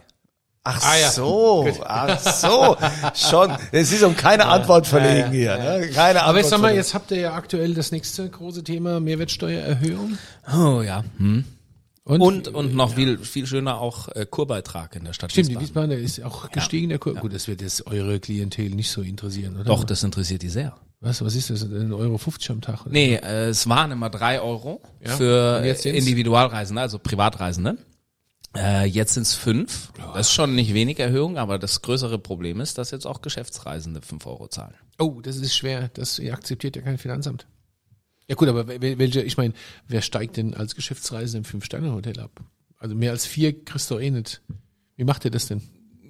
Ach 0.66 0.82
Ah, 0.82 0.96
ja. 0.98 1.10
so, 1.10 1.68
ach 1.84 2.18
so, 2.18 2.76
schon. 3.14 3.52
Es 3.70 3.92
ist 3.92 4.02
um 4.02 4.16
keine 4.16 4.46
Antwort 4.46 4.86
verlegen 4.86 5.30
hier. 5.30 5.58
Ne? 5.58 5.90
Keine 5.92 6.20
Antwort 6.20 6.28
Aber 6.28 6.38
jetzt 6.38 6.48
sag 6.48 6.60
mal, 6.60 6.74
jetzt 6.74 6.94
habt 6.94 7.10
ihr 7.10 7.18
ja 7.18 7.34
aktuell 7.34 7.74
das 7.74 7.92
nächste 7.92 8.28
große 8.30 8.64
Thema 8.64 8.98
Mehrwertsteuererhöhung. 8.98 10.16
Oh 10.56 10.80
ja. 10.80 11.04
Hm. 11.18 11.44
Und, 12.06 12.20
Und, 12.20 12.48
und 12.48 12.74
noch 12.74 12.94
viel, 12.94 13.18
viel 13.18 13.46
schöner 13.46 13.78
auch 13.80 14.08
äh, 14.08 14.26
Kurbeitrag 14.28 14.94
in 14.96 15.04
der 15.04 15.14
Stadt 15.14 15.32
stimmt, 15.32 15.48
die 15.48 15.58
Wiesbaden. 15.58 15.90
Wiesbadener 15.90 15.96
ist 15.96 16.22
auch 16.22 16.50
gestiegen, 16.50 16.90
der 16.90 16.98
Kurs. 16.98 17.18
Gut, 17.18 17.32
das 17.34 17.48
wird 17.48 17.62
jetzt 17.62 17.86
eure 17.86 18.20
Klientel 18.20 18.70
nicht 18.70 18.90
so 18.90 19.00
interessieren, 19.00 19.54
oder? 19.56 19.64
Doch, 19.64 19.84
das 19.84 20.02
interessiert 20.02 20.42
die 20.42 20.50
sehr. 20.50 20.74
Was, 21.04 21.22
was 21.24 21.34
ist 21.34 21.50
das? 21.50 21.62
Ein 21.64 21.92
Euro 21.92 22.16
50 22.18 22.50
am 22.50 22.60
Tag? 22.60 22.86
Nee, 22.86 23.16
äh, 23.16 23.48
es 23.48 23.68
waren 23.68 23.90
immer 23.92 24.08
drei 24.10 24.40
Euro 24.40 24.80
Ja. 25.04 25.16
für? 25.16 25.62
Individualreisende, 25.84 26.80
also 26.82 26.98
Privatreisende. 26.98 27.76
Äh, 28.56 28.86
jetzt 28.86 29.14
sind 29.14 29.24
es 29.24 29.34
fünf. 29.34 29.92
Das 30.14 30.28
ist 30.28 30.32
schon 30.32 30.54
nicht 30.54 30.72
wenig 30.74 30.98
Erhöhung, 31.00 31.38
aber 31.38 31.58
das 31.58 31.82
größere 31.82 32.18
Problem 32.18 32.60
ist, 32.60 32.78
dass 32.78 32.90
jetzt 32.92 33.06
auch 33.06 33.20
Geschäftsreisende 33.20 34.00
fünf 34.00 34.26
Euro 34.26 34.46
zahlen. 34.48 34.74
Oh, 34.98 35.20
das 35.20 35.36
ist 35.36 35.54
schwer. 35.56 35.90
Das 35.94 36.18
ihr 36.18 36.32
akzeptiert 36.32 36.76
ja 36.76 36.82
kein 36.82 36.96
Finanzamt. 36.98 37.46
Ja 38.28 38.36
gut, 38.36 38.48
aber 38.48 38.62
wel- 38.68 38.96
welche, 38.98 39.22
ich 39.22 39.36
meine, 39.36 39.52
wer 39.88 40.00
steigt 40.02 40.36
denn 40.38 40.54
als 40.54 40.74
Geschäftsreisender 40.74 41.38
im 41.38 41.44
Fünf-Sterne-Hotel 41.44 42.18
ab? 42.20 42.30
Also 42.78 42.94
mehr 42.94 43.10
als 43.10 43.26
vier 43.26 43.64
kriegst 43.64 43.90
du 43.90 43.98
eh 43.98 44.10
nicht. 44.10 44.40
Wie 44.96 45.04
macht 45.04 45.24
ihr 45.24 45.30
das 45.30 45.46
denn? 45.48 45.60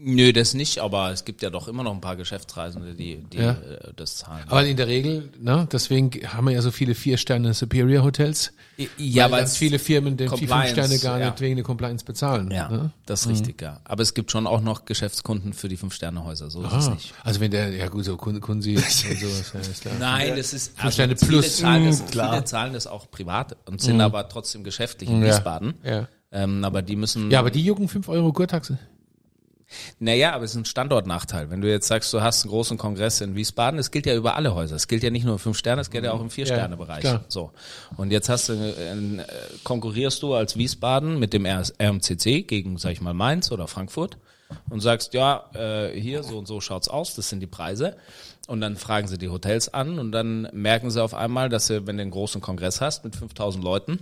Nö, 0.07 0.35
das 0.35 0.53
nicht, 0.53 0.81
aber 0.81 1.13
es 1.13 1.25
gibt 1.25 1.41
ja 1.41 1.49
doch 1.49 1.67
immer 1.67 1.83
noch 1.83 1.93
ein 1.95 2.01
paar 2.03 2.17
Geschäftsreisende, 2.17 2.93
die, 2.95 3.25
die 3.33 3.39
Ja. 3.39 3.53
äh, 3.53 3.93
das 3.97 4.17
zahlen. 4.19 4.45
Aber 4.49 4.63
in 4.67 4.77
der 4.77 4.87
Regel, 4.87 5.31
ne, 5.41 5.67
deswegen 5.73 6.11
haben 6.27 6.45
wir 6.47 6.53
ja 6.53 6.61
so 6.61 6.71
viele 6.71 6.95
Vier-Sterne-Superior-Hotels. 6.95 8.53
ja, 8.99 9.25
weil 9.25 9.33
weil 9.33 9.41
ganz 9.41 9.57
viele 9.57 9.79
Firmen 9.79 10.17
den 10.17 10.29
die 10.31 10.37
fünf 10.37 10.51
Compliance, 10.51 10.73
Sterne 10.73 10.99
gar 10.99 11.19
ja. 11.21 11.31
nicht 11.31 11.41
wegen 11.41 11.57
der 11.57 11.65
Compliance 11.65 12.05
bezahlen. 12.05 12.51
Ja, 12.51 12.69
Ne? 12.69 12.91
das 13.07 13.23
ist 13.23 13.29
richtig, 13.29 13.63
ja. 13.63 13.81
Aber 13.85 14.03
es 14.03 14.15
gibt 14.15 14.31
schon 14.31 14.47
auch 14.47 14.61
noch 14.61 14.85
Geschäftskunden 14.85 15.53
für 15.53 15.69
die 15.69 15.77
Fünf-Sterne-Häuser, 15.77 16.51
so 16.51 16.63
ist 16.65 16.73
es 16.73 16.91
nicht. 16.91 17.15
also 17.23 17.41
wenn 17.41 17.51
der, 17.51 17.71
ja 17.71 17.89
gut, 17.89 18.05
so 18.05 18.17
Kunden, 18.17 18.41
Kunzi 18.41 18.77
und 18.77 18.85
sowas, 18.85 19.53
ja, 19.55 19.61
ist 19.61 19.81
klar. 19.83 19.95
Nein, 19.99 20.37
das 20.37 20.53
ist 20.53 20.73
also 20.79 20.91
Sterne 20.91 21.17
viele 21.17 21.31
plus. 21.41 21.57
Zahlen 21.59 21.87
das, 21.87 22.03
Mm, 22.03 22.07
klar. 22.11 22.33
viele 22.33 22.45
zahlen 22.45 22.73
das 22.75 22.87
auch 22.87 23.11
privat 23.11 23.57
und 23.67 23.81
sind 23.81 24.01
aber 24.01 24.29
trotzdem 24.29 24.65
geschäftlich 24.65 25.09
in 25.09 25.23
Ja. 25.23 25.29
Wiesbaden. 25.29 25.75
Ja. 25.83 26.09
Ähm, 26.33 26.65
aber 26.65 26.83
die 26.83 26.97
müssen 26.97 27.31
ja, 27.31 27.39
aber 27.39 27.51
die 27.51 27.63
jucken 27.65 27.89
5 27.89 28.09
Euro 28.09 28.33
Kurtaxe. 28.33 28.79
Naja, 29.99 30.33
aber 30.33 30.45
es 30.45 30.53
ist 30.53 30.57
ein 30.57 30.65
Standortnachteil. 30.65 31.51
Wenn 31.51 31.61
du 31.61 31.71
jetzt 31.71 31.87
sagst, 31.87 32.13
du 32.13 32.21
hast 32.21 32.45
einen 32.45 32.51
großen 32.51 32.79
Kongress 32.79 33.21
in 33.21 33.35
Wiesbaden, 33.35 33.77
das 33.77 33.91
gilt 33.91 34.07
ja 34.07 34.15
über 34.15 34.37
alle 34.37 34.55
Häuser. 34.55 34.77
Es 34.77 34.89
gilt 34.89 35.03
ja 35.03 35.11
nicht 35.11 35.25
nur 35.25 35.35
im 35.35 35.39
fünf 35.39 35.59
Sterne, 35.59 35.81
es 35.81 35.91
gilt 35.91 36.05
ja 36.05 36.13
auch 36.13 36.21
im 36.21 36.31
vier 36.31 36.47
Sterne 36.47 36.77
Bereich. 36.77 37.01
klar. 37.01 37.25
So. 37.29 37.53
Und 37.97 38.11
jetzt 38.11 38.29
hast 38.29 38.49
du 38.49 38.53
äh, 38.53 38.93
äh, 38.93 39.25
konkurrierst 39.63 40.23
du 40.23 40.35
als 40.35 40.57
Wiesbaden 40.57 41.19
mit 41.19 41.33
dem 41.33 41.47
RMCC 41.47 42.43
gegen, 42.43 42.79
sag 42.79 42.93
ich 42.93 43.01
mal, 43.01 43.15
Mainz 43.15 43.51
oder 43.53 43.69
Frankfurt 43.69 44.19
und 44.71 44.81
sagst, 44.81 45.15
ja, 45.15 45.51
äh, 45.55 45.99
hier 45.99 46.23
so 46.23 46.39
und 46.39 46.47
so 46.47 46.61
schaut's 46.61 46.89
aus, 46.89 47.15
das 47.15 47.29
sind 47.29 47.41
die 47.41 47.47
Preise. 47.47 47.97
Und 48.47 48.61
dann 48.61 48.77
fragen 48.77 49.09
sie 49.09 49.17
die 49.17 49.31
Hotels 49.31 49.73
an 49.73 49.99
und 49.99 50.13
dann 50.13 50.49
merken 50.53 50.91
sie 50.91 51.03
auf 51.03 51.15
einmal, 51.15 51.49
dass 51.49 51.67
sie, 51.67 51.87
wenn 51.87 51.97
du 51.97 52.03
einen 52.03 52.11
großen 52.11 52.43
Kongress 52.43 52.81
hast 52.81 53.05
mit 53.05 53.17
5000 53.17 53.65
Leuten, 53.65 54.01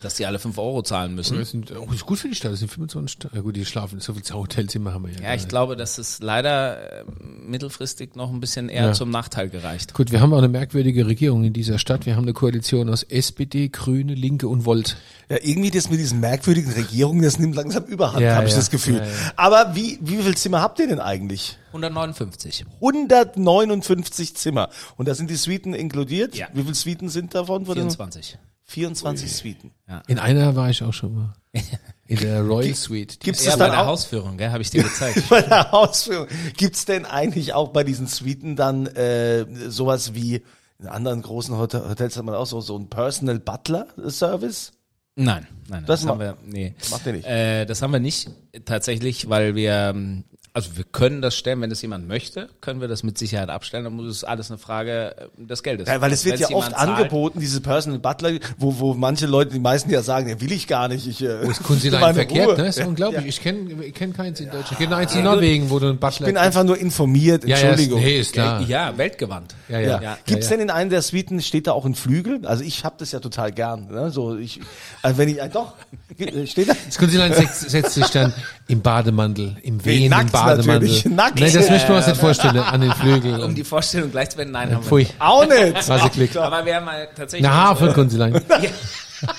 dass 0.00 0.14
die 0.16 0.26
alle 0.26 0.38
5 0.38 0.58
Euro 0.58 0.82
zahlen 0.82 1.14
müssen. 1.14 1.38
Das 1.38 1.50
sind, 1.50 1.72
oh, 1.74 1.90
ist 1.92 2.04
gut 2.04 2.18
für 2.18 2.28
die 2.28 2.34
Stadt, 2.34 2.52
das 2.52 2.58
sind 2.58 2.70
25 2.70 3.12
Sta- 3.12 3.30
Ja 3.34 3.40
gut, 3.40 3.56
die 3.56 3.64
schlafen, 3.64 3.98
so 4.00 4.12
viel 4.14 4.22
Hotelzimmer 4.34 4.92
haben 4.92 5.06
wir 5.06 5.14
ja. 5.14 5.20
Ja, 5.30 5.34
ich 5.34 5.48
glaube, 5.48 5.74
dass 5.76 5.96
es 5.98 6.20
leider 6.20 7.00
äh, 7.00 7.04
mittelfristig 7.46 8.14
noch 8.14 8.30
ein 8.30 8.40
bisschen 8.40 8.68
eher 8.68 8.86
Ja. 8.86 8.92
zum 8.92 9.10
Nachteil 9.10 9.48
gereicht. 9.48 9.94
Gut, 9.94 10.12
wir 10.12 10.20
haben 10.20 10.32
auch 10.34 10.38
eine 10.38 10.48
merkwürdige 10.48 11.06
Regierung 11.06 11.44
in 11.44 11.52
dieser 11.52 11.78
Stadt. 11.78 12.04
Wir 12.06 12.16
haben 12.16 12.24
eine 12.24 12.32
Koalition 12.34 12.88
aus 12.90 13.02
SPD, 13.04 13.68
Grüne, 13.68 14.14
Linke 14.14 14.48
und 14.48 14.64
Volt. 14.66 14.96
Ja, 15.28 15.38
irgendwie 15.42 15.70
das 15.70 15.88
mit 15.90 15.98
diesen 15.98 16.20
merkwürdigen 16.20 16.70
Regierungen, 16.72 17.22
das 17.22 17.38
nimmt 17.38 17.56
langsam 17.56 17.84
Überhand, 17.84 18.20
Ja, 18.20 18.34
habe 18.36 18.46
ich 18.46 18.52
ja. 18.52 18.58
das 18.58 18.70
Gefühl. 18.70 18.96
Ja, 18.98 19.04
ja. 19.06 19.12
Aber 19.36 19.74
wie, 19.74 19.98
wie 20.02 20.18
viel 20.18 20.36
Zimmer 20.36 20.60
habt 20.60 20.78
ihr 20.78 20.88
denn 20.88 21.00
eigentlich? 21.00 21.56
159. 21.68 22.64
159 22.80 24.34
Zimmer. 24.36 24.68
Und 24.96 25.08
da 25.08 25.14
sind 25.14 25.30
die 25.30 25.36
Suiten 25.36 25.74
inkludiert? 25.74 26.36
Ja. 26.36 26.48
Wie 26.52 26.62
viele 26.62 26.74
Suiten 26.74 27.08
sind 27.08 27.34
davon? 27.34 27.66
Von 27.66 27.74
den- 27.74 27.90
24. 27.90 28.38
24 28.66 29.32
Suiten. 29.32 29.72
In 30.08 30.18
einer 30.18 30.56
war 30.56 30.70
ich 30.70 30.82
auch 30.82 30.92
schon 30.92 31.14
mal. 31.14 31.34
In 32.08 32.18
der 32.18 32.42
Royal 32.42 32.74
Suite. 32.74 33.18
Gibt's 33.20 33.44
Ja, 33.44 33.52
das 33.52 33.58
bei 33.58 33.68
der 33.68 33.82
auch 33.82 33.86
Hausführung, 33.86 34.36
gell, 34.36 34.50
habe 34.50 34.62
ich 34.62 34.70
dir 34.70 34.82
gezeigt. 34.82 35.22
bei 35.28 35.42
der 35.42 35.74
Ausführung? 35.74 36.28
Gibt's 36.56 36.84
denn 36.84 37.04
eigentlich 37.04 37.52
auch 37.52 37.68
bei 37.70 37.82
diesen 37.82 38.06
Suiten 38.06 38.54
dann 38.54 38.86
äh, 38.86 39.46
sowas 39.68 40.14
wie 40.14 40.42
in 40.78 40.86
anderen 40.88 41.22
großen 41.22 41.56
Hotel 41.56 41.88
Hotels 41.88 42.16
hat 42.16 42.24
man 42.24 42.34
auch 42.34 42.46
so, 42.46 42.60
so 42.60 42.76
einen 42.76 42.90
Personal 42.90 43.38
Butler 43.38 43.86
Service? 44.08 44.72
Nein, 45.14 45.46
nein, 45.50 45.66
nein 45.68 45.84
Das 45.86 46.02
das, 46.02 46.10
haben 46.10 46.20
wir, 46.20 46.36
nee. 46.44 46.74
macht 46.90 47.06
ihr 47.06 47.12
nicht. 47.14 47.26
Äh, 47.26 47.64
das 47.64 47.80
haben 47.80 47.92
wir 47.92 48.00
nicht 48.00 48.30
tatsächlich, 48.66 49.28
weil 49.30 49.54
wir, 49.54 49.72
ähm, 49.72 50.24
also 50.56 50.74
wir 50.78 50.84
können 50.84 51.20
das 51.20 51.36
stellen, 51.36 51.60
wenn 51.60 51.68
das 51.68 51.82
jemand 51.82 52.08
möchte, 52.08 52.48
können 52.62 52.80
wir 52.80 52.88
das 52.88 53.02
mit 53.02 53.18
Sicherheit 53.18 53.50
abstellen. 53.50 53.84
Dann 53.84 53.92
muss 53.92 54.06
es 54.06 54.24
alles 54.24 54.50
eine 54.50 54.56
Frage 54.56 55.14
äh, 55.38 55.44
des 55.46 55.62
Geldes. 55.62 55.86
Ja, 55.86 56.00
weil 56.00 56.10
es 56.12 56.24
wird 56.24 56.38
ja 56.40 56.48
oft 56.48 56.72
zahlt- 56.72 56.96
angeboten, 56.96 57.40
diese 57.40 57.60
Personal 57.60 57.98
Butler, 57.98 58.38
wo, 58.56 58.78
wo 58.78 58.94
manche 58.94 59.26
Leute, 59.26 59.52
die 59.52 59.58
meisten 59.58 59.90
ja 59.90 60.00
sagen, 60.00 60.30
ja, 60.30 60.40
will 60.40 60.50
ich 60.52 60.66
gar 60.66 60.88
nicht. 60.88 61.06
Ich, 61.06 61.22
äh, 61.22 61.44
Wo 61.44 61.50
ist 61.50 61.62
Kunzilein 61.62 62.00
meine 62.00 62.14
verkehrt, 62.14 62.48
Ruhe. 62.48 62.56
ne? 62.56 62.64
Das 62.64 62.78
ist 62.78 62.86
unglaublich. 62.86 63.26
Ich 63.26 63.42
kenne 63.42 63.84
ich 63.84 63.92
kenn 63.92 64.14
keins 64.14 64.40
in 64.40 64.46
Deutschland. 64.46 64.72
Ich 64.72 64.78
kenne 64.78 64.96
eins 64.96 65.14
in 65.14 65.24
Norwegen, 65.24 65.68
wo 65.68 65.78
du 65.78 65.88
einen 65.88 65.98
Butler 65.98 66.20
Ich 66.20 66.32
bin 66.32 66.38
einfach 66.38 66.64
nur 66.64 66.78
informiert, 66.78 67.44
ja, 67.44 67.58
ja, 67.58 67.68
Entschuldigung. 67.68 67.98
ist, 68.00 68.04
nee, 68.06 68.16
ist 68.18 68.32
klar. 68.32 68.62
Ja, 68.62 68.96
weltgewandt. 68.96 69.54
Ja, 69.68 69.78
Ja. 69.80 69.86
ja. 69.88 70.02
Ja. 70.02 70.18
Gibt's 70.24 70.46
ja, 70.48 70.52
denn 70.56 70.60
in 70.62 70.70
einem 70.70 70.88
der 70.88 71.02
Suiten, 71.02 71.42
steht 71.42 71.66
da 71.66 71.72
auch 71.72 71.84
ein 71.84 71.94
Flügel? 71.94 72.46
Also 72.46 72.64
ich 72.64 72.82
habe 72.82 72.96
das 72.98 73.12
ja 73.12 73.20
total 73.20 73.52
gern. 73.52 73.88
Ne? 73.88 74.10
So 74.10 74.38
ich, 74.38 74.60
also 75.02 75.18
wenn 75.18 75.28
ich, 75.28 75.38
äh, 75.38 75.50
doch, 75.50 75.74
steht 76.46 76.70
da? 76.70 76.72
Das 76.86 76.96
Kunzilein 76.96 77.34
setzt, 77.34 77.68
setzt 77.68 77.92
sich 77.92 78.06
dann 78.06 78.32
im 78.68 78.82
Bademantel, 78.82 79.56
im 79.62 79.84
wehenden 79.84 80.10
nackt 80.10 80.32
Bademantel. 80.32 80.88
natürlich, 80.88 81.04
nackt. 81.04 81.38
Nein, 81.40 81.52
das 81.52 81.70
möchten 81.70 81.88
wir 81.90 81.96
uns 81.96 82.06
nicht 82.08 82.20
vorstellen, 82.20 82.58
an 82.58 82.80
den 82.80 82.92
Flügeln. 82.92 83.42
Um 83.42 83.54
die 83.54 83.62
Vorstellung 83.64 84.10
gleich 84.10 84.30
zu 84.30 84.38
werden, 84.38 84.50
nein, 84.52 84.70
haben 84.74 84.82
wir 84.82 84.88
Pfui, 84.88 85.02
nicht. 85.04 85.14
Auch 85.20 85.46
nicht. 85.46 85.88
was 85.88 86.02
geklickt. 86.02 86.36
Aber 86.36 86.64
wir 86.66 86.74
haben 86.76 86.84
mal 86.84 87.08
tatsächlich. 87.14 87.48
Eine 87.48 87.56
Hafer, 87.56 87.92
Kunzilein. 87.92 88.40
Ja. 88.50 89.28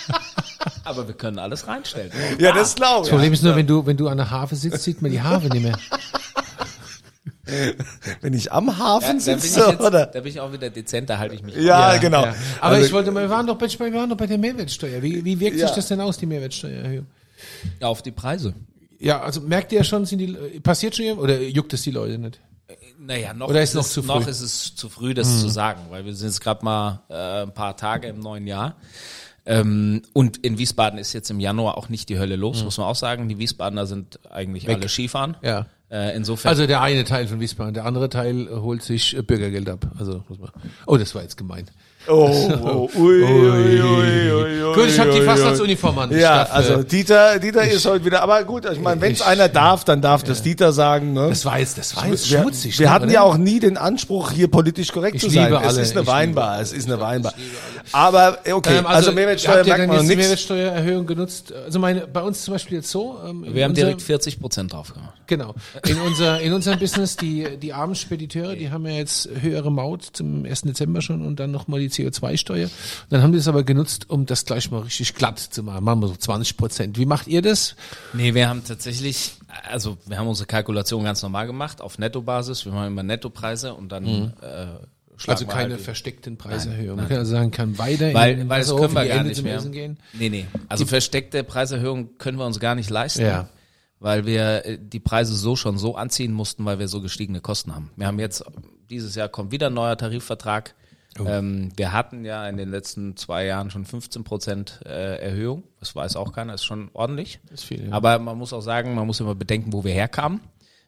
Aber 0.86 1.08
wir 1.08 1.14
können 1.14 1.38
alles 1.38 1.68
reinstellen. 1.68 2.12
Ja, 2.40 2.52
das 2.52 2.74
glaube 2.76 3.02
Das 3.02 3.08
ich. 3.10 3.12
Problem 3.14 3.32
ist 3.34 3.44
nur, 3.44 3.56
wenn 3.56 3.68
du, 3.68 3.86
wenn 3.86 3.96
du 3.96 4.08
an 4.08 4.18
der 4.18 4.32
Hafe 4.32 4.56
sitzt, 4.56 4.82
sieht 4.84 5.02
man 5.04 5.12
die 5.12 5.22
Hafe 5.22 5.48
nicht 5.50 5.62
mehr. 5.62 5.78
Wenn 8.22 8.34
ich 8.34 8.52
am 8.52 8.68
Ja, 8.68 8.78
Hafen 8.78 9.18
ich 9.18 9.24
sitze, 9.24 9.62
jetzt, 9.70 9.80
oder? 9.80 10.08
da 10.08 10.20
bin 10.20 10.28
ich 10.28 10.40
auch 10.42 10.52
wieder 10.52 10.70
dezent, 10.70 11.10
da 11.10 11.18
halte 11.18 11.34
ich 11.36 11.44
mich. 11.44 11.56
Ja, 11.56 11.96
genau. 11.98 12.26
Ja. 12.26 12.36
Aber 12.60 12.76
Also- 12.76 12.86
ich 12.88 12.92
wollte 12.92 13.12
mal, 13.12 13.22
wir 13.24 13.30
waren 13.30 13.48
doch 13.48 13.56
bei, 13.58 13.68
wir 13.70 13.94
waren 13.94 14.10
doch 14.10 14.18
bei 14.18 14.28
der 14.28 14.38
Mehrwertsteuer. 14.38 15.02
Wie, 15.02 15.24
wie 15.24 15.40
wirkt 15.40 15.56
Ja. 15.58 15.68
sich 15.68 15.76
das 15.78 15.88
denn 15.88 16.02
aus, 16.02 16.18
die 16.18 16.26
Mehrwertsteuererhöhung? 16.26 17.06
Auf 17.82 18.02
die 18.02 18.12
Preise. 18.12 18.54
Ja, 19.00 19.22
also 19.22 19.42
merkt 19.42 19.72
ihr 19.72 19.84
schon, 19.84 20.06
sind 20.06 20.20
die, 20.20 20.34
passiert 20.62 20.96
schon 20.96 21.06
irgend- 21.06 21.22
oder 21.22 21.40
juckt 21.42 21.74
es 21.74 21.84
die 21.84 21.92
Leute 21.92 22.18
nicht? 22.18 22.40
Naja, 23.00 23.34
noch, 23.34 23.48
Oder 23.50 23.62
ist 23.62 23.76
noch 23.76 23.84
es, 23.84 23.94
zu 23.94 24.02
früh? 24.02 24.08
noch 24.08 24.28
ist 24.28 24.42
es 24.42 24.76
zu 24.76 24.90
früh, 24.90 25.14
das 25.14 25.40
zu 25.40 25.48
sagen, 25.48 25.84
weil 25.90 26.04
wir 26.04 26.14
sind 26.14 26.28
jetzt 26.28 26.42
gerade 26.42 26.66
mal 26.66 27.02
äh, 27.10 27.44
ein 27.44 27.54
paar 27.54 27.78
Tage 27.78 28.08
im 28.08 28.20
neuen 28.20 28.48
Jahr. 28.48 28.76
Ähm, 29.46 30.02
und 30.12 30.38
in 30.38 30.58
Wiesbaden 30.58 31.00
ist 31.00 31.14
jetzt 31.14 31.30
im 31.30 31.40
Januar 31.40 31.78
auch 31.78 31.88
nicht 31.88 32.10
die 32.10 32.20
Hölle 32.20 32.36
los, 32.36 32.64
muss 32.64 32.78
man 32.78 32.88
auch 32.88 32.96
sagen. 32.96 33.30
Die 33.30 33.38
Wiesbadener 33.38 33.86
sind 33.86 34.20
eigentlich 34.30 34.68
alle 34.68 34.90
Skifahren. 34.90 35.38
Ja. 35.42 35.68
Äh, 35.90 36.18
insofern. 36.18 36.50
Also 36.50 36.68
der 36.68 36.82
eine 36.82 37.06
Teil 37.06 37.28
von 37.28 37.40
Wiesbaden, 37.40 37.74
der 37.74 37.86
andere 37.86 38.10
Teil 38.10 38.50
holt 38.52 38.84
sich 38.84 39.16
Bürgergeld 39.26 39.70
ab. 39.70 39.88
Also 39.98 40.26
muss 40.28 40.38
man. 40.38 40.52
Oh, 40.86 40.98
das 40.98 41.16
war 41.16 41.22
jetzt 41.22 41.38
gemein. 41.38 41.68
Oh, 42.08 42.50
oh, 42.64 42.90
ui, 42.96 43.24
ui, 43.24 43.50
ui, 43.50 43.82
ui, 43.82 44.32
ui, 44.32 44.74
Gut, 44.74 44.88
ich 44.88 45.00
habe 45.00 45.12
die 45.12 45.18
ui, 45.18 45.22
ui. 45.22 45.26
Fastnachtsuniform 45.26 46.00
an. 46.00 46.18
Ja, 46.18 46.44
also 46.44 46.84
Dieter, 46.84 47.40
Dieter 47.40 47.64
ist 47.68 47.86
heute 47.86 48.06
wieder, 48.06 48.22
aber 48.22 48.44
gut, 48.44 48.66
ich 48.72 48.80
meine, 48.80 49.02
wenn 49.02 49.12
es 49.14 49.22
einer 49.22 49.50
darf, 49.50 49.84
dann 49.84 50.02
darf 50.02 50.24
das 50.24 50.42
Dieter 50.42 50.72
sagen. 50.72 51.14
Ne? 51.14 51.30
das 51.30 51.46
war 51.46 51.60
jetzt, 51.60 51.78
das 51.78 51.96
war 51.96 52.08
jetzt 52.08 52.30
wir, 52.30 52.40
schmutzig. 52.40 52.80
wir 52.80 52.88
ne, 52.88 52.94
hatten 52.94 53.10
ja 53.10 53.22
auch 53.22 53.38
nie 53.38 53.60
den 53.60 53.78
Anspruch, 53.78 54.32
hier 54.32 54.50
politisch 54.50 54.92
korrekt 54.92 55.20
zu 55.20 55.30
sein. 55.30 55.54
es 55.54 55.78
ist 55.78 55.98
eine 55.98 56.08
Weinbar, 56.08 56.62
es 56.62 56.74
ist 56.74 56.88
eine. 56.88 57.00
Weinbar. 57.00 57.34
Aber 57.94 58.40
äh, 58.46 58.52
okay, 58.54 58.78
Ähm, 58.78 58.86
also, 58.88 59.12
Mehrwertsteuer 59.12 59.58
habt 59.58 59.68
ihr 59.68 59.70
merkt 59.74 59.82
dann 59.82 59.88
man 59.88 59.96
noch 59.98 60.04
jetzt 60.04 60.12
die. 60.12 60.16
Mehrwertsteuererhöhung 60.18 61.06
genutzt? 61.06 61.54
Also 61.54 61.80
meine, 61.80 62.08
bei 62.08 62.22
uns 62.22 62.44
zum 62.44 62.54
Beispiel 62.54 62.78
jetzt 62.78 62.90
so. 62.90 63.18
Ähm, 63.26 63.46
wir 63.54 63.64
haben 63.64 63.72
unser- 63.72 63.82
direkt 63.84 64.02
40 64.02 64.40
Prozent 64.40 64.74
drauf 64.74 64.94
gemacht. 64.94 65.14
Genau. 65.28 65.56
In 65.86 66.00
unser, 66.02 66.40
in 66.42 66.54
unserem 66.54 66.80
Business, 66.80 67.16
die, 67.18 67.58
die 67.58 67.74
armen 67.74 67.96
Spediteure, 67.96 68.56
die 68.56 68.72
haben 68.72 68.86
ja 68.86 68.94
jetzt 68.94 69.30
höhere 69.42 69.72
Maut 69.72 70.04
zum 70.14 70.46
1. 70.46 70.62
Dezember 70.62 71.02
schon 71.02 71.26
und 71.26 71.38
dann 71.40 71.52
nochmal 71.52 71.80
die 71.80 71.90
CO2-Steuer. 71.90 72.70
Dann 73.10 73.22
haben 73.22 73.32
die 73.34 73.38
es 73.40 73.48
aber 73.48 73.64
genutzt, 73.64 74.10
um 74.10 74.26
das 74.26 74.46
gleich 74.46 74.72
mal 74.72 74.82
richtig 74.82 75.16
glatt 75.16 75.40
zu 75.40 75.64
machen. 75.64 75.84
Machen 75.84 76.02
wir 76.02 76.08
so 76.08 76.16
20 76.16 76.58
Prozent. 76.58 76.98
Wie 76.98 77.06
macht 77.06 77.28
ihr 77.28 77.42
das? 77.42 77.76
Nee, 78.14 78.34
wir 78.34 78.48
haben 78.50 78.64
tatsächlich, 78.66 79.34
also 79.70 79.98
wir 80.06 80.18
haben 80.18 80.28
unsere 80.28 80.48
Kalkulation 80.48 81.04
ganz 81.04 81.22
normal 81.22 81.46
gemacht, 81.48 81.82
auf 81.82 81.98
Nettobasis. 81.98 82.66
Wir 82.66 82.72
machen 82.72 82.88
immer 82.88 83.04
Nettopreise 83.04 83.74
und 83.74 83.92
dann 83.92 84.06
äh, 84.06 84.08
schlagen 84.10 84.88
Also 85.26 85.46
keine 85.46 85.74
halt, 85.74 85.82
versteckten 85.82 86.38
Preiserhöhungen. 86.38 86.98
Man 86.98 87.08
kann 87.08 87.18
also 87.18 87.32
sagen, 87.32 87.52
kann 87.52 87.78
weiter 87.78 88.14
weil, 88.14 88.40
in 88.40 88.50
weil 88.50 88.62
das 88.62 88.70
können 88.70 88.94
wir 88.94 89.04
die 89.04 89.10
gar 89.10 89.24
nicht 89.24 89.44
mehr. 89.44 89.62
Gehen. 89.62 89.98
Nee, 90.14 90.30
nee. 90.30 90.46
Also 90.70 90.86
versteckte 90.86 91.44
Preiserhöhungen 91.44 92.18
können 92.18 92.38
wir 92.38 92.46
uns 92.46 92.60
gar 92.60 92.76
nicht 92.76 92.90
leisten. 92.90 93.24
Ja. 93.24 93.50
Weil 94.00 94.28
wir 94.28 94.66
äh, 94.66 94.78
die 94.80 95.00
Preise 95.00 95.34
so 95.34 95.56
schon 95.56 95.80
so 95.80 95.96
anziehen 95.96 96.32
mussten, 96.32 96.64
weil 96.66 96.78
wir 96.78 96.88
so 96.88 97.02
gestiegene 97.02 97.42
Kosten 97.42 97.74
haben. 97.74 97.90
Wir 97.96 98.06
haben 98.06 98.20
jetzt, 98.20 98.44
dieses 98.90 99.16
Jahr 99.16 99.28
kommt 99.28 99.52
wieder 99.52 99.68
ein 99.68 99.74
neuer 99.74 99.98
Tarifvertrag. 99.98 100.76
Oh. 101.20 101.26
Ähm, 101.26 101.72
wir 101.76 101.94
hatten 101.94 102.24
ja 102.26 102.48
in 102.48 102.58
den 102.58 102.70
letzten 102.70 103.18
zwei 103.18 103.46
Jahren 103.46 103.72
schon 103.72 103.86
15 103.86 104.24
Prozent 104.24 104.82
äh, 104.86 105.20
Erhöhung. 105.20 105.64
Das 105.80 105.96
weiß 105.96 106.16
auch 106.16 106.32
keiner, 106.32 106.54
ist 106.54 106.66
schon 106.66 106.90
ordentlich. 106.94 107.40
ist 107.52 107.64
viel, 107.64 107.88
ja. 107.88 107.92
Aber 107.92 108.20
man 108.20 108.38
muss 108.38 108.54
auch 108.54 108.62
sagen, 108.62 108.94
man 108.94 109.08
muss 109.08 109.20
immer 109.20 109.34
bedenken, 109.34 109.74
wo 109.74 109.84
wir 109.84 109.94
herkamen. 109.94 110.42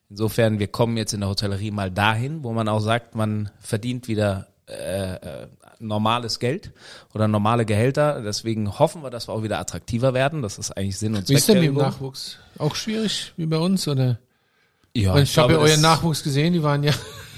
Insofern, 0.10 0.58
wir 0.60 0.68
kommen 0.68 0.98
jetzt 0.98 1.14
in 1.14 1.20
der 1.20 1.30
Hotellerie 1.30 1.72
mal 1.72 1.92
dahin, 1.92 2.44
wo 2.44 2.52
man 2.52 2.68
auch 2.68 2.80
sagt, 2.80 3.16
man 3.16 3.52
verdient 3.60 4.08
wieder 4.08 4.48
äh, 4.68 5.14
äh, 5.16 5.48
normales 5.80 6.40
Geld 6.40 6.72
oder 7.14 7.28
normale 7.28 7.66
Gehälter. 7.66 8.22
Deswegen 8.22 8.80
hoffen 8.80 9.04
wir, 9.04 9.10
dass 9.10 9.28
wir 9.28 9.34
auch 9.34 9.44
wieder 9.44 9.60
attraktiver 9.60 10.14
werden. 10.14 10.42
Das 10.42 10.58
ist 10.58 10.72
eigentlich 10.72 10.98
Sinn 10.98 11.16
und 11.16 11.28
Zweck 11.28 11.30
Wie 11.30 11.34
ist 11.38 11.48
denn 11.48 11.60
mit 11.60 11.68
dem. 11.70 11.76
Nachwuchs? 11.76 12.38
Auch 12.58 12.76
schwierig 12.76 13.34
wie 13.38 13.46
bei 13.46 13.58
uns? 13.58 13.88
Oder? 13.88 14.20
Ja, 14.96 15.14
Und 15.14 15.22
ich 15.22 15.38
habe 15.38 15.54
ja 15.54 15.60
euren 15.60 15.82
Nachwuchs 15.82 16.24
gesehen, 16.24 16.54
die 16.54 16.64
waren 16.64 16.84
ja, 16.84 16.94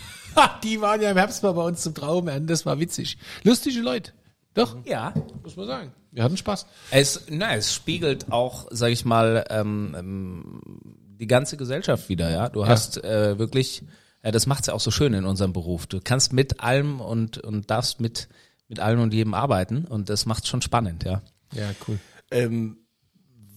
die 0.64 0.80
waren 0.80 1.02
ja 1.02 1.12
im 1.12 1.18
Herbst 1.18 1.44
mal 1.44 1.52
bei 1.52 1.64
uns 1.64 1.82
zum 1.82 1.94
Traum, 1.94 2.30
das 2.48 2.66
war 2.66 2.80
witzig. 2.80 3.18
Lustige 3.44 3.82
Leute. 3.82 4.14
Doch, 4.54 4.78
Ja, 4.86 5.14
muss 5.44 5.56
man 5.56 5.68
sagen. 5.68 5.94
Wir 6.12 6.24
hatten 6.24 6.36
Spaß. 6.36 6.66
es, 6.92 7.26
na, 7.30 7.56
es 7.56 7.74
spiegelt 7.74 8.32
auch, 8.32 8.68
sag 8.70 8.90
ich 8.90 9.06
mal, 9.06 9.46
ähm, 9.50 9.96
ähm, 9.98 10.62
die 11.22 11.28
ganze 11.28 11.56
Gesellschaft 11.56 12.10
wieder. 12.10 12.30
Ja, 12.32 12.50
du 12.50 12.66
hast 12.66 13.02
äh, 13.04 13.38
wirklich, 13.38 13.84
ja, 14.24 14.32
das 14.32 14.48
macht's 14.48 14.68
ja 14.68 14.74
auch 14.74 14.80
so 14.80 14.92
schön 14.92 15.14
in 15.14 15.24
unserem 15.24 15.54
Beruf. 15.54 15.86
Du 15.86 16.02
kannst 16.04 16.34
mit 16.34 16.60
allem 16.60 17.00
und 17.00 17.38
und 17.38 17.70
darfst 17.70 18.02
mit 18.02 18.28
mit 18.68 18.80
allem 18.80 19.00
und 19.02 19.14
jedem 19.14 19.34
arbeiten 19.34 19.86
und 19.86 20.10
das 20.10 20.26
macht's 20.26 20.48
schon 20.48 20.62
spannend. 20.62 21.04
Ja. 21.04 21.22
Ja, 21.54 21.70
cool. 21.88 22.00
Ähm, 22.32 22.78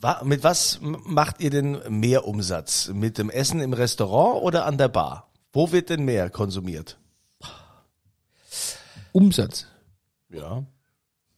wa 0.00 0.22
mit 0.24 0.44
was 0.44 0.78
macht 0.82 1.40
ihr 1.40 1.50
denn 1.50 1.78
mehr 1.88 2.26
Umsatz? 2.26 2.90
Mit 2.92 3.16
dem 3.16 3.30
Essen 3.30 3.60
im 3.60 3.72
Restaurant 3.72 4.42
oder 4.42 4.66
an 4.66 4.76
der 4.76 4.88
Bar? 4.88 5.30
Wo 5.52 5.72
wird 5.72 5.88
denn 5.88 6.04
mehr 6.04 6.28
konsumiert? 6.28 6.98
Umsatz. 9.12 9.66
Ja. 10.28 10.66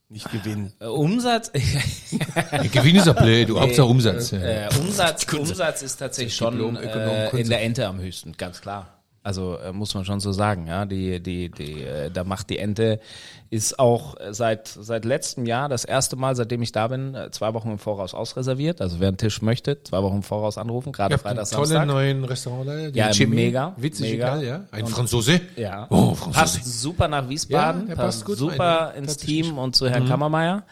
Nicht 0.09 0.31
Gewinn. 0.31 0.73
Äh, 0.79 0.87
Umsatz, 0.87 1.51
Der 2.53 2.69
Gewinn 2.69 2.97
ist 2.97 3.07
ja 3.07 3.13
blöd, 3.13 3.49
du 3.49 3.59
Hauptsache 3.61 3.87
Umsatz. 3.87 4.31
Ja. 4.31 4.39
äh, 4.39 4.69
Umsatz, 4.79 5.27
Umsatz 5.33 5.83
ist 5.83 5.97
tatsächlich 5.97 6.37
schon 6.37 6.77
äh, 6.77 7.31
in 7.31 7.49
der 7.49 7.63
Ente 7.63 7.87
am 7.89 7.99
höchsten, 8.01 8.37
ganz 8.37 8.61
klar. 8.61 8.96
Also 9.27 9.57
äh, 9.59 9.73
muss 9.73 9.93
man 9.93 10.05
schon 10.05 10.21
so 10.21 10.31
sagen, 10.31 10.69
ja. 10.69 10.85
Die, 10.87 11.21
die, 11.21 11.51
die, 11.51 11.83
äh, 11.83 12.11
da 12.13 12.23
macht 12.23 12.49
die 12.49 12.59
Ente 12.59 13.01
ist 13.49 13.79
auch 13.79 14.17
seit 14.33 14.67
seit 14.67 15.05
letztem 15.05 15.47
Jahr 15.47 15.69
das 15.69 15.85
erste 15.85 16.17
Mal, 16.17 16.35
seitdem 16.35 16.63
ich 16.63 16.73
da 16.73 16.89
bin, 16.89 17.15
äh, 17.15 17.31
zwei 17.31 17.55
Wochen 17.55 17.71
im 17.73 17.79
Voraus 17.79 18.13
ausreserviert. 18.15 18.81
Also 18.81 18.99
wer 19.01 19.09
einen 19.09 19.17
Tisch 19.19 19.41
möchte, 19.43 19.83
zwei 19.83 20.03
Wochen 20.03 20.17
im 20.17 20.23
Voraus 20.25 20.59
anrufen, 20.59 20.93
gerade 20.93 21.17
Freitag, 21.19 21.49
tolle 21.51 21.67
Samstag. 21.67 21.87
neuen 21.87 22.25
Restaurant, 22.25 22.95
Ja, 22.97 23.11
Jimmy. 23.11 23.37
mega, 23.37 23.73
Witzig, 23.77 24.13
mega. 24.13 24.27
egal, 24.37 24.45
ja. 24.45 24.65
Ein 24.73 24.87
Franzose. 24.87 25.41
Ja, 25.57 25.87
Oh, 25.91 26.15
Franzose. 26.15 26.39
passt 26.41 26.81
super 26.81 27.07
nach 27.09 27.29
Wiesbaden, 27.29 27.89
Ja, 27.89 27.95
passt, 27.95 28.19
passt 28.19 28.25
gut 28.27 28.39
super 28.39 28.93
rein, 28.95 29.05
ins. 29.05 29.17
Team 29.17 29.59
und 29.59 29.75
zu 29.77 29.89
Herrn 29.89 30.07
Kammermeier. 30.09 30.63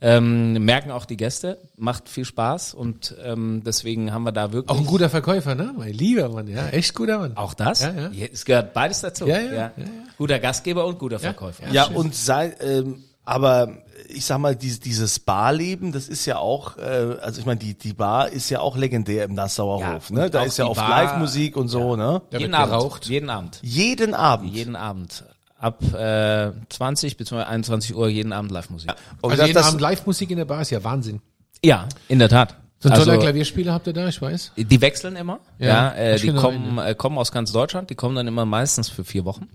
Ähm, 0.00 0.52
merken 0.64 0.90
auch 0.90 1.04
die 1.04 1.16
Gäste, 1.16 1.58
macht 1.78 2.08
viel 2.08 2.24
Spaß 2.24 2.74
und 2.74 3.14
ähm, 3.24 3.62
deswegen 3.64 4.12
haben 4.12 4.24
wir 4.24 4.32
da 4.32 4.52
wirklich 4.52 4.70
Auch 4.70 4.80
ein 4.80 4.86
guter 4.86 5.08
Verkäufer, 5.08 5.54
ne? 5.54 5.72
Mein 5.76 5.92
lieber 5.92 6.28
Mann, 6.28 6.46
ja. 6.48 6.68
Echt 6.68 6.94
guter 6.94 7.18
Mann. 7.18 7.36
auch 7.36 7.54
das. 7.54 7.80
Ja, 7.82 7.92
ja. 8.10 8.26
Es 8.32 8.44
gehört 8.44 8.74
beides 8.74 9.00
dazu. 9.00 9.26
Ja, 9.26 9.38
ja, 9.38 9.52
ja, 9.52 9.72
ja. 9.76 9.84
Guter 10.16 10.38
Gastgeber 10.38 10.86
und 10.86 10.98
guter 10.98 11.18
Verkäufer. 11.18 11.64
Ja, 11.70 11.84
und 11.86 12.14
sei, 12.14 12.54
ähm, 12.60 13.04
aber 13.24 13.68
ich 14.08 14.24
sag 14.24 14.38
mal, 14.38 14.56
dieses, 14.56 14.80
dieses 14.80 15.18
Barleben, 15.20 15.92
das 15.92 16.08
ist 16.08 16.24
ja 16.24 16.38
auch, 16.38 16.78
äh, 16.78 17.16
also 17.20 17.40
ich 17.40 17.46
meine, 17.46 17.58
die, 17.60 17.74
die 17.74 17.92
Bar 17.92 18.30
ist 18.30 18.48
ja 18.50 18.60
auch 18.60 18.76
legendär 18.76 19.24
im 19.24 19.34
Nassauer 19.34 19.80
Ja, 19.80 19.94
Hof, 19.94 20.10
ne? 20.10 20.30
Da 20.30 20.42
ist 20.44 20.56
ja 20.56 20.66
oft 20.66 20.80
Live-Musik 20.80 21.56
und 21.56 21.68
so, 21.68 21.94
ne? 21.94 22.22
Da 22.30 22.38
jeden 22.38 22.54
Abend, 22.54 23.04
jeden 23.06 23.28
Abend, 23.30 23.60
Jeden 23.62 24.14
Abend. 24.14 24.52
jeden 24.54 24.76
Abend. 24.76 25.24
Ab 25.60 25.82
äh, 25.92 26.52
20 26.68 27.16
bzw. 27.16 27.42
21 27.42 27.94
Uhr 27.96 28.08
jeden 28.08 28.32
Abend 28.32 28.50
Live-Musik. 28.52 28.92
Und 29.20 29.32
Also 29.32 29.42
jeden 29.42 29.54
das, 29.54 29.66
Abend 29.66 29.80
Live-Musik 29.80 30.30
in 30.30 30.38
der 30.38 30.44
Bar 30.44 30.62
ist 30.62 30.70
ja 30.70 30.82
Wahnsinn. 30.84 31.20
Ja, 31.64 31.88
in 32.08 32.18
der 32.18 32.28
Tat. 32.28 32.54
So 32.80 32.88
ein 32.88 32.94
toller 32.94 33.12
Also, 33.12 33.22
Klavierspieler 33.22 33.72
habt 33.72 33.86
ihr 33.88 33.92
da, 33.92 34.06
ich 34.06 34.22
weiß. 34.22 34.52
Die 34.56 34.80
wechseln 34.80 35.16
immer. 35.16 35.40
Ja, 35.58 35.66
Ja, 35.66 35.94
äh, 35.94 36.16
die 36.18 36.32
kommen, 36.32 36.78
äh, 36.78 36.94
kommen 36.94 37.18
aus 37.18 37.32
ganz 37.32 37.50
Deutschland. 37.50 37.90
Die 37.90 37.96
kommen 37.96 38.14
dann 38.14 38.28
immer 38.28 38.44
meistens 38.44 38.88
für 38.88 39.04
vier 39.04 39.24
Wochen. 39.24 39.48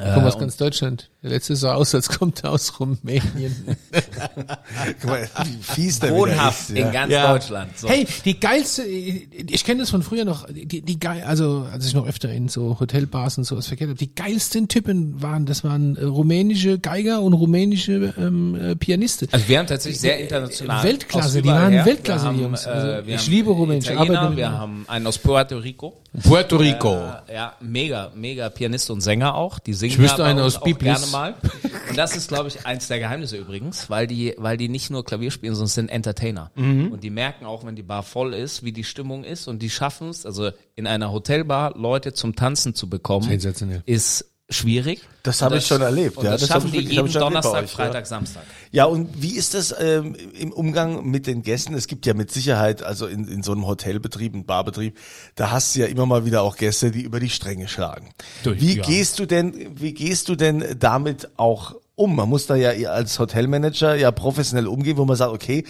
Ich 0.00 0.14
komme 0.14 0.28
aus 0.28 0.38
ganz 0.38 0.56
Deutschland. 0.56 1.10
Der 1.20 1.30
letzte 1.30 1.56
sah 1.56 1.74
aus, 1.74 1.92
als 1.96 2.08
kommt 2.10 2.44
er 2.44 2.52
aus 2.52 2.78
Rumänien. 2.78 3.76
guck 5.00 5.10
mal, 5.10 5.28
wie 5.44 5.58
fies 5.62 5.98
der 5.98 6.14
Wohnhaft 6.14 6.70
ist, 6.70 6.76
in 6.76 6.92
ganz 6.92 7.10
Ja. 7.12 7.32
Deutschland. 7.32 7.76
So. 7.76 7.88
Hey, 7.88 8.06
die 8.24 8.38
geilste, 8.38 8.84
ich 8.84 9.64
kenne 9.64 9.80
das 9.80 9.90
von 9.90 10.04
früher 10.04 10.24
noch, 10.24 10.46
die, 10.48 10.80
die 10.80 11.00
geil, 11.00 11.24
also 11.26 11.66
als 11.72 11.86
ich 11.86 11.94
noch 11.94 12.06
öfter 12.06 12.30
in 12.30 12.48
so 12.48 12.78
Hotelbars 12.78 13.36
und 13.36 13.42
sowas 13.44 13.66
verkehrt 13.66 13.90
habe, 13.90 13.98
die 13.98 14.14
geilsten 14.14 14.68
Typen 14.68 15.20
waren, 15.20 15.44
das 15.44 15.64
waren 15.64 15.96
äh, 15.96 16.04
rumänische 16.04 16.78
Geiger 16.78 17.20
und 17.22 17.32
rumänische 17.32 18.14
ähm, 18.16 18.54
äh, 18.54 18.76
Pianisten. 18.76 19.28
Also 19.32 19.48
wir 19.48 19.58
haben 19.58 19.66
tatsächlich 19.66 20.00
sehr 20.00 20.20
international. 20.20 20.84
Weltklasse, 20.84 21.42
die 21.42 21.48
waren 21.48 21.72
her. 21.72 21.84
Weltklasse, 21.84 22.26
Wir 22.26 22.30
die 22.30 22.36
haben, 22.36 22.42
Jungs. 22.44 22.64
äh, 22.64 22.68
Also 22.68 23.08
ich 23.10 23.26
liebe 23.26 23.50
Rumänisch, 23.50 23.90
Italiener, 23.90 24.36
wir 24.36 24.52
haben 24.52 24.84
einen 24.86 25.06
aus 25.08 25.18
Puerto 25.18 25.58
Rico. 25.58 25.94
Puerto 26.22 26.56
Rico. 26.56 26.94
Äh, 27.26 27.34
ja, 27.34 27.54
mega, 27.60 28.12
mega 28.14 28.48
Pianist 28.50 28.88
und 28.90 29.00
Sänger 29.00 29.34
auch. 29.34 29.58
Die 29.58 29.74
singen 29.74 29.92
Ich 29.92 29.98
wüsste 29.98 30.24
einen 30.24 30.38
aus 30.40 30.60
Biblis. 30.60 31.12
Gerne 31.18 31.36
mal. 31.36 31.88
Und 31.88 31.98
das 31.98 32.16
ist, 32.16 32.28
glaube 32.28 32.48
ich, 32.48 32.66
eins 32.66 32.88
der 32.88 32.98
Geheimnisse 32.98 33.36
übrigens, 33.36 33.90
weil 33.90 34.06
die, 34.06 34.34
weil 34.36 34.56
die 34.56 34.68
nicht 34.68 34.90
nur 34.90 35.04
Klavier 35.04 35.30
spielen, 35.30 35.54
sondern 35.54 35.68
sind 35.68 35.88
Entertainer. 35.88 36.50
Mhm. 36.54 36.92
Und 36.92 37.04
die 37.04 37.10
merken 37.10 37.46
auch, 37.46 37.64
wenn 37.64 37.76
die 37.76 37.82
Bar 37.82 38.02
voll 38.02 38.34
ist, 38.34 38.62
wie 38.62 38.72
die 38.72 38.84
Stimmung 38.84 39.24
ist 39.24 39.48
und 39.48 39.60
die 39.60 39.70
schaffen 39.70 40.08
es, 40.08 40.26
also 40.26 40.50
in 40.74 40.86
einer 40.86 41.12
Hotelbar 41.12 41.76
Leute 41.76 42.12
zum 42.12 42.36
Tanzen 42.36 42.74
zu 42.74 42.88
bekommen, 42.88 43.28
Sensationell. 43.28 43.82
ist 43.86 44.32
schwierig. 44.50 45.00
Das 45.22 45.42
habe 45.42 45.58
ich 45.58 45.66
schon 45.66 45.82
erlebt, 45.82 46.16
Und 46.16 46.24
ja, 46.24 46.32
das, 46.32 46.40
das 46.42 46.50
schaffen 46.50 46.72
die 46.72 46.80
jeden 46.80 47.12
Donnerstag, 47.12 47.64
euch, 47.64 47.70
ja. 47.70 47.76
Freitag, 47.76 48.06
Samstag. 48.06 48.42
Ja, 48.70 48.86
und 48.86 49.22
wie 49.22 49.32
ist 49.32 49.52
das 49.52 49.74
ähm, 49.78 50.16
im 50.38 50.52
Umgang 50.52 51.04
mit 51.04 51.26
den 51.26 51.42
Gästen? 51.42 51.74
Es 51.74 51.86
gibt 51.86 52.06
ja 52.06 52.14
mit 52.14 52.30
Sicherheit, 52.30 52.82
also 52.82 53.06
in, 53.06 53.28
in 53.28 53.42
so 53.42 53.52
einem 53.52 53.66
Hotelbetrieb, 53.66 54.32
einem 54.32 54.44
Barbetrieb, 54.44 54.96
da 55.34 55.50
hast 55.50 55.74
du 55.74 55.80
ja 55.80 55.86
immer 55.86 56.06
mal 56.06 56.24
wieder 56.24 56.42
auch 56.42 56.56
Gäste, 56.56 56.90
die 56.90 57.02
über 57.02 57.20
die 57.20 57.28
Stränge 57.28 57.68
schlagen. 57.68 58.10
Durch, 58.42 58.60
wie 58.60 58.78
ja. 58.78 58.82
gehst 58.84 59.18
du 59.18 59.26
denn, 59.26 59.78
wie 59.78 59.92
gehst 59.92 60.28
du 60.30 60.34
denn 60.34 60.64
damit 60.78 61.28
auch 61.36 61.74
um? 61.94 62.16
Man 62.16 62.28
muss 62.28 62.46
da 62.46 62.54
ja 62.54 62.90
als 62.90 63.18
Hotelmanager 63.18 63.96
ja 63.96 64.10
professionell 64.12 64.66
umgehen, 64.66 64.96
wo 64.96 65.04
man 65.04 65.16
sagt, 65.16 65.32
okay, 65.32 65.64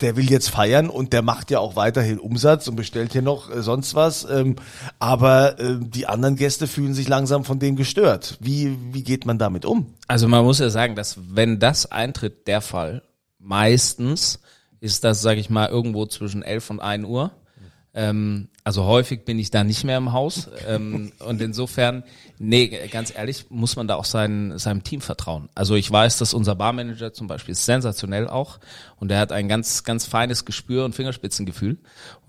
der 0.00 0.16
will 0.16 0.30
jetzt 0.30 0.50
feiern 0.50 0.90
und 0.90 1.12
der 1.12 1.22
macht 1.22 1.50
ja 1.50 1.60
auch 1.60 1.76
weiterhin 1.76 2.18
Umsatz 2.18 2.66
und 2.66 2.76
bestellt 2.76 3.12
hier 3.12 3.22
noch 3.22 3.50
äh, 3.50 3.62
sonst 3.62 3.94
was, 3.94 4.26
ähm, 4.28 4.56
aber 4.98 5.58
äh, 5.60 5.76
die 5.78 6.06
anderen 6.06 6.36
Gäste 6.36 6.66
fühlen 6.66 6.94
sich 6.94 7.08
langsam 7.08 7.44
von 7.44 7.58
dem 7.58 7.76
gestört. 7.76 8.36
Wie, 8.40 8.76
wie 8.92 9.04
geht 9.04 9.26
man 9.26 9.38
damit 9.38 9.64
um? 9.64 9.94
Also 10.08 10.26
man 10.28 10.44
muss 10.44 10.58
ja 10.58 10.70
sagen, 10.70 10.96
dass 10.96 11.18
wenn 11.30 11.60
das 11.60 11.90
eintritt, 11.92 12.48
der 12.48 12.60
Fall, 12.60 13.02
meistens 13.38 14.40
ist 14.80 15.04
das, 15.04 15.22
sage 15.22 15.38
ich 15.38 15.50
mal, 15.50 15.68
irgendwo 15.68 16.06
zwischen 16.06 16.42
11 16.42 16.70
und 16.70 16.80
1 16.80 17.06
Uhr. 17.06 17.30
Ähm, 17.94 18.48
also 18.64 18.84
häufig 18.84 19.24
bin 19.24 19.38
ich 19.38 19.50
da 19.50 19.64
nicht 19.64 19.84
mehr 19.84 19.98
im 19.98 20.12
Haus. 20.12 20.48
Ähm, 20.66 21.12
und 21.18 21.40
insofern, 21.42 22.04
nee, 22.38 22.68
ganz 22.88 23.12
ehrlich, 23.14 23.46
muss 23.50 23.76
man 23.76 23.86
da 23.86 23.96
auch 23.96 24.04
sein, 24.04 24.58
seinem 24.58 24.82
Team 24.82 25.00
vertrauen. 25.00 25.48
Also 25.54 25.74
ich 25.74 25.90
weiß, 25.90 26.18
dass 26.18 26.32
unser 26.32 26.54
Barmanager 26.54 27.12
zum 27.12 27.26
Beispiel 27.26 27.54
sensationell 27.54 28.28
auch 28.28 28.60
und 29.02 29.08
der 29.08 29.18
hat 29.18 29.32
ein 29.32 29.48
ganz, 29.48 29.82
ganz 29.82 30.06
feines 30.06 30.44
Gespür 30.44 30.84
und 30.84 30.94
Fingerspitzengefühl. 30.94 31.76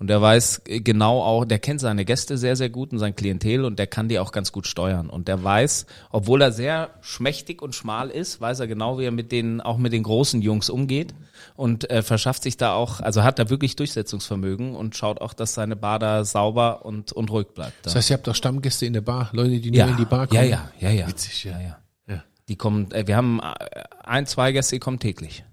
Und 0.00 0.08
der 0.08 0.20
weiß 0.20 0.62
genau 0.64 1.22
auch, 1.22 1.44
der 1.44 1.60
kennt 1.60 1.80
seine 1.80 2.04
Gäste 2.04 2.36
sehr, 2.36 2.56
sehr 2.56 2.68
gut 2.68 2.90
und 2.90 2.98
sein 2.98 3.14
Klientel 3.14 3.64
und 3.64 3.78
der 3.78 3.86
kann 3.86 4.08
die 4.08 4.18
auch 4.18 4.32
ganz 4.32 4.50
gut 4.50 4.66
steuern. 4.66 5.08
Und 5.08 5.28
der 5.28 5.44
weiß, 5.44 5.86
obwohl 6.10 6.42
er 6.42 6.50
sehr 6.50 6.90
schmächtig 7.00 7.62
und 7.62 7.76
schmal 7.76 8.10
ist, 8.10 8.40
weiß 8.40 8.58
er 8.58 8.66
genau, 8.66 8.98
wie 8.98 9.04
er 9.04 9.12
mit 9.12 9.30
den, 9.30 9.60
auch 9.60 9.78
mit 9.78 9.92
den 9.92 10.02
großen 10.02 10.42
Jungs 10.42 10.68
umgeht 10.68 11.14
und 11.54 11.88
äh, 11.92 12.02
verschafft 12.02 12.42
sich 12.42 12.56
da 12.56 12.74
auch, 12.74 12.98
also 12.98 13.22
hat 13.22 13.38
da 13.38 13.50
wirklich 13.50 13.76
Durchsetzungsvermögen 13.76 14.74
und 14.74 14.96
schaut 14.96 15.20
auch, 15.20 15.32
dass 15.32 15.54
seine 15.54 15.76
Bar 15.76 16.00
da 16.00 16.24
sauber 16.24 16.84
und, 16.84 17.12
und 17.12 17.30
ruhig 17.30 17.46
bleibt. 17.54 17.86
Das 17.86 17.94
heißt, 17.94 18.10
ihr 18.10 18.14
habt 18.14 18.28
auch 18.28 18.34
Stammgäste 18.34 18.84
in 18.84 18.94
der 18.94 19.00
Bar, 19.02 19.28
Leute, 19.30 19.60
die 19.60 19.70
nur 19.70 19.86
in 19.86 19.96
die 19.96 20.06
Bar 20.06 20.26
kommen. 20.26 20.42
ja, 20.42 20.72
ja, 20.80 20.88
ja, 20.88 20.90
ja. 20.90 21.06
Witzig, 21.06 21.44
ja. 21.44 21.52
ja, 21.52 21.60
ja. 21.60 21.78
Ja. 22.08 22.24
Die 22.48 22.56
kommen, 22.56 22.90
äh, 22.90 23.06
wir 23.06 23.16
haben 23.16 23.38
äh, 23.38 23.84
ein, 24.02 24.26
zwei 24.26 24.50
Gäste, 24.50 24.74
die 24.74 24.80
kommen 24.80 24.98
täglich. 24.98 25.44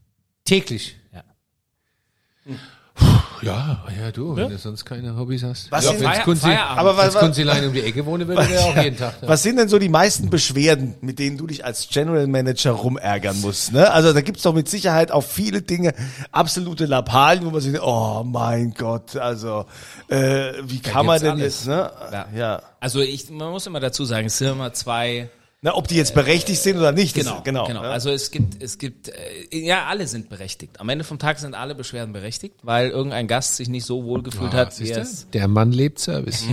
Täglich. 0.45 0.95
Ja. 2.45 2.55
Ja, 3.41 3.79
ja, 3.99 4.11
du, 4.11 4.35
wenn 4.35 4.49
du 4.49 4.57
sonst 4.59 4.85
keine 4.85 5.17
Hobbys 5.17 5.41
hast. 5.41 5.71
Was 5.71 5.85
ja, 5.85 5.91
sind- 5.93 6.03
Feier- 6.05 6.23
Kunzi. 6.23 6.51
Aber 6.51 6.95
was- 6.95 7.05
wenn's 7.15 7.23
Kunzilein 7.23 7.65
um 7.65 7.73
die 7.73 7.81
Ecke 7.81 8.05
wohne, 8.05 8.27
würde 8.27 8.45
der 8.45 8.59
auch 8.61 8.75
jeden 8.77 8.97
Tag 8.97 9.19
da. 9.19 9.27
Was 9.27 9.41
sind 9.41 9.57
denn 9.57 9.67
so 9.67 9.79
die 9.79 9.89
meisten 9.89 10.29
Beschwerden, 10.29 10.93
mit 11.01 11.17
denen 11.17 11.37
du 11.37 11.47
dich 11.47 11.65
als 11.65 11.89
General 11.89 12.27
Manager 12.27 12.71
rumärgern 12.71 13.41
musst? 13.41 13.73
Ne? 13.73 13.89
Also 13.91 14.13
da 14.13 14.21
gibt's 14.21 14.43
doch 14.43 14.53
mit 14.53 14.69
Sicherheit 14.69 15.11
auch 15.11 15.23
viele 15.23 15.63
Dinge, 15.63 15.95
absolute 16.31 16.85
Lappalien, 16.85 17.43
wo 17.45 17.49
man 17.49 17.61
sich 17.61 17.71
denkt, 17.71 17.87
oh 17.87 18.23
mein 18.23 18.75
Gott, 18.77 19.15
also 19.15 19.65
äh, 20.07 20.51
wie 20.63 20.79
kann 20.79 21.07
man 21.07 21.19
denn 21.19 21.31
alles. 21.31 21.65
jetzt, 21.65 21.67
ne? 21.67 21.91
Ja. 22.11 22.27
ja. 22.35 22.61
Also 22.79 22.99
ich, 22.99 23.31
man 23.31 23.49
muss 23.49 23.65
immer 23.65 23.79
dazu 23.79 24.05
sagen, 24.05 24.27
es 24.27 24.37
sind 24.37 24.49
immer 24.51 24.71
zwei, 24.73 25.31
Na, 25.63 25.75
ob 25.75 25.87
die 25.87 25.95
jetzt 25.95 26.15
berechtigt 26.15 26.59
sind 26.59 26.77
oder 26.77 26.91
nicht. 26.91 27.13
Genau, 27.13 27.41
genau. 27.43 27.67
genau. 27.67 27.83
ja. 27.83 27.91
Also 27.91 28.09
es 28.09 28.31
gibt, 28.31 28.63
es 28.63 28.79
gibt, 28.79 29.09
äh, 29.09 29.13
ja, 29.51 29.85
alle 29.85 30.07
sind 30.07 30.27
berechtigt. 30.27 30.79
Am 30.79 30.89
Ende 30.89 31.03
vom 31.03 31.19
Tag 31.19 31.37
sind 31.37 31.53
alle 31.53 31.75
Beschwerden 31.75 32.13
berechtigt, 32.13 32.55
weil 32.63 32.89
irgendein 32.89 33.27
Gast 33.27 33.57
sich 33.57 33.69
nicht 33.69 33.85
so 33.85 34.03
wohl 34.03 34.23
gefühlt 34.23 34.53
hat, 34.53 34.79
wie 34.79 34.89
er 34.89 35.03
es, 35.03 35.29
Der 35.29 35.47
Mann 35.47 35.71
lebt 35.71 35.99
Service. 35.99 36.45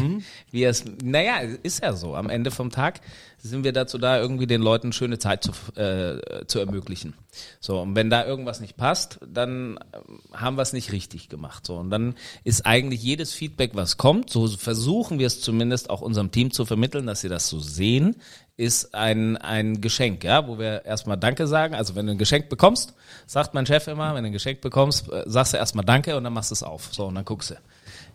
wie 0.51 0.63
er 0.63 0.71
es, 0.71 0.85
naja, 1.03 1.39
ist 1.63 1.83
ja 1.83 1.95
so. 1.95 2.15
Am 2.17 2.29
Ende 2.29 2.51
vom 2.51 2.71
Tag 2.71 3.01
sind 3.41 3.65
wir 3.65 3.73
dazu 3.73 3.99
da, 3.99 4.19
irgendwie 4.19 4.47
den 4.47 4.63
Leuten 4.63 4.93
schöne 4.93 5.19
Zeit 5.19 5.45
zu, 5.45 5.53
äh, 5.81 6.45
zu 6.47 6.59
ermöglichen. 6.59 7.15
So, 7.61 7.81
und 7.81 7.95
wenn 7.95 8.11
da 8.11 8.27
irgendwas 8.27 8.61
nicht 8.61 8.77
passt, 8.77 9.21
dann 9.27 9.79
ähm, 9.93 10.21
haben 10.33 10.57
wir 10.57 10.63
es 10.63 10.73
nicht 10.73 10.93
richtig 10.93 11.29
gemacht. 11.29 11.67
So, 11.67 11.77
und 11.77 11.91
dann 11.91 12.15
ist 12.45 12.67
eigentlich 12.67 13.03
jedes 13.03 13.33
Feedback, 13.33 13.73
was 13.75 13.97
kommt, 13.97 14.31
so 14.31 14.49
versuchen 14.49 15.19
wir 15.19 15.27
es 15.27 15.41
zumindest 15.41 15.91
auch 15.91 16.01
unserem 16.01 16.31
Team 16.31 16.51
zu 16.51 16.65
vermitteln, 16.65 17.07
dass 17.07 17.21
sie 17.21 17.29
das 17.29 17.49
so 17.49 17.61
sehen, 17.61 18.17
ist 18.57 18.93
ein, 18.95 19.37
ein 19.37 19.81
Geschenk, 19.81 20.25
ja, 20.25 20.49
wo 20.49 20.59
wir 20.59 20.85
erstmal 20.85 21.17
Danke 21.17 21.47
sagen. 21.47 21.75
Also 21.75 21.95
wenn 21.95 22.07
du 22.07 22.13
ein 22.13 22.19
Geschenk 22.19 22.49
bekommst, 22.49 22.93
sagt 23.27 23.55
mein 23.55 23.67
Chef 23.67 23.87
immer, 23.87 24.15
wenn 24.15 24.25
du 24.25 24.31
ein 24.31 24.33
Geschenk 24.33 24.61
bekommst, 24.61 25.11
äh, 25.13 25.23
sagst 25.27 25.53
du 25.53 25.59
erstmal 25.59 25.85
Danke 25.85 26.17
und 26.17 26.25
dann 26.25 26.33
machst 26.33 26.51
du 26.51 26.55
es 26.55 26.65
auf. 26.65 26.93
So, 26.93 27.07
und 27.07 27.15
dann 27.15 27.25
guckst 27.25 27.51
du. 27.51 27.55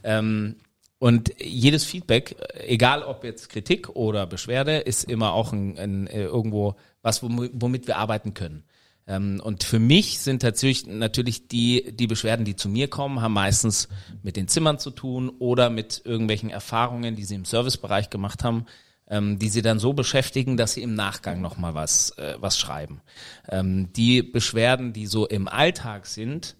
Ähm, 0.03 0.57
und 1.03 1.33
jedes 1.37 1.83
Feedback, 1.83 2.37
egal 2.65 3.03
ob 3.03 3.25
jetzt 3.25 3.49
Kritik 3.49 3.89
oder 3.89 4.25
Beschwerde, 4.25 4.77
ist 4.77 5.03
immer 5.03 5.33
auch 5.33 5.51
ein, 5.51 5.77
ein, 5.77 6.07
äh, 6.07 6.23
irgendwo 6.23 6.77
was, 7.01 7.21
womit, 7.21 7.87
wir 7.87 7.97
arbeiten 7.97 8.33
können. 8.33 8.63
Ähm, 9.05 9.41
und 9.43 9.65
für 9.65 9.79
mich 9.79 10.19
sind 10.19 10.43
natürlich, 10.43 10.87
natürlich 10.87 11.49
die, 11.49 11.93
die 11.93 12.07
Beschwerden, 12.07 12.45
die 12.45 12.55
zu 12.55 12.69
mir 12.69 12.87
kommen, 12.87 13.19
haben 13.19 13.33
meistens 13.33 13.89
mit 14.21 14.37
den 14.37 14.47
Zimmern 14.47 14.79
zu 14.79 14.91
tun 14.91 15.29
oder 15.39 15.69
mit 15.69 16.03
irgendwelchen 16.05 16.49
Erfahrungen, 16.49 17.17
die 17.17 17.25
sie 17.25 17.35
im 17.35 17.43
Servicebereich 17.43 18.09
gemacht 18.09 18.45
haben, 18.45 18.65
ähm, 19.09 19.39
die 19.39 19.49
sie 19.49 19.61
dann 19.61 19.79
so 19.79 19.91
beschäftigen, 19.91 20.55
dass 20.55 20.71
sie 20.71 20.83
im 20.83 20.93
Nachgang 20.93 21.41
nochmal 21.41 21.75
was, 21.75 22.11
äh, 22.11 22.35
was 22.39 22.57
schreiben. 22.57 23.01
Ähm, 23.49 23.91
die 23.91 24.23
Beschwerden, 24.23 24.93
die 24.93 25.07
so 25.07 25.27
im 25.27 25.49
Alltag 25.49 26.05
sind, 26.05 26.55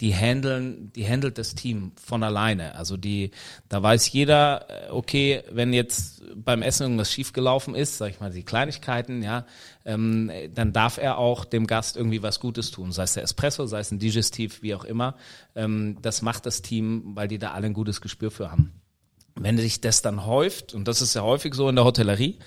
die 0.00 0.14
handeln, 0.14 0.92
die 0.92 1.08
handelt 1.08 1.38
das 1.38 1.56
Team 1.56 1.92
von 2.00 2.22
alleine. 2.22 2.76
Also 2.76 2.96
die, 2.96 3.32
da 3.68 3.82
weiß 3.82 4.12
jeder, 4.12 4.66
äh, 4.68 4.90
okay, 4.90 5.42
wenn 5.50 5.72
jetzt 5.72 6.22
beim 6.36 6.62
Essen 6.62 6.84
irgendwas 6.84 7.12
schiefgelaufen 7.12 7.74
ist, 7.74 7.98
sag 7.98 8.10
ich 8.10 8.20
mal, 8.20 8.30
die 8.30 8.44
Kleinigkeiten, 8.44 9.22
ja, 9.22 9.44
ähm, 9.84 10.30
dann 10.54 10.72
darf 10.72 10.98
er 10.98 11.18
auch 11.18 11.44
dem 11.44 11.66
Gast 11.66 11.96
irgendwie 11.96 12.22
was 12.22 12.38
Gutes 12.38 12.70
tun, 12.70 12.92
sei 12.92 13.02
es 13.02 13.14
der 13.14 13.24
Espresso, 13.24 13.66
sei 13.66 13.80
es 13.80 13.90
ein 13.90 13.98
Digestiv, 13.98 14.62
wie 14.62 14.74
auch 14.74 14.84
immer. 14.84 15.16
Ähm, 15.56 15.98
das 16.00 16.22
macht 16.22 16.46
das 16.46 16.62
Team, 16.62 17.16
weil 17.16 17.26
die 17.26 17.38
da 17.38 17.52
alle 17.52 17.66
ein 17.66 17.74
gutes 17.74 18.00
Gespür 18.00 18.30
für 18.30 18.52
haben. 18.52 18.72
wenn 19.34 19.56
sich 19.56 19.80
das 19.80 20.02
dann 20.02 20.26
häuft, 20.26 20.74
und 20.74 20.88
das 20.88 21.00
ist 21.00 21.14
ja 21.14 21.22
häufig 21.22 21.54
so 21.54 21.68
in 21.68 21.76
der 21.76 21.84
Hotellerie, 21.84 22.38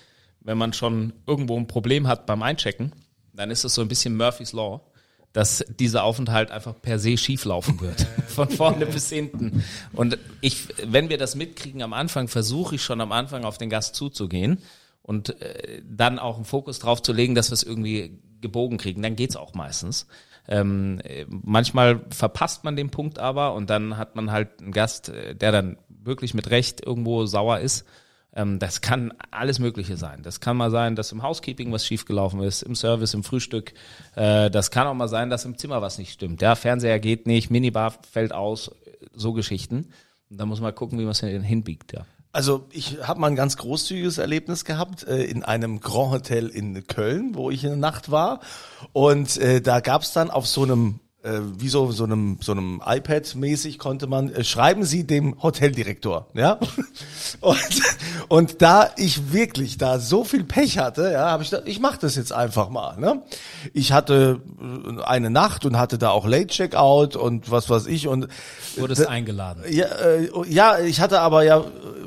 wenn 0.41 0.57
man 0.57 0.73
schon 0.73 1.13
irgendwo 1.27 1.57
ein 1.57 1.67
Problem 1.67 2.07
hat 2.07 2.25
beim 2.25 2.43
Einchecken, 2.43 2.93
dann 3.33 3.51
ist 3.51 3.63
es 3.63 3.73
so 3.73 3.81
ein 3.81 3.87
bisschen 3.87 4.17
Murphy's 4.17 4.53
Law, 4.53 4.81
dass 5.33 5.63
dieser 5.79 6.03
Aufenthalt 6.03 6.51
einfach 6.51 6.75
per 6.81 6.99
se 6.99 7.17
schief 7.17 7.45
laufen 7.45 7.79
wird. 7.79 8.05
Von 8.27 8.49
vorne 8.49 8.85
bis 8.85 9.09
hinten. 9.09 9.63
Und 9.93 10.17
ich, 10.41 10.67
wenn 10.85 11.09
wir 11.09 11.17
das 11.17 11.35
mitkriegen 11.35 11.81
am 11.81 11.93
Anfang, 11.93 12.27
versuche 12.27 12.75
ich 12.75 12.83
schon 12.83 13.01
am 13.01 13.11
Anfang 13.11 13.45
auf 13.45 13.57
den 13.57 13.69
Gast 13.69 13.95
zuzugehen 13.95 14.59
und 15.03 15.41
äh, 15.41 15.81
dann 15.89 16.19
auch 16.19 16.35
einen 16.35 16.45
Fokus 16.45 16.79
drauf 16.79 17.01
zu 17.01 17.13
legen, 17.13 17.35
dass 17.35 17.49
wir 17.49 17.53
es 17.53 17.63
irgendwie 17.63 18.19
gebogen 18.41 18.77
kriegen. 18.77 19.01
Dann 19.01 19.15
geht's 19.15 19.35
auch 19.35 19.53
meistens. 19.53 20.07
Ähm, 20.47 20.99
äh, 21.03 21.25
manchmal 21.29 22.01
verpasst 22.09 22.63
man 22.63 22.75
den 22.75 22.89
Punkt 22.89 23.19
aber 23.19 23.53
und 23.53 23.69
dann 23.69 23.97
hat 23.97 24.15
man 24.15 24.31
halt 24.31 24.59
einen 24.59 24.71
Gast, 24.71 25.09
äh, 25.09 25.35
der 25.35 25.51
dann 25.51 25.77
wirklich 25.87 26.33
mit 26.33 26.49
Recht 26.49 26.85
irgendwo 26.85 27.25
sauer 27.25 27.59
ist. 27.59 27.85
Ähm, 28.33 28.59
das 28.59 28.81
kann 28.81 29.13
alles 29.31 29.59
Mögliche 29.59 29.97
sein. 29.97 30.21
Das 30.23 30.39
kann 30.39 30.57
mal 30.57 30.71
sein, 30.71 30.95
dass 30.95 31.11
im 31.11 31.23
Housekeeping 31.23 31.71
was 31.71 31.85
schiefgelaufen 31.85 32.41
ist, 32.41 32.61
im 32.61 32.75
Service, 32.75 33.13
im 33.13 33.23
Frühstück. 33.23 33.73
Äh, 34.15 34.49
das 34.49 34.71
kann 34.71 34.87
auch 34.87 34.93
mal 34.93 35.09
sein, 35.09 35.29
dass 35.29 35.45
im 35.45 35.57
Zimmer 35.57 35.81
was 35.81 35.97
nicht 35.97 36.13
stimmt. 36.13 36.41
Der 36.41 36.55
Fernseher 36.55 36.99
geht 36.99 37.27
nicht, 37.27 37.49
Minibar 37.49 37.93
fällt 38.09 38.33
aus, 38.33 38.71
so 39.13 39.33
Geschichten. 39.33 39.89
Da 40.29 40.45
muss 40.45 40.61
man 40.61 40.73
gucken, 40.73 40.97
wie 40.97 41.03
man 41.03 41.11
es 41.11 41.19
hinbiegt, 41.19 41.93
ja. 41.93 42.05
Also 42.33 42.67
ich 42.71 43.05
habe 43.05 43.19
mal 43.19 43.27
ein 43.27 43.35
ganz 43.35 43.57
großzügiges 43.57 44.17
Erlebnis 44.17 44.63
gehabt 44.63 45.03
äh, 45.03 45.23
in 45.23 45.43
einem 45.43 45.81
Grand 45.81 46.13
Hotel 46.13 46.47
in 46.47 46.87
Köln, 46.87 47.35
wo 47.35 47.51
ich 47.51 47.63
in 47.65 47.71
der 47.71 47.77
Nacht 47.77 48.09
war. 48.09 48.39
Und 48.93 49.35
äh, 49.37 49.61
da 49.61 49.81
gab's 49.81 50.13
dann 50.13 50.31
auf 50.31 50.47
so 50.47 50.63
einem 50.63 51.01
äh, 51.23 51.39
wie 51.57 51.69
so 51.69 51.91
so 51.91 52.03
einem 52.03 52.37
so 52.41 52.51
einem 52.51 52.81
iPad 52.85 53.35
mäßig 53.35 53.77
konnte 53.77 54.07
man 54.07 54.33
äh, 54.33 54.43
schreiben 54.43 54.83
Sie 54.83 55.05
dem 55.05 55.41
Hoteldirektor, 55.41 56.27
ja? 56.33 56.59
Und, 57.39 57.81
und 58.27 58.61
da 58.61 58.91
ich 58.97 59.31
wirklich 59.31 59.77
da 59.77 59.99
so 59.99 60.23
viel 60.23 60.43
Pech 60.43 60.77
hatte, 60.77 61.11
ja, 61.11 61.29
habe 61.31 61.43
ich 61.43 61.49
da, 61.49 61.61
ich 61.65 61.79
mache 61.79 61.97
das 61.99 62.15
jetzt 62.15 62.33
einfach 62.33 62.69
mal, 62.69 62.97
ne? 62.97 63.21
Ich 63.73 63.91
hatte 63.91 64.41
äh, 64.59 65.01
eine 65.03 65.29
Nacht 65.29 65.65
und 65.65 65.77
hatte 65.77 65.97
da 65.97 66.09
auch 66.09 66.25
Late 66.25 66.47
Checkout 66.47 67.15
und 67.15 67.49
was 67.49 67.69
weiß 67.69 67.87
ich 67.87 68.07
und 68.07 68.27
Wurdest 68.75 69.07
eingeladen. 69.07 69.63
ja, 69.69 69.85
äh, 69.85 70.29
ja, 70.47 70.79
ich 70.79 70.99
hatte 70.99 71.21
aber 71.21 71.43
ja, 71.43 71.63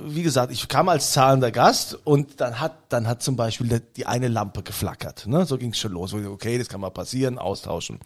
wie 0.07 0.23
gesagt, 0.23 0.53
ich 0.53 0.69
kam 0.69 0.89
als 0.89 1.13
zahlender 1.13 1.51
Gast 1.51 1.99
und 2.05 2.41
dann 2.41 2.61
hat 2.61 2.73
dann 2.91 3.09
hat 3.09 3.23
zum 3.23 3.37
Beispiel 3.37 3.83
die 3.97 4.07
eine 4.07 4.29
Lampe 4.29 4.63
geflackert. 4.63 5.27
Ne? 5.27 5.47
So 5.47 5.59
ging 5.59 5.71
es 5.71 5.79
schon 5.79 5.93
los. 5.93 6.15
Okay, 6.15 6.59
das 6.59 6.69
kann 6.69 6.81
mal 6.81 6.91
passieren, 6.91 7.39
austauschen. 7.39 7.99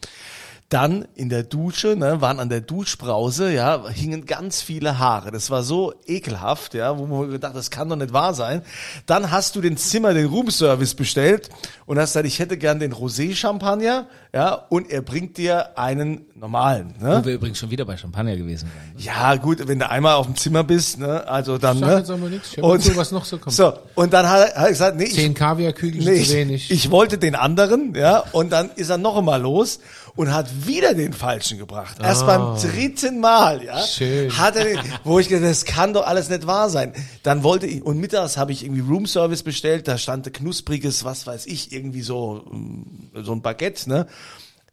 Dann 0.69 1.09
in 1.15 1.31
der 1.31 1.45
Dusche, 1.45 1.97
ne, 1.97 2.21
waren 2.21 2.41
an 2.41 2.51
der 2.51 2.61
Duschbrause, 2.61 3.51
ja, 3.51 3.89
hingen 3.89 4.27
ganz 4.27 4.61
viele 4.61 4.99
Haare. 4.99 5.31
Das 5.31 5.51
war 5.51 5.63
so 5.63 5.95
ekelhaft, 6.07 6.75
ja, 6.75 6.99
wo 6.99 7.07
man 7.07 7.31
gedacht, 7.31 7.57
das 7.57 7.71
kann 7.71 7.89
doch 7.89 7.97
nicht 7.97 8.13
wahr 8.13 8.35
sein. 8.35 8.61
Dann 9.07 9.31
hast 9.31 9.57
du 9.57 9.63
den 9.63 9.79
Zimmer, 9.79 10.13
den 10.13 10.27
Roomservice 10.27 10.95
bestellt 10.95 11.49
und 11.87 11.99
hast 11.99 12.11
gesagt, 12.11 12.27
ich 12.27 12.39
hätte 12.39 12.59
gern 12.59 12.81
den 12.81 12.93
Rosé-Champagner, 12.93 14.09
ja, 14.35 14.53
und 14.69 14.91
er 14.91 15.01
bringt 15.03 15.37
dir 15.39 15.79
einen 15.79 16.27
normalen. 16.35 16.95
Ne? 17.01 17.21
Wo 17.23 17.27
wir 17.27 17.35
übrigens 17.35 17.59
schon 17.59 17.71
wieder 17.71 17.85
bei 17.85 17.97
Champagner 17.97 18.37
gewesen 18.37 18.69
wären. 18.75 18.95
Ne? 18.97 19.03
Ja, 19.03 19.35
gut, 19.37 19.67
wenn 19.67 19.79
du 19.79 19.89
einmal 19.89 20.15
auf 20.17 20.27
dem 20.27 20.37
Zimmer 20.37 20.63
bist, 20.65 20.99
ne, 20.99 21.27
also 21.27 21.57
dann, 21.59 21.79
Sag 21.79 21.89
ne. 21.89 21.97
jetzt 21.99 22.11
aber 22.11 22.29
nichts. 22.29 22.53
Ich 22.53 22.63
Und 22.63 22.83
so, 22.83 22.95
was 22.97 23.11
noch 23.11 23.25
so 23.25 23.39
kommt. 23.39 23.57
So, 23.57 23.73
und 23.95 24.13
dann 24.13 24.29
hat, 24.29 24.55
hat 24.55 24.65
er 24.65 24.69
gesagt, 24.69 24.97
nee, 24.99 25.07
Zehn 25.07 25.35
Kaviarkügel 25.35 26.03
Nee, 26.05 26.23
zu 26.23 26.35
wenig. 26.35 26.71
ich, 26.71 26.85
ich 26.87 26.91
wollte 26.91 27.17
den 27.19 27.35
anderen, 27.35 27.95
ja, 27.95 28.19
und 28.33 28.51
dann 28.53 28.71
ist 28.77 28.91
er 28.91 28.99
noch 28.99 29.17
einmal 29.17 29.41
los 29.41 29.81
und 30.15 30.33
hat 30.33 30.67
wieder 30.67 30.95
den 30.95 31.13
falschen 31.13 31.59
gebracht. 31.59 31.97
Erst 32.03 32.27
beim 32.27 32.57
dritten 32.57 33.21
Mal, 33.21 33.63
ja, 33.65 33.75
Ah. 33.77 33.83
Schön. 33.83 34.37
hat 34.37 34.57
er 34.57 34.65
den, 34.65 34.79
wo 35.05 35.19
ich 35.21 35.29
gedacht, 35.29 35.49
das 35.51 35.65
kann 35.65 35.93
doch 35.95 36.07
alles 36.07 36.29
nicht 36.29 36.47
wahr 36.47 36.69
sein. 36.71 36.93
Dann 37.23 37.43
wollte 37.45 37.67
ich, 37.67 37.83
und 37.83 37.99
mittags 37.99 38.37
habe 38.37 38.51
ich 38.53 38.65
irgendwie 38.65 38.81
Roomservice 38.83 39.43
bestellt, 39.45 39.87
da 39.89 39.97
stand 39.97 40.27
ein 40.27 40.33
knuspriges, 40.33 41.05
was 41.05 41.27
weiß 41.27 41.47
ich, 41.47 41.73
irgendwie 41.73 42.03
so, 42.03 42.45
mm, 42.51 43.23
so 43.25 43.33
ein 43.33 43.43
Baguette, 43.43 43.89
ne. 43.89 44.07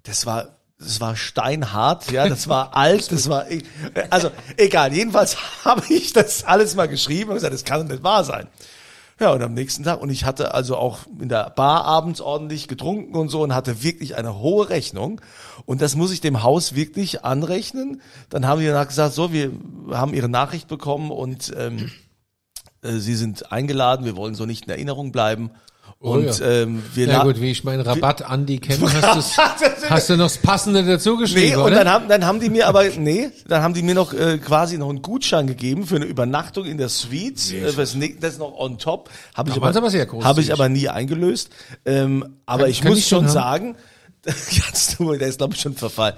Das 0.05 0.25
war, 0.25 0.59
das 0.79 1.01
war 1.01 1.15
steinhart, 1.15 2.11
ja, 2.11 2.27
das 2.29 2.47
war 2.47 2.75
alt, 2.77 3.11
das 3.11 3.29
war, 3.29 3.45
also 4.09 4.31
egal, 4.57 4.93
jedenfalls 4.93 5.37
habe 5.65 5.83
ich 5.89 6.13
das 6.13 6.43
alles 6.45 6.75
mal 6.75 6.87
geschrieben 6.87 7.29
und 7.29 7.35
gesagt, 7.35 7.53
das 7.53 7.65
kann 7.65 7.87
nicht 7.87 8.03
wahr 8.03 8.23
sein. 8.23 8.47
Ja, 9.17 9.31
und 9.31 9.41
am 9.41 9.53
nächsten 9.53 9.85
Tag, 9.85 10.01
und 10.01 10.09
ich 10.09 10.25
hatte 10.25 10.53
also 10.53 10.75
auch 10.75 10.99
in 11.21 11.29
der 11.29 11.49
Bar 11.49 11.85
abends 11.85 12.19
ordentlich 12.19 12.67
getrunken 12.67 13.15
und 13.15 13.29
so 13.29 13.43
und 13.43 13.55
hatte 13.55 13.81
wirklich 13.81 14.17
eine 14.17 14.39
hohe 14.39 14.67
Rechnung. 14.67 15.21
Und 15.65 15.81
das 15.81 15.95
muss 15.95 16.11
ich 16.11 16.19
dem 16.19 16.43
Haus 16.43 16.75
wirklich 16.75 17.23
anrechnen. 17.23 18.01
Dann 18.29 18.45
haben 18.45 18.59
die 18.59 18.67
danach 18.67 18.89
gesagt, 18.89 19.13
so, 19.13 19.31
wir 19.31 19.53
haben 19.91 20.13
ihre 20.13 20.27
Nachricht 20.27 20.67
bekommen 20.67 21.11
und 21.11 21.53
ähm, 21.55 21.91
äh, 22.81 22.97
sie 22.97 23.15
sind 23.15 23.53
eingeladen, 23.53 24.05
wir 24.05 24.17
wollen 24.17 24.35
so 24.35 24.45
nicht 24.45 24.65
in 24.65 24.71
Erinnerung 24.71 25.13
bleiben. 25.13 25.51
Und 26.05 26.39
ja. 26.39 26.45
ähm, 26.45 26.83
wir 26.93 27.07
la- 27.07 27.23
gut, 27.23 27.41
wie 27.41 27.49
ich 27.49 27.63
meinen 27.63 27.81
Rabatt 27.81 28.21
Andi 28.21 28.59
kenne, 28.59 28.91
hast, 29.01 29.37
hast 29.89 30.09
du 30.09 30.17
noch 30.17 30.25
das 30.25 30.37
Passende 30.37 30.83
dazu 30.83 31.17
geschrieben, 31.17 31.49
Nee, 31.49 31.55
und 31.55 31.63
oder? 31.63 31.75
dann 31.77 31.89
haben, 31.89 32.07
dann 32.09 32.25
haben 32.25 32.39
die 32.39 32.49
mir 32.51 32.67
aber, 32.67 32.83
nee, 32.89 33.31
dann 33.47 33.63
haben 33.63 33.73
die 33.73 33.81
mir 33.81 33.95
noch 33.95 34.13
äh, 34.13 34.37
quasi 34.37 34.77
noch 34.77 34.89
einen 34.89 35.01
Gutschein 35.01 35.47
gegeben 35.47 35.87
für 35.87 35.95
eine 35.95 36.05
Übernachtung 36.05 36.65
in 36.65 36.77
der 36.77 36.89
Suite. 36.89 37.51
Äh, 37.51 37.75
was, 37.75 37.95
ne- 37.95 38.15
das 38.19 38.37
noch 38.37 38.55
on 38.57 38.77
top. 38.77 39.09
Habe 39.33 39.49
ich, 39.49 39.55
aber 39.57 39.73
hab 40.23 40.37
ich 40.37 40.53
aber 40.53 40.69
nie 40.69 40.89
eingelöst. 40.89 41.49
Ähm, 41.85 42.35
aber 42.45 42.63
Kann- 42.63 42.71
ich 42.71 42.81
kann 42.81 42.89
muss 42.89 42.99
ich 42.99 43.07
schon 43.07 43.25
haben? 43.25 43.31
sagen, 43.33 43.75
kannst 44.25 44.99
du, 44.99 45.13
der 45.15 45.27
ist 45.27 45.37
glaube 45.39 45.55
ich 45.55 45.61
schon 45.61 45.75
verfallen. 45.75 46.15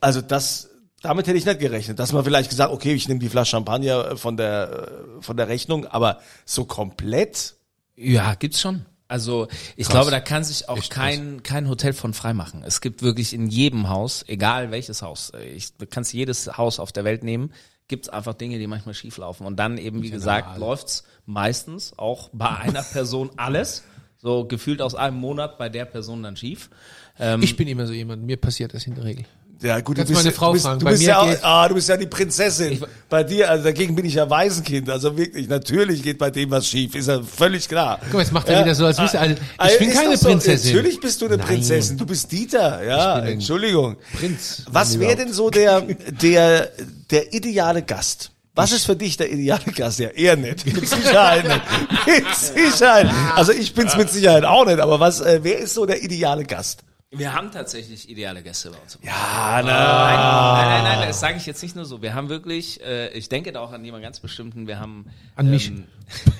Also 0.00 0.20
das, 0.20 0.68
damit 1.00 1.26
hätte 1.26 1.38
ich 1.38 1.46
nicht 1.46 1.60
gerechnet, 1.60 1.98
dass 1.98 2.12
man 2.12 2.24
vielleicht 2.24 2.50
gesagt, 2.50 2.72
okay, 2.72 2.92
ich 2.92 3.08
nehme 3.08 3.20
die 3.20 3.28
Flasche 3.30 3.52
Champagner 3.52 4.16
von 4.18 4.36
der, 4.36 4.88
äh, 5.18 5.22
von 5.22 5.36
der 5.36 5.48
Rechnung, 5.48 5.86
aber 5.86 6.20
so 6.44 6.64
komplett, 6.66 7.54
Ja, 7.96 8.34
gibt's 8.34 8.60
schon. 8.60 8.84
Also 9.06 9.48
ich 9.76 9.88
glaube, 9.88 10.10
da 10.10 10.20
kann 10.20 10.44
sich 10.44 10.68
auch 10.68 10.88
kein, 10.88 11.42
kein 11.42 11.68
Hotel 11.68 11.92
von 11.92 12.14
frei 12.14 12.32
machen. 12.32 12.62
Es 12.64 12.80
gibt 12.80 13.02
wirklich 13.02 13.34
in 13.34 13.48
jedem 13.48 13.88
Haus, 13.88 14.24
egal 14.28 14.70
welches 14.70 15.02
Haus, 15.02 15.30
äh, 15.30 15.44
ich, 15.44 15.76
du 15.76 15.86
kannst 15.86 16.12
jedes 16.12 16.56
Haus 16.56 16.80
auf 16.80 16.90
der 16.90 17.04
Welt 17.04 17.22
nehmen, 17.22 17.52
gibt's 17.86 18.08
einfach 18.08 18.34
Dinge, 18.34 18.58
die 18.58 18.66
manchmal 18.66 18.94
schief 18.94 19.18
laufen. 19.18 19.46
Und 19.46 19.56
dann 19.56 19.76
eben, 19.78 20.02
wie 20.02 20.10
gesagt, 20.10 20.58
läuft's 20.58 21.04
meistens 21.26 21.98
auch 21.98 22.30
bei 22.32 22.48
einer 22.60 22.82
Person 22.82 23.30
alles, 23.36 23.84
so 24.16 24.46
gefühlt 24.46 24.80
aus 24.80 24.94
einem 24.94 25.18
Monat 25.18 25.58
bei 25.58 25.68
der 25.68 25.84
Person 25.84 26.22
dann 26.22 26.36
schief. 26.36 26.70
Ähm, 27.18 27.42
ich 27.42 27.56
bin 27.56 27.68
immer 27.68 27.86
so 27.86 27.92
jemand, 27.92 28.22
mir 28.24 28.38
passiert 28.38 28.72
das 28.72 28.86
in 28.86 28.94
der 28.94 29.04
Regel. 29.04 29.26
Ja, 29.64 29.80
gut, 29.80 29.96
Kannst 29.96 30.10
du 30.10 30.14
bist, 30.14 30.24
meine 30.24 30.34
Frau 30.34 30.46
du 30.48 30.52
bist, 30.52 30.64
fragen. 30.66 30.78
Du 30.80 30.84
Bei 30.84 30.90
bist 30.90 31.02
mir 31.04 31.08
ja, 31.08 31.18
auch- 31.20 31.42
ah, 31.42 31.68
du 31.68 31.74
bist 31.74 31.88
ja 31.88 31.96
die 31.96 32.06
Prinzessin. 32.06 32.72
Ich- 32.72 32.80
bei 33.08 33.24
dir, 33.24 33.48
also 33.50 33.64
dagegen 33.64 33.94
bin 33.96 34.04
ich 34.04 34.14
ja 34.14 34.28
Waisenkind. 34.28 34.90
Also 34.90 35.16
wirklich, 35.16 35.48
natürlich 35.48 36.02
geht 36.02 36.18
bei 36.18 36.30
dem 36.30 36.50
was 36.50 36.66
schief, 36.68 36.94
ist 36.94 37.08
ja 37.08 37.22
völlig 37.22 37.66
klar. 37.68 37.98
Guck 38.04 38.12
mal, 38.14 38.20
jetzt 38.20 38.32
macht 38.32 38.48
er 38.48 38.62
wieder 38.62 38.74
so, 38.74 38.84
als 38.86 38.98
wüsste 39.00 39.16
er- 39.18 39.30
ich 39.30 39.38
Ah, 39.56 39.68
bin 39.78 39.90
keine 39.92 40.16
so. 40.16 40.26
Prinzessin. 40.28 40.74
Natürlich 40.74 41.00
bist 41.00 41.20
du 41.22 41.26
eine 41.26 41.36
Nein. 41.38 41.46
Prinzessin. 41.46 41.96
Du 41.96 42.04
bist 42.06 42.30
Dieter, 42.30 42.84
ja. 42.84 43.20
Entschuldigung. 43.20 43.96
Prinz, 44.18 44.64
Was 44.70 44.98
wäre 44.98 45.16
denn 45.16 45.32
so 45.32 45.48
der, 45.50 45.80
der, 45.80 46.68
der 47.10 47.32
ideale 47.32 47.82
Gast? 47.82 48.30
Was 48.56 48.70
ist 48.70 48.84
für 48.86 48.94
dich 48.94 49.16
der 49.16 49.32
ideale 49.32 49.64
Gast? 49.74 49.98
Ja, 49.98 50.08
eher 50.10 50.36
nicht. 50.36 50.64
Mit 50.66 50.88
Sicherheit 50.88 51.44
nicht. 51.48 51.60
Mit 52.06 52.34
Sicherheit. 52.36 53.08
Also 53.34 53.52
ich 53.52 53.74
bin's 53.74 53.96
mit 53.96 54.10
Sicherheit 54.10 54.44
auch 54.44 54.66
nicht. 54.66 54.78
Aber 54.78 55.00
was, 55.00 55.20
äh, 55.20 55.40
wer 55.42 55.58
ist 55.58 55.74
so 55.74 55.86
der 55.86 56.02
ideale 56.04 56.44
Gast? 56.44 56.80
Wir 57.18 57.34
haben 57.34 57.50
tatsächlich 57.50 58.08
ideale 58.08 58.42
Gäste 58.42 58.70
bei 58.70 58.78
uns. 58.78 58.98
Ja, 59.02 59.62
Nein, 59.62 59.66
nein, 59.66 60.84
nein, 60.84 60.98
nein, 60.98 61.08
das 61.08 61.20
sage 61.20 61.36
ich 61.36 61.46
jetzt 61.46 61.62
nicht 61.62 61.76
nur 61.76 61.84
so. 61.84 62.02
Wir 62.02 62.14
haben 62.14 62.28
wirklich, 62.28 62.80
äh, 62.82 63.08
ich 63.10 63.28
denke 63.28 63.52
da 63.52 63.60
auch 63.60 63.72
an 63.72 63.84
jemanden 63.84 64.04
ganz 64.04 64.20
bestimmten, 64.20 64.66
wir 64.66 64.78
haben... 64.78 65.06
An 65.36 65.50
mich. 65.50 65.68
Ähm, 65.68 65.84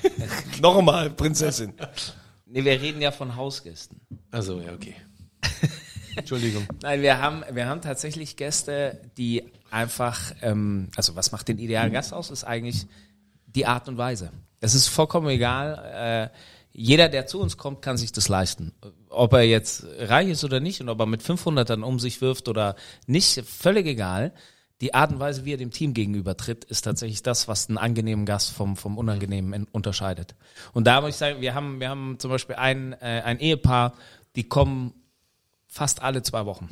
Noch 0.61 0.77
einmal, 0.77 1.09
Prinzessin. 1.09 1.73
nee, 2.45 2.63
wir 2.63 2.81
reden 2.81 3.01
ja 3.01 3.11
von 3.11 3.35
Hausgästen. 3.35 3.99
Also, 4.31 4.59
ja, 4.59 4.73
okay. 4.73 4.95
Entschuldigung. 6.15 6.65
Nein, 6.81 7.01
wir 7.01 7.19
haben, 7.21 7.43
wir 7.51 7.67
haben 7.67 7.81
tatsächlich 7.81 8.37
Gäste, 8.37 9.01
die 9.17 9.43
einfach, 9.71 10.33
ähm, 10.41 10.89
also 10.95 11.15
was 11.15 11.31
macht 11.31 11.47
den 11.47 11.59
idealen 11.59 11.91
Gast 11.91 12.13
aus, 12.13 12.31
ist 12.31 12.43
eigentlich 12.43 12.87
die 13.47 13.65
Art 13.65 13.87
und 13.87 13.97
Weise. 13.97 14.31
Es 14.61 14.73
ist 14.73 14.87
vollkommen 14.87 15.27
egal, 15.29 16.31
äh, 16.31 16.37
jeder, 16.77 17.07
der 17.07 17.25
zu 17.25 17.39
uns 17.39 17.55
kommt, 17.57 17.81
kann 17.81 17.97
sich 17.97 18.11
das 18.11 18.27
leisten. 18.27 18.73
Ob 19.09 19.31
er 19.33 19.43
jetzt 19.43 19.85
reich 19.97 20.27
ist 20.27 20.43
oder 20.43 20.59
nicht 20.59 20.81
und 20.81 20.89
ob 20.89 20.99
er 20.99 21.05
mit 21.05 21.23
500 21.23 21.69
dann 21.69 21.83
um 21.83 21.99
sich 21.99 22.19
wirft 22.19 22.49
oder 22.49 22.75
nicht, 23.07 23.41
völlig 23.45 23.85
egal. 23.87 24.33
Die 24.81 24.93
Art 24.93 25.13
und 25.13 25.19
Weise, 25.19 25.45
wie 25.45 25.53
er 25.53 25.57
dem 25.57 25.71
Team 25.71 25.93
gegenüber 25.93 26.35
tritt, 26.35 26.65
ist 26.65 26.81
tatsächlich 26.81 27.23
das, 27.23 27.47
was 27.47 27.69
einen 27.69 27.77
angenehmen 27.77 28.25
Gast 28.25 28.51
vom, 28.51 28.75
vom 28.75 28.97
Unangenehmen 28.97 29.53
en- 29.53 29.67
unterscheidet. 29.71 30.35
Und 30.73 30.85
da 30.85 30.99
muss 30.99 31.11
ich 31.11 31.15
sagen, 31.15 31.39
wir 31.39 31.53
haben, 31.53 31.79
wir 31.79 31.87
haben 31.89 32.19
zum 32.19 32.29
Beispiel 32.29 32.57
ein, 32.57 32.91
äh, 32.93 33.21
ein 33.23 33.39
Ehepaar, 33.39 33.93
die 34.35 34.43
kommen 34.49 34.93
fast 35.65 36.01
alle 36.01 36.23
zwei 36.23 36.45
Wochen. 36.45 36.67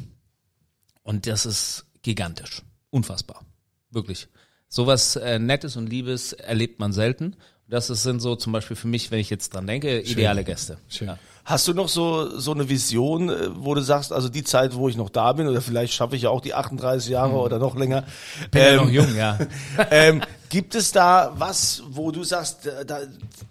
Und 1.03 1.27
das 1.27 1.45
ist 1.45 1.85
gigantisch. 2.01 2.61
Unfassbar. 2.89 3.45
Wirklich. 3.89 4.27
Sowas 4.67 5.15
äh, 5.15 5.39
Nettes 5.39 5.77
und 5.77 5.87
Liebes 5.87 6.33
erlebt 6.33 6.79
man 6.79 6.91
selten. 6.91 7.37
Das 7.69 7.89
ist, 7.89 8.03
sind 8.03 8.19
so 8.19 8.35
zum 8.35 8.53
Beispiel 8.53 8.75
für 8.75 8.87
mich, 8.87 9.09
wenn 9.11 9.19
ich 9.19 9.29
jetzt 9.29 9.53
dran 9.53 9.65
denke, 9.65 10.01
ideale 10.01 10.43
Gäste. 10.43 10.77
Schön. 10.89 11.07
Ja. 11.07 11.17
Hast 11.45 11.67
du 11.67 11.73
noch 11.73 11.89
so, 11.89 12.39
so 12.39 12.53
eine 12.53 12.69
Vision, 12.69 13.29
äh, 13.29 13.49
wo 13.55 13.73
du 13.73 13.81
sagst, 13.81 14.13
also 14.13 14.29
die 14.29 14.43
Zeit, 14.43 14.75
wo 14.75 14.87
ich 14.87 14.95
noch 14.95 15.09
da 15.09 15.33
bin, 15.33 15.47
oder 15.47 15.61
vielleicht 15.61 15.93
schaffe 15.93 16.15
ich 16.15 16.21
ja 16.21 16.29
auch 16.29 16.39
die 16.39 16.53
38 16.53 17.09
Jahre 17.09 17.33
oder 17.33 17.59
noch 17.59 17.75
länger. 17.75 18.05
Bin 18.51 18.61
ja 18.61 18.69
ähm, 18.69 18.77
noch 18.77 18.89
jung, 18.89 19.15
ja. 19.15 19.39
ähm, 19.91 20.21
Gibt 20.49 20.75
es 20.75 20.91
da 20.91 21.33
was, 21.35 21.83
wo 21.89 22.11
du 22.11 22.23
sagst, 22.23 22.69
da, 22.85 22.99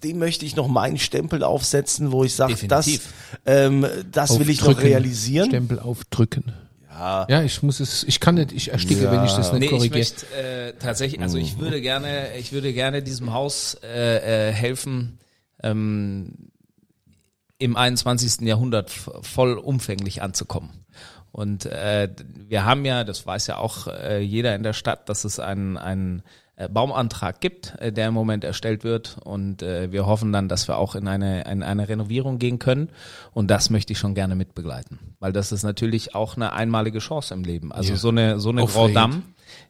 dem 0.03 0.19
möchte 0.19 0.47
ich 0.47 0.57
noch 0.57 0.69
meinen 0.69 0.99
Stempel 0.99 1.43
aufsetzen, 1.43 2.13
wo 2.13 2.23
ich 2.25 2.35
sage, 2.35 2.55
das, 2.69 2.89
ähm, 3.45 3.87
das 4.11 4.39
will 4.39 4.49
ich 4.49 4.63
noch 4.63 4.81
realisieren? 4.81 5.49
Stempel 5.49 5.81
aufdrücken. 5.81 6.53
Ja. 7.03 7.27
Ja, 7.29 7.43
ich 7.43 7.63
muss 7.63 7.81
es, 7.81 8.05
ich 8.05 8.21
kann 8.21 8.37
nicht, 8.37 8.53
ich 8.53 8.71
ersticke, 8.71 9.11
wenn 9.11 9.25
ich 9.25 9.33
das 9.33 9.53
nicht 9.53 9.61
Nee, 9.61 9.67
ich 9.67 9.71
korrigiere. 9.73 9.99
möchte 9.99 10.27
äh, 10.37 10.73
tatsächlich, 10.79 11.21
also 11.21 11.37
ich 11.37 11.59
würde 11.59 11.81
gerne, 11.81 12.37
ich 12.39 12.53
würde 12.53 12.73
gerne 12.73 13.03
diesem 13.03 13.33
Haus 13.33 13.77
äh, 13.83 14.49
äh, 14.49 14.53
helfen, 14.53 15.19
ähm, 15.63 16.51
im 17.59 17.77
21. 17.77 18.41
Jahrhundert 18.47 18.91
vollumfänglich 18.91 20.23
anzukommen. 20.23 20.71
Und 21.33 21.67
äh, 21.67 22.09
wir 22.49 22.65
haben 22.65 22.85
ja, 22.85 23.05
das 23.05 23.27
weiß 23.27 23.47
ja 23.47 23.57
auch 23.57 23.87
äh, 23.89 24.21
jeder 24.21 24.55
in 24.55 24.63
der 24.63 24.73
Stadt, 24.75 25.09
dass 25.09 25.25
es 25.25 25.39
einen, 25.41 25.77
einen 25.79 26.21
äh, 26.21 26.23
Baumantrag 26.69 27.41
gibt, 27.41 27.75
äh, 27.79 27.93
der 27.93 28.09
im 28.09 28.15
Moment 28.15 28.45
erstellt 28.45 28.85
wird. 28.85 29.17
Und 29.25 29.63
äh, 29.63 29.91
wir 29.93 30.07
hoffen 30.07 30.33
dann, 30.33 30.49
dass 30.49 30.69
wir 30.69 30.79
auch 30.79 30.95
in 30.95 31.09
eine, 31.09 31.45
in 31.51 31.63
eine 31.63 31.89
Renovierung 31.89 32.39
gehen 32.39 32.59
können. 32.59 32.91
Und 33.33 33.51
das 33.51 33.71
möchte 33.71 33.93
ich 33.93 33.99
schon 33.99 34.15
gerne 34.15 34.35
mitbegleiten. 34.35 34.99
Weil 35.19 35.33
das 35.33 35.53
ist 35.53 35.63
natürlich 35.63 36.15
auch 36.15 36.37
eine 36.37 36.53
einmalige 36.53 36.99
Chance 36.99 37.35
im 37.35 37.45
Leben. 37.45 37.73
Also 37.73 37.93
Ja. 37.93 37.97
so 37.97 38.09
eine, 38.09 38.41
so 38.41 38.51
eine. 38.51 38.65
Grand 38.67 38.95
Dame 38.97 39.23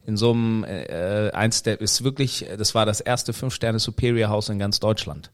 in 0.04 0.16
so 0.16 0.32
einem 0.32 0.64
äh, 0.64 1.30
eins 1.32 1.62
der 1.62 1.80
ist 1.80 2.04
wirklich, 2.04 2.46
das 2.58 2.74
war 2.74 2.86
das 2.86 3.00
erste 3.00 3.32
fünf 3.32 3.54
Sterne 3.54 3.78
Superior 3.78 4.30
Haus 4.30 4.48
in 4.48 4.58
ganz 4.58 4.80
Deutschland. 4.80 5.30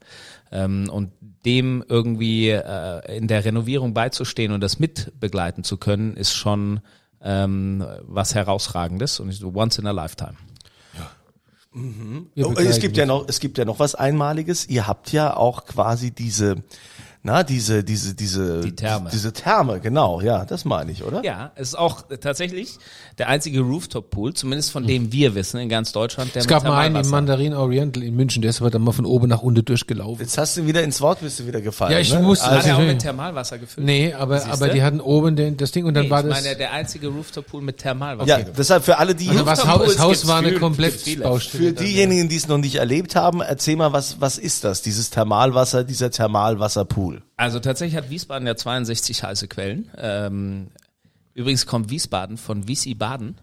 Ähm, 0.50 0.88
und 0.90 1.12
dem 1.44 1.84
irgendwie 1.88 2.50
äh, 2.50 3.16
in 3.16 3.28
der 3.28 3.44
Renovierung 3.44 3.94
beizustehen 3.94 4.52
und 4.52 4.60
das 4.60 4.78
mitbegleiten 4.78 5.64
zu 5.64 5.76
können, 5.76 6.16
ist 6.16 6.34
schon 6.34 6.80
ähm, 7.22 7.84
was 8.02 8.34
herausragendes 8.34 9.20
und 9.20 9.28
ich 9.28 9.38
so 9.38 9.52
once 9.54 9.78
in 9.78 9.86
a 9.86 9.90
lifetime. 9.90 10.34
Wir 11.72 12.46
Oh, 12.48 12.54
es 12.54 12.80
gibt 12.80 12.96
ja 12.96 13.06
noch, 13.06 13.28
es 13.28 13.40
gibt 13.40 13.58
ja 13.58 13.64
noch 13.64 13.78
was 13.78 13.94
Einmaliges. 13.94 14.68
Ihr 14.68 14.86
habt 14.86 15.12
ja 15.12 15.36
auch 15.36 15.66
quasi 15.66 16.10
diese, 16.10 16.62
na, 17.28 17.42
diese, 17.42 17.84
diese, 17.84 18.14
diese, 18.14 18.60
Die 18.62 18.74
Therme. 18.74 19.10
diese 19.12 19.32
Therme, 19.34 19.80
genau, 19.80 20.20
ja, 20.22 20.46
das 20.46 20.64
meine 20.64 20.90
ich, 20.92 21.04
oder? 21.04 21.22
Ja, 21.24 21.52
es 21.56 21.68
ist 21.68 21.74
auch 21.78 22.02
tatsächlich 22.20 22.78
der 23.18 23.28
einzige 23.28 23.60
Rooftop 23.60 24.08
Pool, 24.10 24.32
zumindest 24.32 24.70
von 24.70 24.86
dem 24.86 25.12
wir 25.12 25.34
wissen 25.34 25.58
in 25.60 25.68
ganz 25.68 25.92
Deutschland. 25.92 26.34
Der 26.34 26.40
Es 26.40 26.48
gab 26.48 26.64
mal 26.64 26.78
einen 26.78 26.96
im 26.96 27.02
Thermalwasser- 27.02 27.10
Mandarin 27.10 27.52
Oriental 27.54 28.02
in 28.02 28.16
München, 28.16 28.40
der 28.40 28.48
ist 28.50 28.60
aber 28.62 28.70
dann 28.70 28.80
mal 28.82 28.92
von 28.92 29.04
oben 29.04 29.28
nach 29.28 29.42
unten 29.42 29.62
durchgelaufen. 29.64 30.22
Jetzt 30.24 30.38
hast 30.38 30.56
du 30.56 30.66
wieder 30.66 30.82
ins 30.82 31.00
Wort, 31.02 31.20
bist 31.20 31.38
du 31.40 31.46
wieder 31.46 31.60
gefallen. 31.60 31.92
Ja, 31.92 31.98
ich 31.98 32.12
ne? 32.14 32.20
muss- 32.20 32.42
Hat 32.42 32.52
Also, 32.52 32.68
er 32.70 32.76
auch 32.76 32.80
mit 32.80 32.98
Thermalwasser 33.00 33.58
gefüllt? 33.58 33.84
Nee, 33.86 34.14
aber, 34.14 34.38
Siehste? 34.38 34.52
aber 34.52 34.68
die 34.68 34.82
hatten 34.82 35.00
oben 35.00 35.36
den, 35.36 35.56
das 35.58 35.70
Ding 35.72 35.84
und 35.84 35.92
dann 35.94 36.04
Nee, 36.04 36.10
war 36.10 36.20
ich 36.20 36.32
das. 36.32 36.42
meine, 36.44 36.56
der 36.56 36.72
einzige 36.72 37.08
Rooftop 37.08 37.46
Pool 37.46 37.60
mit 37.60 37.76
Thermalwasser. 37.78 38.26
ja, 38.38 38.44
deshalb 38.56 38.84
für 38.84 38.96
alle, 38.98 39.14
die, 39.14 39.28
also 39.28 39.44
was, 39.44 39.66
Haus- 39.66 39.84
das 39.86 39.98
Haus 39.98 40.10
gibt's 40.12 40.26
war 40.28 40.38
eine 40.38 40.48
viel- 40.50 40.58
komplett 40.60 40.94
viele. 40.94 41.24
Baustelle. 41.24 41.64
für 41.68 41.72
dann, 41.74 41.84
diejenigen, 41.84 42.28
die 42.30 42.36
es 42.36 42.48
noch 42.48 42.58
nicht 42.58 42.76
erlebt 42.76 43.16
haben, 43.16 43.40
erzähl 43.42 43.76
mal, 43.76 43.92
was, 43.92 44.20
was 44.20 44.38
ist 44.38 44.64
das, 44.64 44.80
dieses 44.80 45.10
Thermalwasser, 45.10 45.84
dieser 45.84 46.10
Thermalwasserpool? 46.10 47.17
Also 47.36 47.60
tatsächlich 47.60 47.96
hat 47.96 48.10
Wiesbaden 48.10 48.46
ja 48.46 48.56
62 48.56 49.22
heiße 49.22 49.48
Quellen. 49.48 49.90
Ähm, 49.96 50.68
übrigens 51.34 51.66
kommt 51.66 51.90
Wiesbaden 51.90 52.36
von 52.36 52.66
Wiesbaden. 52.68 53.40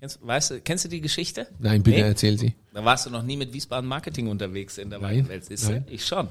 Kennst, 0.00 0.18
weißt 0.26 0.50
du, 0.52 0.60
kennst 0.60 0.84
du 0.84 0.88
die 0.88 1.00
Geschichte? 1.00 1.42
ja. 1.42 1.46
Nein, 1.58 1.82
bitte 1.82 1.98
Nee? 1.98 2.08
erzähl 2.08 2.38
sie. 2.38 2.54
Da 2.72 2.84
warst 2.84 3.06
du 3.06 3.10
noch 3.10 3.22
nie 3.22 3.36
mit 3.36 3.52
Wiesbaden 3.52 3.88
Marketing 3.88 4.28
unterwegs 4.28 4.78
in 4.78 4.88
der 4.90 4.98
Nein, 5.00 5.28
Welt. 5.28 5.44
Ich 5.90 6.06
schon. 6.06 6.28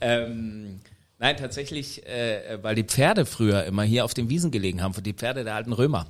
Ähm, 0.00 0.80
nein, 1.18 1.36
tatsächlich, 1.36 2.04
äh, 2.06 2.58
weil 2.62 2.74
die 2.74 2.82
Pferde 2.84 3.26
früher 3.26 3.64
immer 3.64 3.82
hier 3.84 4.04
auf 4.04 4.14
den 4.14 4.28
Wiesen 4.28 4.50
gelegen 4.50 4.82
haben, 4.82 4.94
die 5.02 5.12
Pferde 5.12 5.44
der 5.44 5.54
alten 5.54 5.72
Römer. 5.72 6.06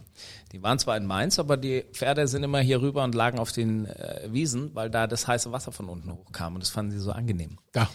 Die 0.53 0.63
waren 0.63 0.79
zwar 0.79 0.97
in 0.97 1.05
Mainz, 1.05 1.39
aber 1.39 1.57
die 1.57 1.85
Pferde 1.93 2.29
sind 2.29 2.43
immer 2.43 2.61
hier 2.61 2.81
rüber 2.81 3.05
und 3.05 3.15
lagen 3.15 3.39
auf 3.39 3.53
den 3.53 3.87
äh, 3.87 4.29
Wiesen, 4.31 4.75
weil 4.75 4.89
da 4.89 5.07
das 5.07 5.27
heiße 5.27 5.53
Wasser 5.53 5.73
von 5.73 5.89
unten 5.89 6.13
hochkam 6.13 6.55
und 6.55 6.63
das 6.63 6.71
fanden 6.71 6.93
sie 6.93 6.99
so 7.01 7.13
angenehm. 7.13 7.59
Da. 7.73 7.91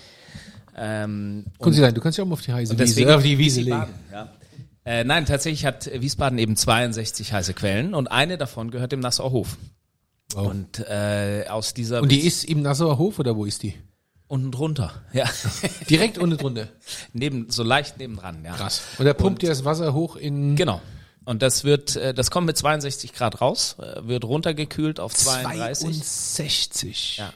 Ähm, 0.78 1.45
Können 1.59 1.74
Sie 1.74 1.82
sein, 1.82 1.93
du 1.93 2.01
kannst 2.01 2.17
ja 2.17 2.24
auch 2.24 2.28
mal 2.28 2.34
auf 2.34 2.41
die 2.41 2.53
heiße 2.53 2.74
und 2.74 2.80
Wiese, 2.80 3.15
auf 3.15 3.24
die 3.24 3.38
Wiese 3.38 3.61
legen. 3.61 3.86
Ja. 4.11 4.30
Äh, 4.84 5.03
nein, 5.03 5.26
tatsächlich 5.26 5.65
hat 5.65 5.89
Wiesbaden 5.93 6.39
eben 6.39 6.55
62 6.55 7.34
heiße 7.34 7.53
Quellen 7.53 7.93
und 7.93 8.07
eine 8.11 8.38
davon 8.38 8.72
gehört 8.72 8.91
dem 8.91 8.99
Nassauer 8.99 9.32
Hof. 9.32 9.57
Wow. 10.34 10.47
Und 10.47 10.80
äh, 10.88 11.45
aus 11.49 11.74
dieser 11.74 12.01
Und 12.01 12.11
die 12.11 12.22
ist 12.22 12.45
im 12.45 12.61
Nassauer 12.61 12.97
Hof 12.97 13.19
oder 13.19 13.36
wo 13.36 13.45
ist 13.45 13.63
die? 13.63 13.76
unten 14.32 14.51
drunter, 14.51 14.93
ja, 15.11 15.26
Direkt 15.89 16.17
unten 16.17 16.38
drunter. 16.38 16.69
neben 17.13 17.49
so 17.49 17.63
leicht 17.63 17.97
nebendran, 17.97 18.45
ja. 18.45 18.55
Krass. 18.55 18.82
Und 18.97 19.05
da 19.05 19.13
pumpt 19.13 19.43
ihr 19.43 19.49
das 19.49 19.65
Wasser 19.65 19.93
hoch 19.93 20.15
in 20.15 20.55
Genau. 20.55 20.82
Und 21.26 21.41
das 21.41 21.65
wird, 21.65 21.97
äh, 21.97 22.13
das 22.13 22.32
kommt 22.32 22.47
mit 22.47 22.57
62 22.57 23.13
Grad 23.13 23.41
raus, 23.41 23.76
äh, 23.80 24.07
wird 24.07 24.24
runtergekühlt 24.24 25.01
auf 25.01 25.13
32. 25.13 26.01
62. 26.01 27.17
Ja, 27.17 27.34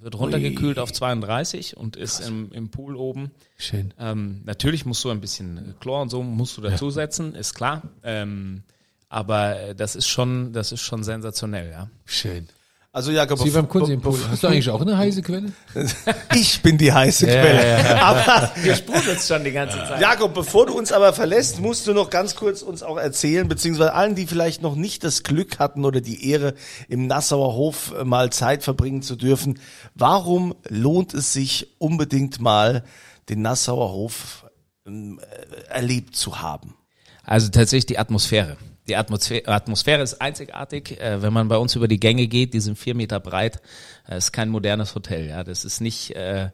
wird 0.00 0.18
runtergekühlt 0.18 0.78
auf 0.78 0.92
32 0.92 1.76
und 1.76 1.96
ist 1.96 2.20
im, 2.20 2.52
im 2.52 2.70
Pool 2.70 2.96
oben. 2.96 3.30
Schön. 3.56 3.94
Ähm, 3.98 4.42
natürlich 4.44 4.86
musst 4.86 5.04
du 5.04 5.10
ein 5.10 5.20
bisschen 5.20 5.74
Chlor 5.80 6.02
und 6.02 6.10
so 6.10 6.22
musst 6.22 6.56
du 6.56 6.62
dazusetzen, 6.62 7.34
ist 7.34 7.54
klar. 7.54 7.82
Ähm, 8.02 8.62
aber 9.08 9.74
das 9.74 9.96
ist 9.96 10.06
schon, 10.06 10.52
das 10.52 10.72
ist 10.72 10.82
schon 10.82 11.02
sensationell, 11.02 11.70
ja. 11.70 11.90
Schön. 12.04 12.48
Also 12.90 13.10
Jakob, 13.12 13.44
Wie 13.44 13.50
beim 13.50 13.66
bef- 13.66 13.68
Kunst 13.68 13.90
im 13.90 14.00
Pool. 14.00 14.18
Hast 14.30 14.42
du 14.42 14.46
eigentlich 14.48 14.70
auch 14.70 14.80
eine 14.80 14.96
heiße 14.96 15.20
Quelle? 15.22 15.52
ich 16.34 16.62
bin 16.62 16.78
die 16.78 16.90
heiße 16.90 17.26
Quelle. 17.26 18.02
Aber 18.02 18.50
Wir 18.62 18.74
sprudeln 18.74 19.18
schon 19.18 19.44
die 19.44 19.52
ganze 19.52 19.76
Zeit. 19.76 20.00
Jakob, 20.00 20.32
bevor 20.32 20.66
du 20.66 20.72
uns 20.76 20.90
aber 20.90 21.12
verlässt, 21.12 21.60
musst 21.60 21.86
du 21.86 21.92
noch 21.92 22.08
ganz 22.08 22.34
kurz 22.34 22.62
uns 22.62 22.82
auch 22.82 22.96
erzählen, 22.96 23.46
beziehungsweise 23.46 23.92
allen, 23.92 24.14
die 24.14 24.26
vielleicht 24.26 24.62
noch 24.62 24.74
nicht 24.74 25.04
das 25.04 25.22
Glück 25.22 25.58
hatten 25.58 25.84
oder 25.84 26.00
die 26.00 26.30
Ehre, 26.30 26.54
im 26.88 27.06
Nassauer 27.06 27.52
Hof 27.54 27.92
mal 28.04 28.30
Zeit 28.30 28.62
verbringen 28.62 29.02
zu 29.02 29.16
dürfen, 29.16 29.60
warum 29.94 30.54
lohnt 30.68 31.12
es 31.12 31.34
sich 31.34 31.74
unbedingt 31.78 32.40
mal, 32.40 32.84
den 33.28 33.42
Nassauer 33.42 33.92
Hof 33.92 34.46
ähm, 34.86 35.20
äh, 35.20 35.68
erlebt 35.74 36.16
zu 36.16 36.40
haben? 36.40 36.74
Also 37.22 37.48
tatsächlich 37.50 37.84
die 37.86 37.98
Atmosphäre. 37.98 38.56
Die 38.88 38.96
Atmosphäre, 38.96 39.46
Atmosphäre 39.48 40.02
ist 40.02 40.20
einzigartig. 40.20 41.00
Äh, 41.00 41.22
wenn 41.22 41.32
man 41.32 41.48
bei 41.48 41.58
uns 41.58 41.76
über 41.76 41.88
die 41.88 42.00
Gänge 42.00 42.26
geht, 42.26 42.54
die 42.54 42.60
sind 42.60 42.78
vier 42.78 42.94
Meter 42.94 43.20
breit, 43.20 43.60
äh, 44.08 44.16
ist 44.16 44.32
kein 44.32 44.48
modernes 44.48 44.94
Hotel. 44.94 45.28
Ja, 45.28 45.44
das 45.44 45.64
ist 45.64 45.80
nicht. 45.80 46.16
Äh, 46.16 46.50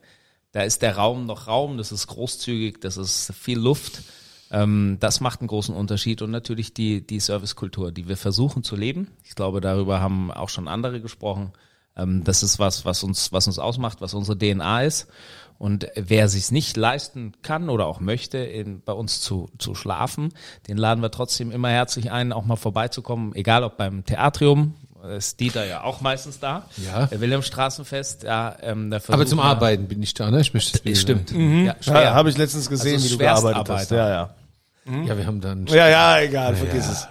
da 0.53 0.62
ist 0.62 0.82
der 0.82 0.97
Raum 0.97 1.26
noch 1.26 1.47
Raum. 1.47 1.78
Das 1.78 1.93
ist 1.93 2.07
großzügig. 2.07 2.80
Das 2.80 2.97
ist 2.97 3.32
viel 3.35 3.59
Luft. 3.59 4.03
Ähm, 4.51 4.99
das 5.01 5.20
macht 5.20 5.41
einen 5.41 5.49
großen 5.49 5.74
Unterschied 5.74 6.22
und 6.22 6.30
natürlich 6.30 6.74
die 6.74 7.07
die 7.07 7.20
Servicekultur, 7.20 7.93
die 7.93 8.09
wir 8.09 8.16
versuchen 8.16 8.62
zu 8.62 8.76
leben. 8.76 9.09
Ich 9.24 9.35
glaube, 9.35 9.61
darüber 9.61 10.01
haben 10.01 10.30
auch 10.30 10.49
schon 10.49 10.68
andere 10.68 11.01
gesprochen. 11.01 11.53
Ähm, 11.97 12.24
das 12.24 12.43
ist 12.43 12.59
was, 12.59 12.85
was 12.85 13.03
uns 13.05 13.32
was 13.32 13.47
uns 13.47 13.59
ausmacht, 13.59 14.01
was 14.01 14.14
unsere 14.14 14.39
DNA 14.39 14.82
ist. 14.82 15.09
Und 15.59 15.87
wer 15.95 16.29
sich's 16.29 16.51
nicht 16.51 16.77
leisten 16.77 17.33
kann 17.43 17.71
oder 17.71 17.87
auch 17.87 18.01
möchte, 18.01 18.39
in, 18.39 18.83
bei 18.83 18.93
uns 18.93 19.21
zu, 19.21 19.49
zu 19.59 19.75
schlafen, 19.75 20.33
den 20.69 20.77
laden 20.77 21.01
wir 21.03 21.11
trotzdem 21.11 21.51
immer 21.53 21.71
herzlich 21.71 22.11
ein, 22.11 22.33
auch 22.33 22.45
mal 22.45 22.57
vorbeizukommen, 22.57 23.35
egal 23.35 23.63
ob 23.65 23.77
beim 23.77 24.05
Theatrium, 24.05 24.75
ist 25.17 25.39
Dieter 25.41 25.65
ja 25.67 25.83
auch 25.85 26.01
meistens 26.01 26.41
da, 26.41 26.65
Ja. 26.79 27.07
der 27.07 27.21
Wilhelmstraßenfest, 27.21 28.23
ja, 28.25 28.57
ähm, 28.63 28.91
da 28.91 29.01
Aber 29.09 29.27
zum 29.27 29.39
Arbeiten 29.39 29.87
bin 29.87 30.03
ich 30.03 30.15
da, 30.15 30.31
ne? 30.31 30.41
Ich 30.41 30.55
möchte 30.55 30.79
das 30.83 31.01
Stimmt, 31.01 31.31
Mhm. 31.33 31.67
ja. 31.67 31.77
Ja, 31.83 32.15
habe 32.15 32.31
ich 32.31 32.39
letztens 32.39 32.69
gesehen, 32.69 32.95
Also 32.95 33.07
wie 33.07 33.13
du 33.13 33.19
gearbeitet 33.19 33.69
hast. 33.69 33.91
Ja, 33.91 34.09
ja. 34.09 34.31
Ja, 35.07 35.17
wir 35.17 35.27
haben 35.27 35.41
dann. 35.41 35.67
Ja, 35.67 35.89
ja, 35.89 36.21
egal, 36.21 36.57
vergiss 36.57 36.89
es. 36.89 37.09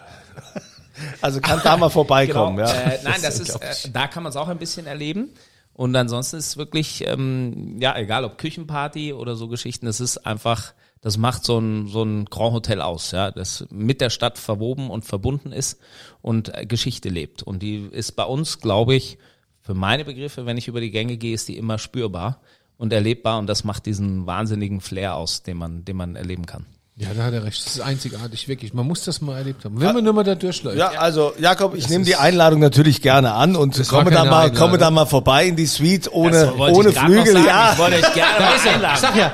Also 1.22 1.40
kann 1.42 1.60
da 1.64 1.76
mal 1.78 1.90
vorbeikommen, 1.90 2.58
Genau. 2.58 2.70
ja. 2.70 2.76
Äh, 2.76 3.00
nein, 3.04 3.20
das 3.22 3.40
ist, 3.40 3.56
äh, 3.56 3.90
da 3.92 4.08
kann 4.08 4.24
man 4.24 4.30
es 4.32 4.36
auch 4.36 4.48
ein 4.48 4.58
bisschen 4.60 4.86
erleben. 4.86 5.30
Und 5.74 5.96
ansonsten 5.96 6.38
ist 6.38 6.48
es 6.48 6.58
wirklich, 6.58 7.04
ähm, 7.08 7.78
ja, 7.80 7.98
egal 7.98 8.26
ob 8.26 8.38
Küchenparty 8.38 9.14
oder 9.14 9.36
so 9.36 9.48
Geschichten, 9.48 9.88
das 9.88 10.00
ist 10.00 10.20
einfach, 10.20 10.74
das 11.02 11.18
macht 11.18 11.44
so 11.44 11.58
ein, 11.58 11.88
so 11.88 12.04
ein 12.04 12.26
Grand 12.26 12.54
Hotel 12.54 12.80
aus, 12.80 13.12
ja, 13.12 13.32
das 13.32 13.66
mit 13.72 14.00
der 14.00 14.12
Stadt 14.12 14.38
verwoben 14.38 14.92
und 14.92 15.04
verbunden 15.04 15.52
ist 15.52 15.80
und 16.22 16.56
äh, 16.56 16.66
Geschichte 16.68 17.10
lebt. 17.10 17.42
Und 17.42 17.64
die 17.64 17.88
ist 17.92 18.12
bei 18.12 18.24
uns, 18.24 18.60
glaube 18.60 18.94
ich, 18.94 19.18
für 19.62 19.74
meine 19.74 20.06
Begriffe, 20.06 20.46
wenn 20.46 20.58
ich 20.58 20.68
über 20.68 20.82
die 20.82 20.92
Gänge 20.92 21.18
gehe, 21.18 21.34
ist 21.34 21.48
die 21.48 21.58
immer 21.58 21.80
spürbar 21.80 22.42
und 22.78 22.94
erlebbar 22.94 23.40
und 23.40 23.48
das 23.48 23.64
macht 23.64 23.86
diesen 23.88 24.28
wahnsinnigen 24.28 24.82
Flair 24.82 25.16
aus, 25.16 25.42
den 25.42 25.58
man, 25.58 25.86
den 25.86 25.96
man 25.96 26.16
erleben 26.16 26.46
kann. 26.46 26.66
Ja, 26.96 27.08
da 27.18 27.24
hat 27.24 27.34
er 27.34 27.44
recht. 27.44 27.66
Das 27.66 27.74
ist 27.76 27.82
einzigartig, 27.82 28.48
wirklich. 28.48 28.72
Man 28.76 28.86
muss 28.86 29.04
das 29.04 29.20
mal 29.20 29.36
erlebt 29.36 29.66
haben. 29.66 29.82
Wenn 29.82 29.96
man 29.96 30.04
nur 30.04 30.14
mal 30.14 30.24
da 30.24 30.36
durchläuft. 30.36 30.78
Ja, 30.78 30.90
also 30.90 31.34
Jakob, 31.40 31.74
ich 31.74 31.90
nehme 31.90 32.06
die 32.06 32.16
Einladung 32.16 32.60
natürlich 32.60 33.02
gerne 33.02 33.34
an 33.34 33.56
und 33.56 33.76
komme 33.88 34.12
da 34.12 34.24
mal, 34.26 34.42
Einladung. 34.44 34.56
komme 34.58 34.78
da 34.78 34.92
mal 34.92 35.08
vorbei 35.08 35.48
in 35.48 35.56
die 35.56 35.66
Suite 35.66 36.14
ohne, 36.14 36.54
ohne 36.54 36.90
ich 36.90 36.96
grad 36.96 37.10
noch 37.10 37.16
Flügel. 37.16 37.34
sagen. 37.34 37.46
Ja, 37.48 37.72
Ich 37.74 37.80
wollte 37.80 37.96
euch 37.96 38.14
gerne 38.14 38.34
Da 38.38 38.50
ist 38.54 38.66
er. 38.68 38.74
einladen. 38.76 38.94
Ich 38.94 39.00
sag 39.02 39.16
ja, 39.16 39.32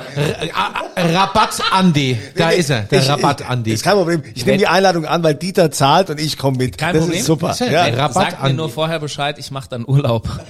A- 0.55 1.01
Rabatt 1.01 1.62
Andi. 1.72 2.18
Da 2.38 2.49
ist 2.51 2.70
er, 2.70 2.82
der 2.84 3.01
Ich- 3.01 3.10
Rabatt 3.10 3.41
Andi. 3.49 3.74
Ist 3.74 3.84
kein 3.84 3.95
Problem. 3.95 4.24
Ich 4.36 4.45
nehme 4.45 4.57
die 4.57 4.68
Einladung 4.68 5.03
an, 5.05 5.22
weil 5.24 5.36
Dieter 5.36 5.70
zahlt 5.70 6.10
und 6.10 6.20
ich 6.22 6.38
komme 6.38 6.57
mit. 6.60 6.78
Kein 6.78 6.93
das 6.93 7.01
Problem. 7.03 7.20
ist 7.20 7.26
super. 7.26 7.53
Ja- 7.60 7.88
Ja. 7.88 7.93
Rabatt 7.93 8.14
Sagt 8.14 8.32
mir 8.39 8.45
Andi. 8.45 8.53
nur 8.55 8.70
vorher 8.70 8.99
Bescheid, 8.99 9.36
ich 9.38 9.51
mache 9.51 9.68
dann 9.70 9.84
Urlaub. 9.86 10.30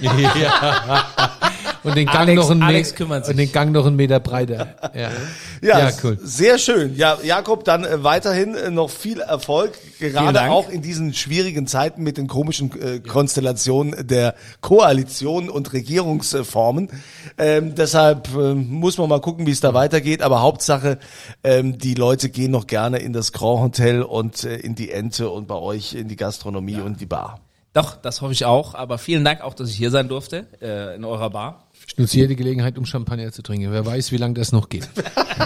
und 1.84 1.96
den 1.96 2.06
Gang 2.06 2.18
Alex- 2.20 2.36
noch 2.40 2.50
einen 2.50 2.62
Alex 2.62 2.90
Me- 2.90 2.96
kümmert 2.96 3.24
sich. 3.26 3.32
und 3.32 3.38
den 3.38 3.52
Gang 3.52 3.72
noch 3.72 3.86
einen 3.86 3.96
Meter 3.96 4.20
breiter. 4.20 4.74
Ja, 4.94 5.10
Ja, 5.62 5.78
ja 5.78 5.90
cool. 6.02 6.18
Sehr 6.22 6.58
schön. 6.58 6.96
Ja, 6.96 7.18
Jakob, 7.22 7.64
dann 7.64 7.84
äh, 7.84 8.02
weiterhin 8.04 8.54
äh, 8.54 8.70
noch 8.70 8.90
viel 8.90 9.20
Erfolg, 9.20 9.72
gerade 9.98 10.42
auch 10.50 10.68
in 10.68 10.82
diesen 10.82 11.14
schwierigen 11.14 11.66
Zeiten 11.66 12.02
mit 12.02 12.16
den 12.16 12.26
komischen 12.28 12.70
äh, 12.80 13.00
Konstellationen 13.00 14.06
der 14.06 14.34
Koalition 14.60 15.48
und 15.50 15.72
Regierungsformen. 15.72 16.88
Ähm, 17.38 17.74
deshalb 17.74 18.28
äh, 18.34 18.54
muss 18.54 18.98
man 18.98 19.08
mal 19.08 19.20
gucken, 19.20 19.46
wie 19.46 19.50
es 19.50 19.60
da 19.60 19.74
weitergeht. 19.74 20.22
Aber 20.22 20.40
Hauptsache, 20.42 20.98
ähm, 21.44 21.78
die 21.78 21.94
Leute 21.94 22.28
gehen 22.30 22.50
noch 22.50 22.66
gerne 22.66 22.98
in 22.98 23.12
das 23.12 23.32
Grand 23.32 23.60
Hotel 23.62 24.02
und 24.02 24.44
äh, 24.44 24.56
in 24.56 24.74
die 24.74 24.90
Ente 24.90 25.28
und 25.30 25.46
bei 25.48 25.54
euch 25.56 25.94
in 25.94 26.08
die 26.08 26.16
Gastronomie 26.16 26.80
und 26.80 27.00
die 27.00 27.06
Bar. 27.06 27.40
Doch, 27.72 27.96
das 27.96 28.20
hoffe 28.20 28.32
ich 28.32 28.44
auch. 28.44 28.74
Aber 28.74 28.98
vielen 28.98 29.24
Dank 29.24 29.42
auch, 29.42 29.54
dass 29.54 29.70
ich 29.70 29.76
hier 29.76 29.90
sein 29.92 30.08
durfte 30.08 30.46
äh, 30.60 30.96
in 30.96 31.04
eurer 31.04 31.30
Bar. 31.30 31.66
Ich 31.90 31.98
nutze 31.98 32.18
jede 32.18 32.36
Gelegenheit, 32.36 32.78
um 32.78 32.86
Champagner 32.86 33.32
zu 33.32 33.42
trinken. 33.42 33.72
Wer 33.72 33.84
weiß, 33.84 34.12
wie 34.12 34.16
lange 34.16 34.34
das 34.34 34.52
noch 34.52 34.68
geht. 34.68 34.88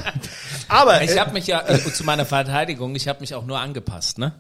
Aber 0.68 1.03
Ich 1.03 1.12
äh, 1.12 1.18
habe 1.18 1.32
mich 1.32 1.47
ja 1.47 1.66
äh, 1.66 1.78
zu 1.78 2.05
meiner 2.05 2.26
Verteidigung, 2.26 2.95
ich 2.95 3.09
habe 3.09 3.20
mich 3.20 3.34
auch 3.34 3.47
nur 3.47 3.61
angepasst, 3.61 4.18
ne? 4.18 4.32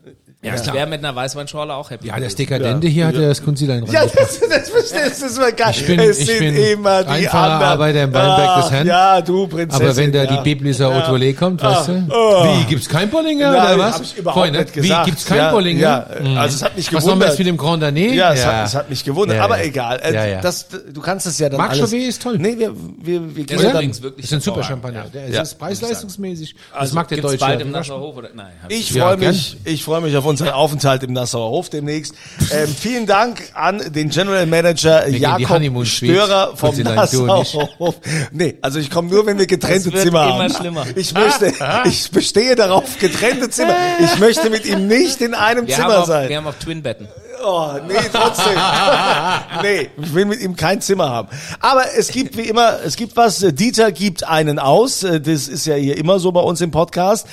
Ja, 0.44 0.54
ich 0.54 0.72
wäre 0.72 0.86
mit 0.86 0.98
einer 1.04 1.14
Weißweinschorle 1.16 1.74
auch 1.74 1.90
happy. 1.90 2.08
Ja, 2.08 2.20
das. 2.20 2.34
Dekadente 2.34 2.86
hier 2.86 3.06
hat 3.06 3.14
ja 3.14 3.22
das 3.28 3.42
Kunzilein 3.42 3.84
ja, 3.86 4.00
reingepackt. 4.00 4.40
das, 4.40 4.40
das, 4.40 4.90
das, 4.90 5.20
das 5.20 5.30
ist 5.30 5.38
mal 5.38 5.52
geil. 5.52 5.72
Ich 5.74 5.86
bin- 5.86 5.98
es 6.00 6.18
ich 6.18 6.26
sind 6.26 6.38
bin 6.40 6.56
immer 6.56 7.02
die 7.02 7.08
einfacher 7.10 7.38
anderen. 7.52 7.62
Arbeiter 7.72 8.02
im 8.02 8.12
Weinberg 8.12 8.56
des 8.62 8.70
Herrn. 8.70 8.86
Ja, 8.86 9.20
du 9.22 9.46
Prinzessin. 9.46 9.86
Aber 9.86 9.96
wenn 9.96 10.12
da 10.12 10.24
ja. 10.24 10.36
die 10.36 10.42
Biblisser 10.42 10.90
Ja. 10.90 11.00
Autolé 11.08 11.34
kommt, 11.34 11.62
weißt 11.62 11.88
du? 11.88 12.06
Oh. 12.10 12.44
Wie, 12.58 12.64
gibt's 12.64 12.88
kein 12.88 13.08
Bollinger 13.10 13.50
oder 13.50 13.78
was? 13.78 13.94
hab 13.94 14.02
ich 14.02 14.16
überhaupt 14.18 14.40
Freunde, 14.40 14.60
nicht 14.60 14.72
gesagt. 14.74 15.06
Wie, 15.06 15.10
gibt's 15.10 15.24
kein 15.24 15.38
Ja, 15.38 15.50
Bollinger? 15.50 15.80
ja, 15.80 16.06
also 16.40 16.56
es 16.56 16.62
hat 16.62 16.76
mich 16.76 16.86
Was 16.86 16.92
machen 16.92 17.04
wir 17.04 17.10
gewundert. 17.10 17.28
jetzt 17.30 17.38
mit 17.38 17.46
dem 17.48 17.56
Grand 17.56 17.82
Danier? 17.82 18.14
Ja, 18.14 18.32
es, 18.34 18.44
Hat, 18.46 18.66
es 18.66 18.74
hat 18.74 18.90
mich 18.90 19.04
gewundert, 19.04 19.36
Ja, 19.38 19.44
aber 19.44 19.58
ja. 19.58 19.64
egal. 19.64 20.00
Äh, 20.02 20.14
Ja, 20.14 20.26
ja. 20.26 20.40
Das, 20.40 20.66
du 20.68 21.00
kannst 21.00 21.26
es 21.26 21.38
ja 21.38 21.48
dann 21.48 21.58
Marc 21.58 21.70
alles... 21.70 21.90
Chauvet 21.90 22.08
ist 22.08 22.22
toll. 22.22 22.36
Nee, 22.38 22.56
wir, 22.58 22.72
wir, 23.02 23.36
wir 23.36 23.44
gehen 23.44 23.60
ja 23.60 23.72
dann... 23.72 23.88
Das 23.88 24.00
ist 24.18 24.32
ein 24.32 24.40
super 24.40 24.62
Champagner. 24.62 25.04
ja. 25.04 25.10
Der 25.10 25.28
Ja. 25.30 25.42
ist 25.42 25.58
preis-leistungsmäßig. 25.58 26.54
Das 26.72 26.80
Also 26.80 26.94
mag 26.96 27.08
der 27.08 27.16
Gibt's 27.18 27.30
Deutsche. 27.32 27.44
bald 27.46 27.60
im 27.60 27.74
Hof 27.74 28.16
oder? 28.16 28.28
Nein. 28.34 28.52
Ich 28.68 28.90
Ja, 28.90 29.06
freue 29.06 29.16
mich, 29.16 29.56
ich 29.64 29.84
freue 29.84 30.00
mich 30.00 30.16
auf 30.16 30.24
unseren 30.34 30.50
Aufenthalt 30.54 31.02
im 31.04 31.12
Nassauer 31.12 31.50
Hof 31.50 31.70
demnächst. 31.70 32.14
Ähm, 32.50 32.68
vielen 32.68 33.06
Dank 33.06 33.42
an 33.54 33.92
den 33.92 34.10
General 34.10 34.46
Manager 34.46 35.04
die 35.08 35.18
Jakob. 35.18 35.86
Störer 35.86 36.56
vom 36.56 36.76
Nassauer. 36.76 37.44
Hof. 37.78 37.94
Nee, 38.32 38.58
also 38.60 38.78
ich 38.80 38.90
komme 38.90 39.08
nur, 39.10 39.24
wenn 39.26 39.38
wir 39.38 39.46
getrennte 39.46 39.90
Zimmer 39.92 40.24
immer 40.24 40.38
haben. 40.44 40.54
schlimmer. 40.54 40.84
Ich 40.96 41.14
möchte, 41.14 41.52
ich 41.84 42.10
bestehe 42.10 42.56
darauf, 42.56 42.98
getrennte 42.98 43.48
Zimmer. 43.48 43.76
Ich 44.00 44.18
möchte 44.18 44.50
mit 44.50 44.66
ihm 44.66 44.88
nicht 44.88 45.20
in 45.20 45.34
einem 45.34 45.66
Wir 45.66 45.76
Zimmer 45.76 45.98
auch, 46.00 46.06
sein. 46.06 46.28
wir 46.28 46.36
haben 46.36 46.46
auch 46.46 46.54
Twin-Betten. 46.54 47.08
Oh, 47.46 47.72
nee, 47.86 47.94
trotzdem. 48.12 48.54
nee, 49.62 49.90
ich 50.02 50.14
will 50.14 50.24
mit 50.24 50.40
ihm 50.40 50.56
kein 50.56 50.80
Zimmer 50.80 51.10
haben. 51.10 51.28
Aber 51.60 51.84
es 51.96 52.08
gibt 52.08 52.36
wie 52.36 52.42
immer, 52.48 52.78
es 52.84 52.96
gibt 52.96 53.16
was, 53.16 53.38
Dieter 53.40 53.92
gibt 53.92 54.24
einen 54.26 54.58
aus. 54.58 55.02
Äh, 55.02 55.20
Das 55.20 55.48
ist 55.48 55.66
ja 55.66 55.74
hier 55.74 55.96
immer 55.96 56.18
so 56.18 56.32
bei 56.32 56.40
uns 56.40 56.60
im 56.60 56.70
Podcast. 56.70 57.26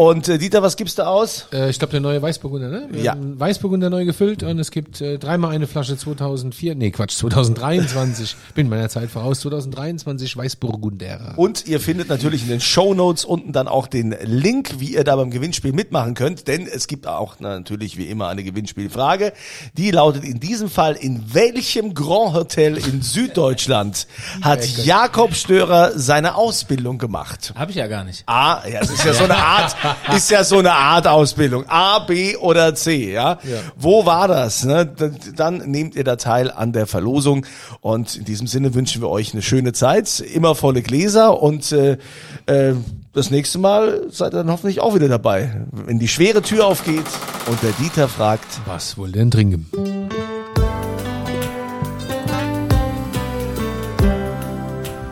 Und 0.00 0.28
äh, 0.30 0.38
Dieter, 0.38 0.62
was 0.62 0.78
gibst 0.78 0.98
du 0.98 1.06
aus? 1.06 1.44
Äh, 1.52 1.68
ich 1.68 1.78
glaube, 1.78 1.90
der 1.90 2.00
neue 2.00 2.22
Weißburgunder, 2.22 2.68
ne? 2.70 2.88
Wir 2.90 3.02
Ja. 3.02 3.12
haben 3.12 3.38
Weißburgunder 3.38 3.90
neu 3.90 4.06
gefüllt 4.06 4.42
und 4.42 4.58
es 4.58 4.70
gibt 4.70 5.02
äh, 5.02 5.18
dreimal 5.18 5.50
eine 5.54 5.66
Flasche 5.66 5.94
2004, 5.94 6.74
nee, 6.74 6.90
Quatsch, 6.90 7.18
2023. 7.18 8.34
Bin 8.54 8.70
meiner 8.70 8.88
Zeit 8.88 9.10
voraus, 9.10 9.40
2023 9.40 10.38
Weißburgunder. 10.38 11.34
Und 11.36 11.66
ihr 11.68 11.80
findet 11.80 12.08
natürlich 12.08 12.44
in 12.44 12.48
den 12.48 12.62
Show 12.62 12.94
Notes 12.94 13.26
unten 13.26 13.52
dann 13.52 13.68
auch 13.68 13.86
den 13.88 14.16
Link, 14.22 14.76
wie 14.78 14.94
ihr 14.94 15.04
da 15.04 15.16
beim 15.16 15.30
Gewinnspiel 15.30 15.74
mitmachen 15.74 16.14
könnt. 16.14 16.48
Denn 16.48 16.66
es 16.66 16.86
gibt 16.86 17.06
auch 17.06 17.38
natürlich 17.38 17.98
wie 17.98 18.06
immer 18.06 18.28
eine 18.28 18.42
Gewinnspielfrage. 18.42 19.34
Die 19.76 19.90
lautet 19.90 20.24
in 20.24 20.40
diesem 20.40 20.70
Fall, 20.70 20.94
in 20.94 21.34
welchem 21.34 21.92
Grand 21.92 22.32
Hotel 22.32 22.78
in 22.78 23.02
Süddeutschland 23.02 24.06
hat 24.40 24.64
Jakob 24.66 25.34
Störer 25.34 25.92
seine 25.98 26.36
Ausbildung 26.36 26.96
gemacht? 26.96 27.52
Habe 27.54 27.70
ich 27.70 27.76
ja 27.76 27.86
gar 27.86 28.04
nicht. 28.04 28.22
A, 28.24 28.66
ja, 28.66 28.80
es 28.80 28.88
ist 28.88 29.04
ja 29.04 29.12
so 29.12 29.24
eine 29.24 29.36
Art, 29.36 29.76
ist 30.16 30.30
ja 30.30 30.44
so 30.44 30.58
eine 30.58 30.72
Art 30.72 31.06
Ausbildung. 31.06 31.64
A, 31.68 32.00
B 32.00 32.36
oder 32.36 32.74
C, 32.74 33.12
ja. 33.12 33.38
Wo 33.76 34.06
war 34.06 34.28
das? 34.28 34.64
Ne? 34.64 34.86
Dann, 34.86 35.16
dann 35.36 35.58
nehmt 35.70 35.94
ihr 35.94 36.04
da 36.04 36.16
teil 36.16 36.50
an 36.50 36.72
der 36.72 36.86
Verlosung 36.86 37.46
und 37.80 38.16
in 38.16 38.24
diesem 38.24 38.46
Sinne 38.46 38.74
wünschen 38.74 39.02
wir 39.02 39.08
euch 39.08 39.32
eine 39.32 39.42
schöne 39.42 39.72
Zeit, 39.72 40.20
immer 40.20 40.54
volle 40.54 40.82
Gläser 40.82 41.42
und 41.42 41.72
äh, 41.72 41.98
äh, 42.46 42.74
das 43.12 43.30
nächste 43.30 43.58
Mal 43.58 44.06
seid 44.10 44.34
ihr 44.34 44.38
dann 44.38 44.50
hoffentlich 44.50 44.80
auch 44.80 44.94
wieder 44.94 45.08
dabei, 45.08 45.66
wenn 45.72 45.98
die 45.98 46.08
schwere 46.08 46.42
Tür 46.42 46.66
aufgeht 46.66 47.06
und 47.46 47.62
der 47.62 47.72
Dieter 47.72 48.08
fragt, 48.08 48.46
Was 48.66 48.96
wohl 48.96 49.10
denn 49.10 49.30
trinken? 49.30 49.66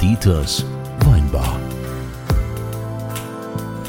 Dieters 0.00 0.64
Weinbar. 1.04 1.57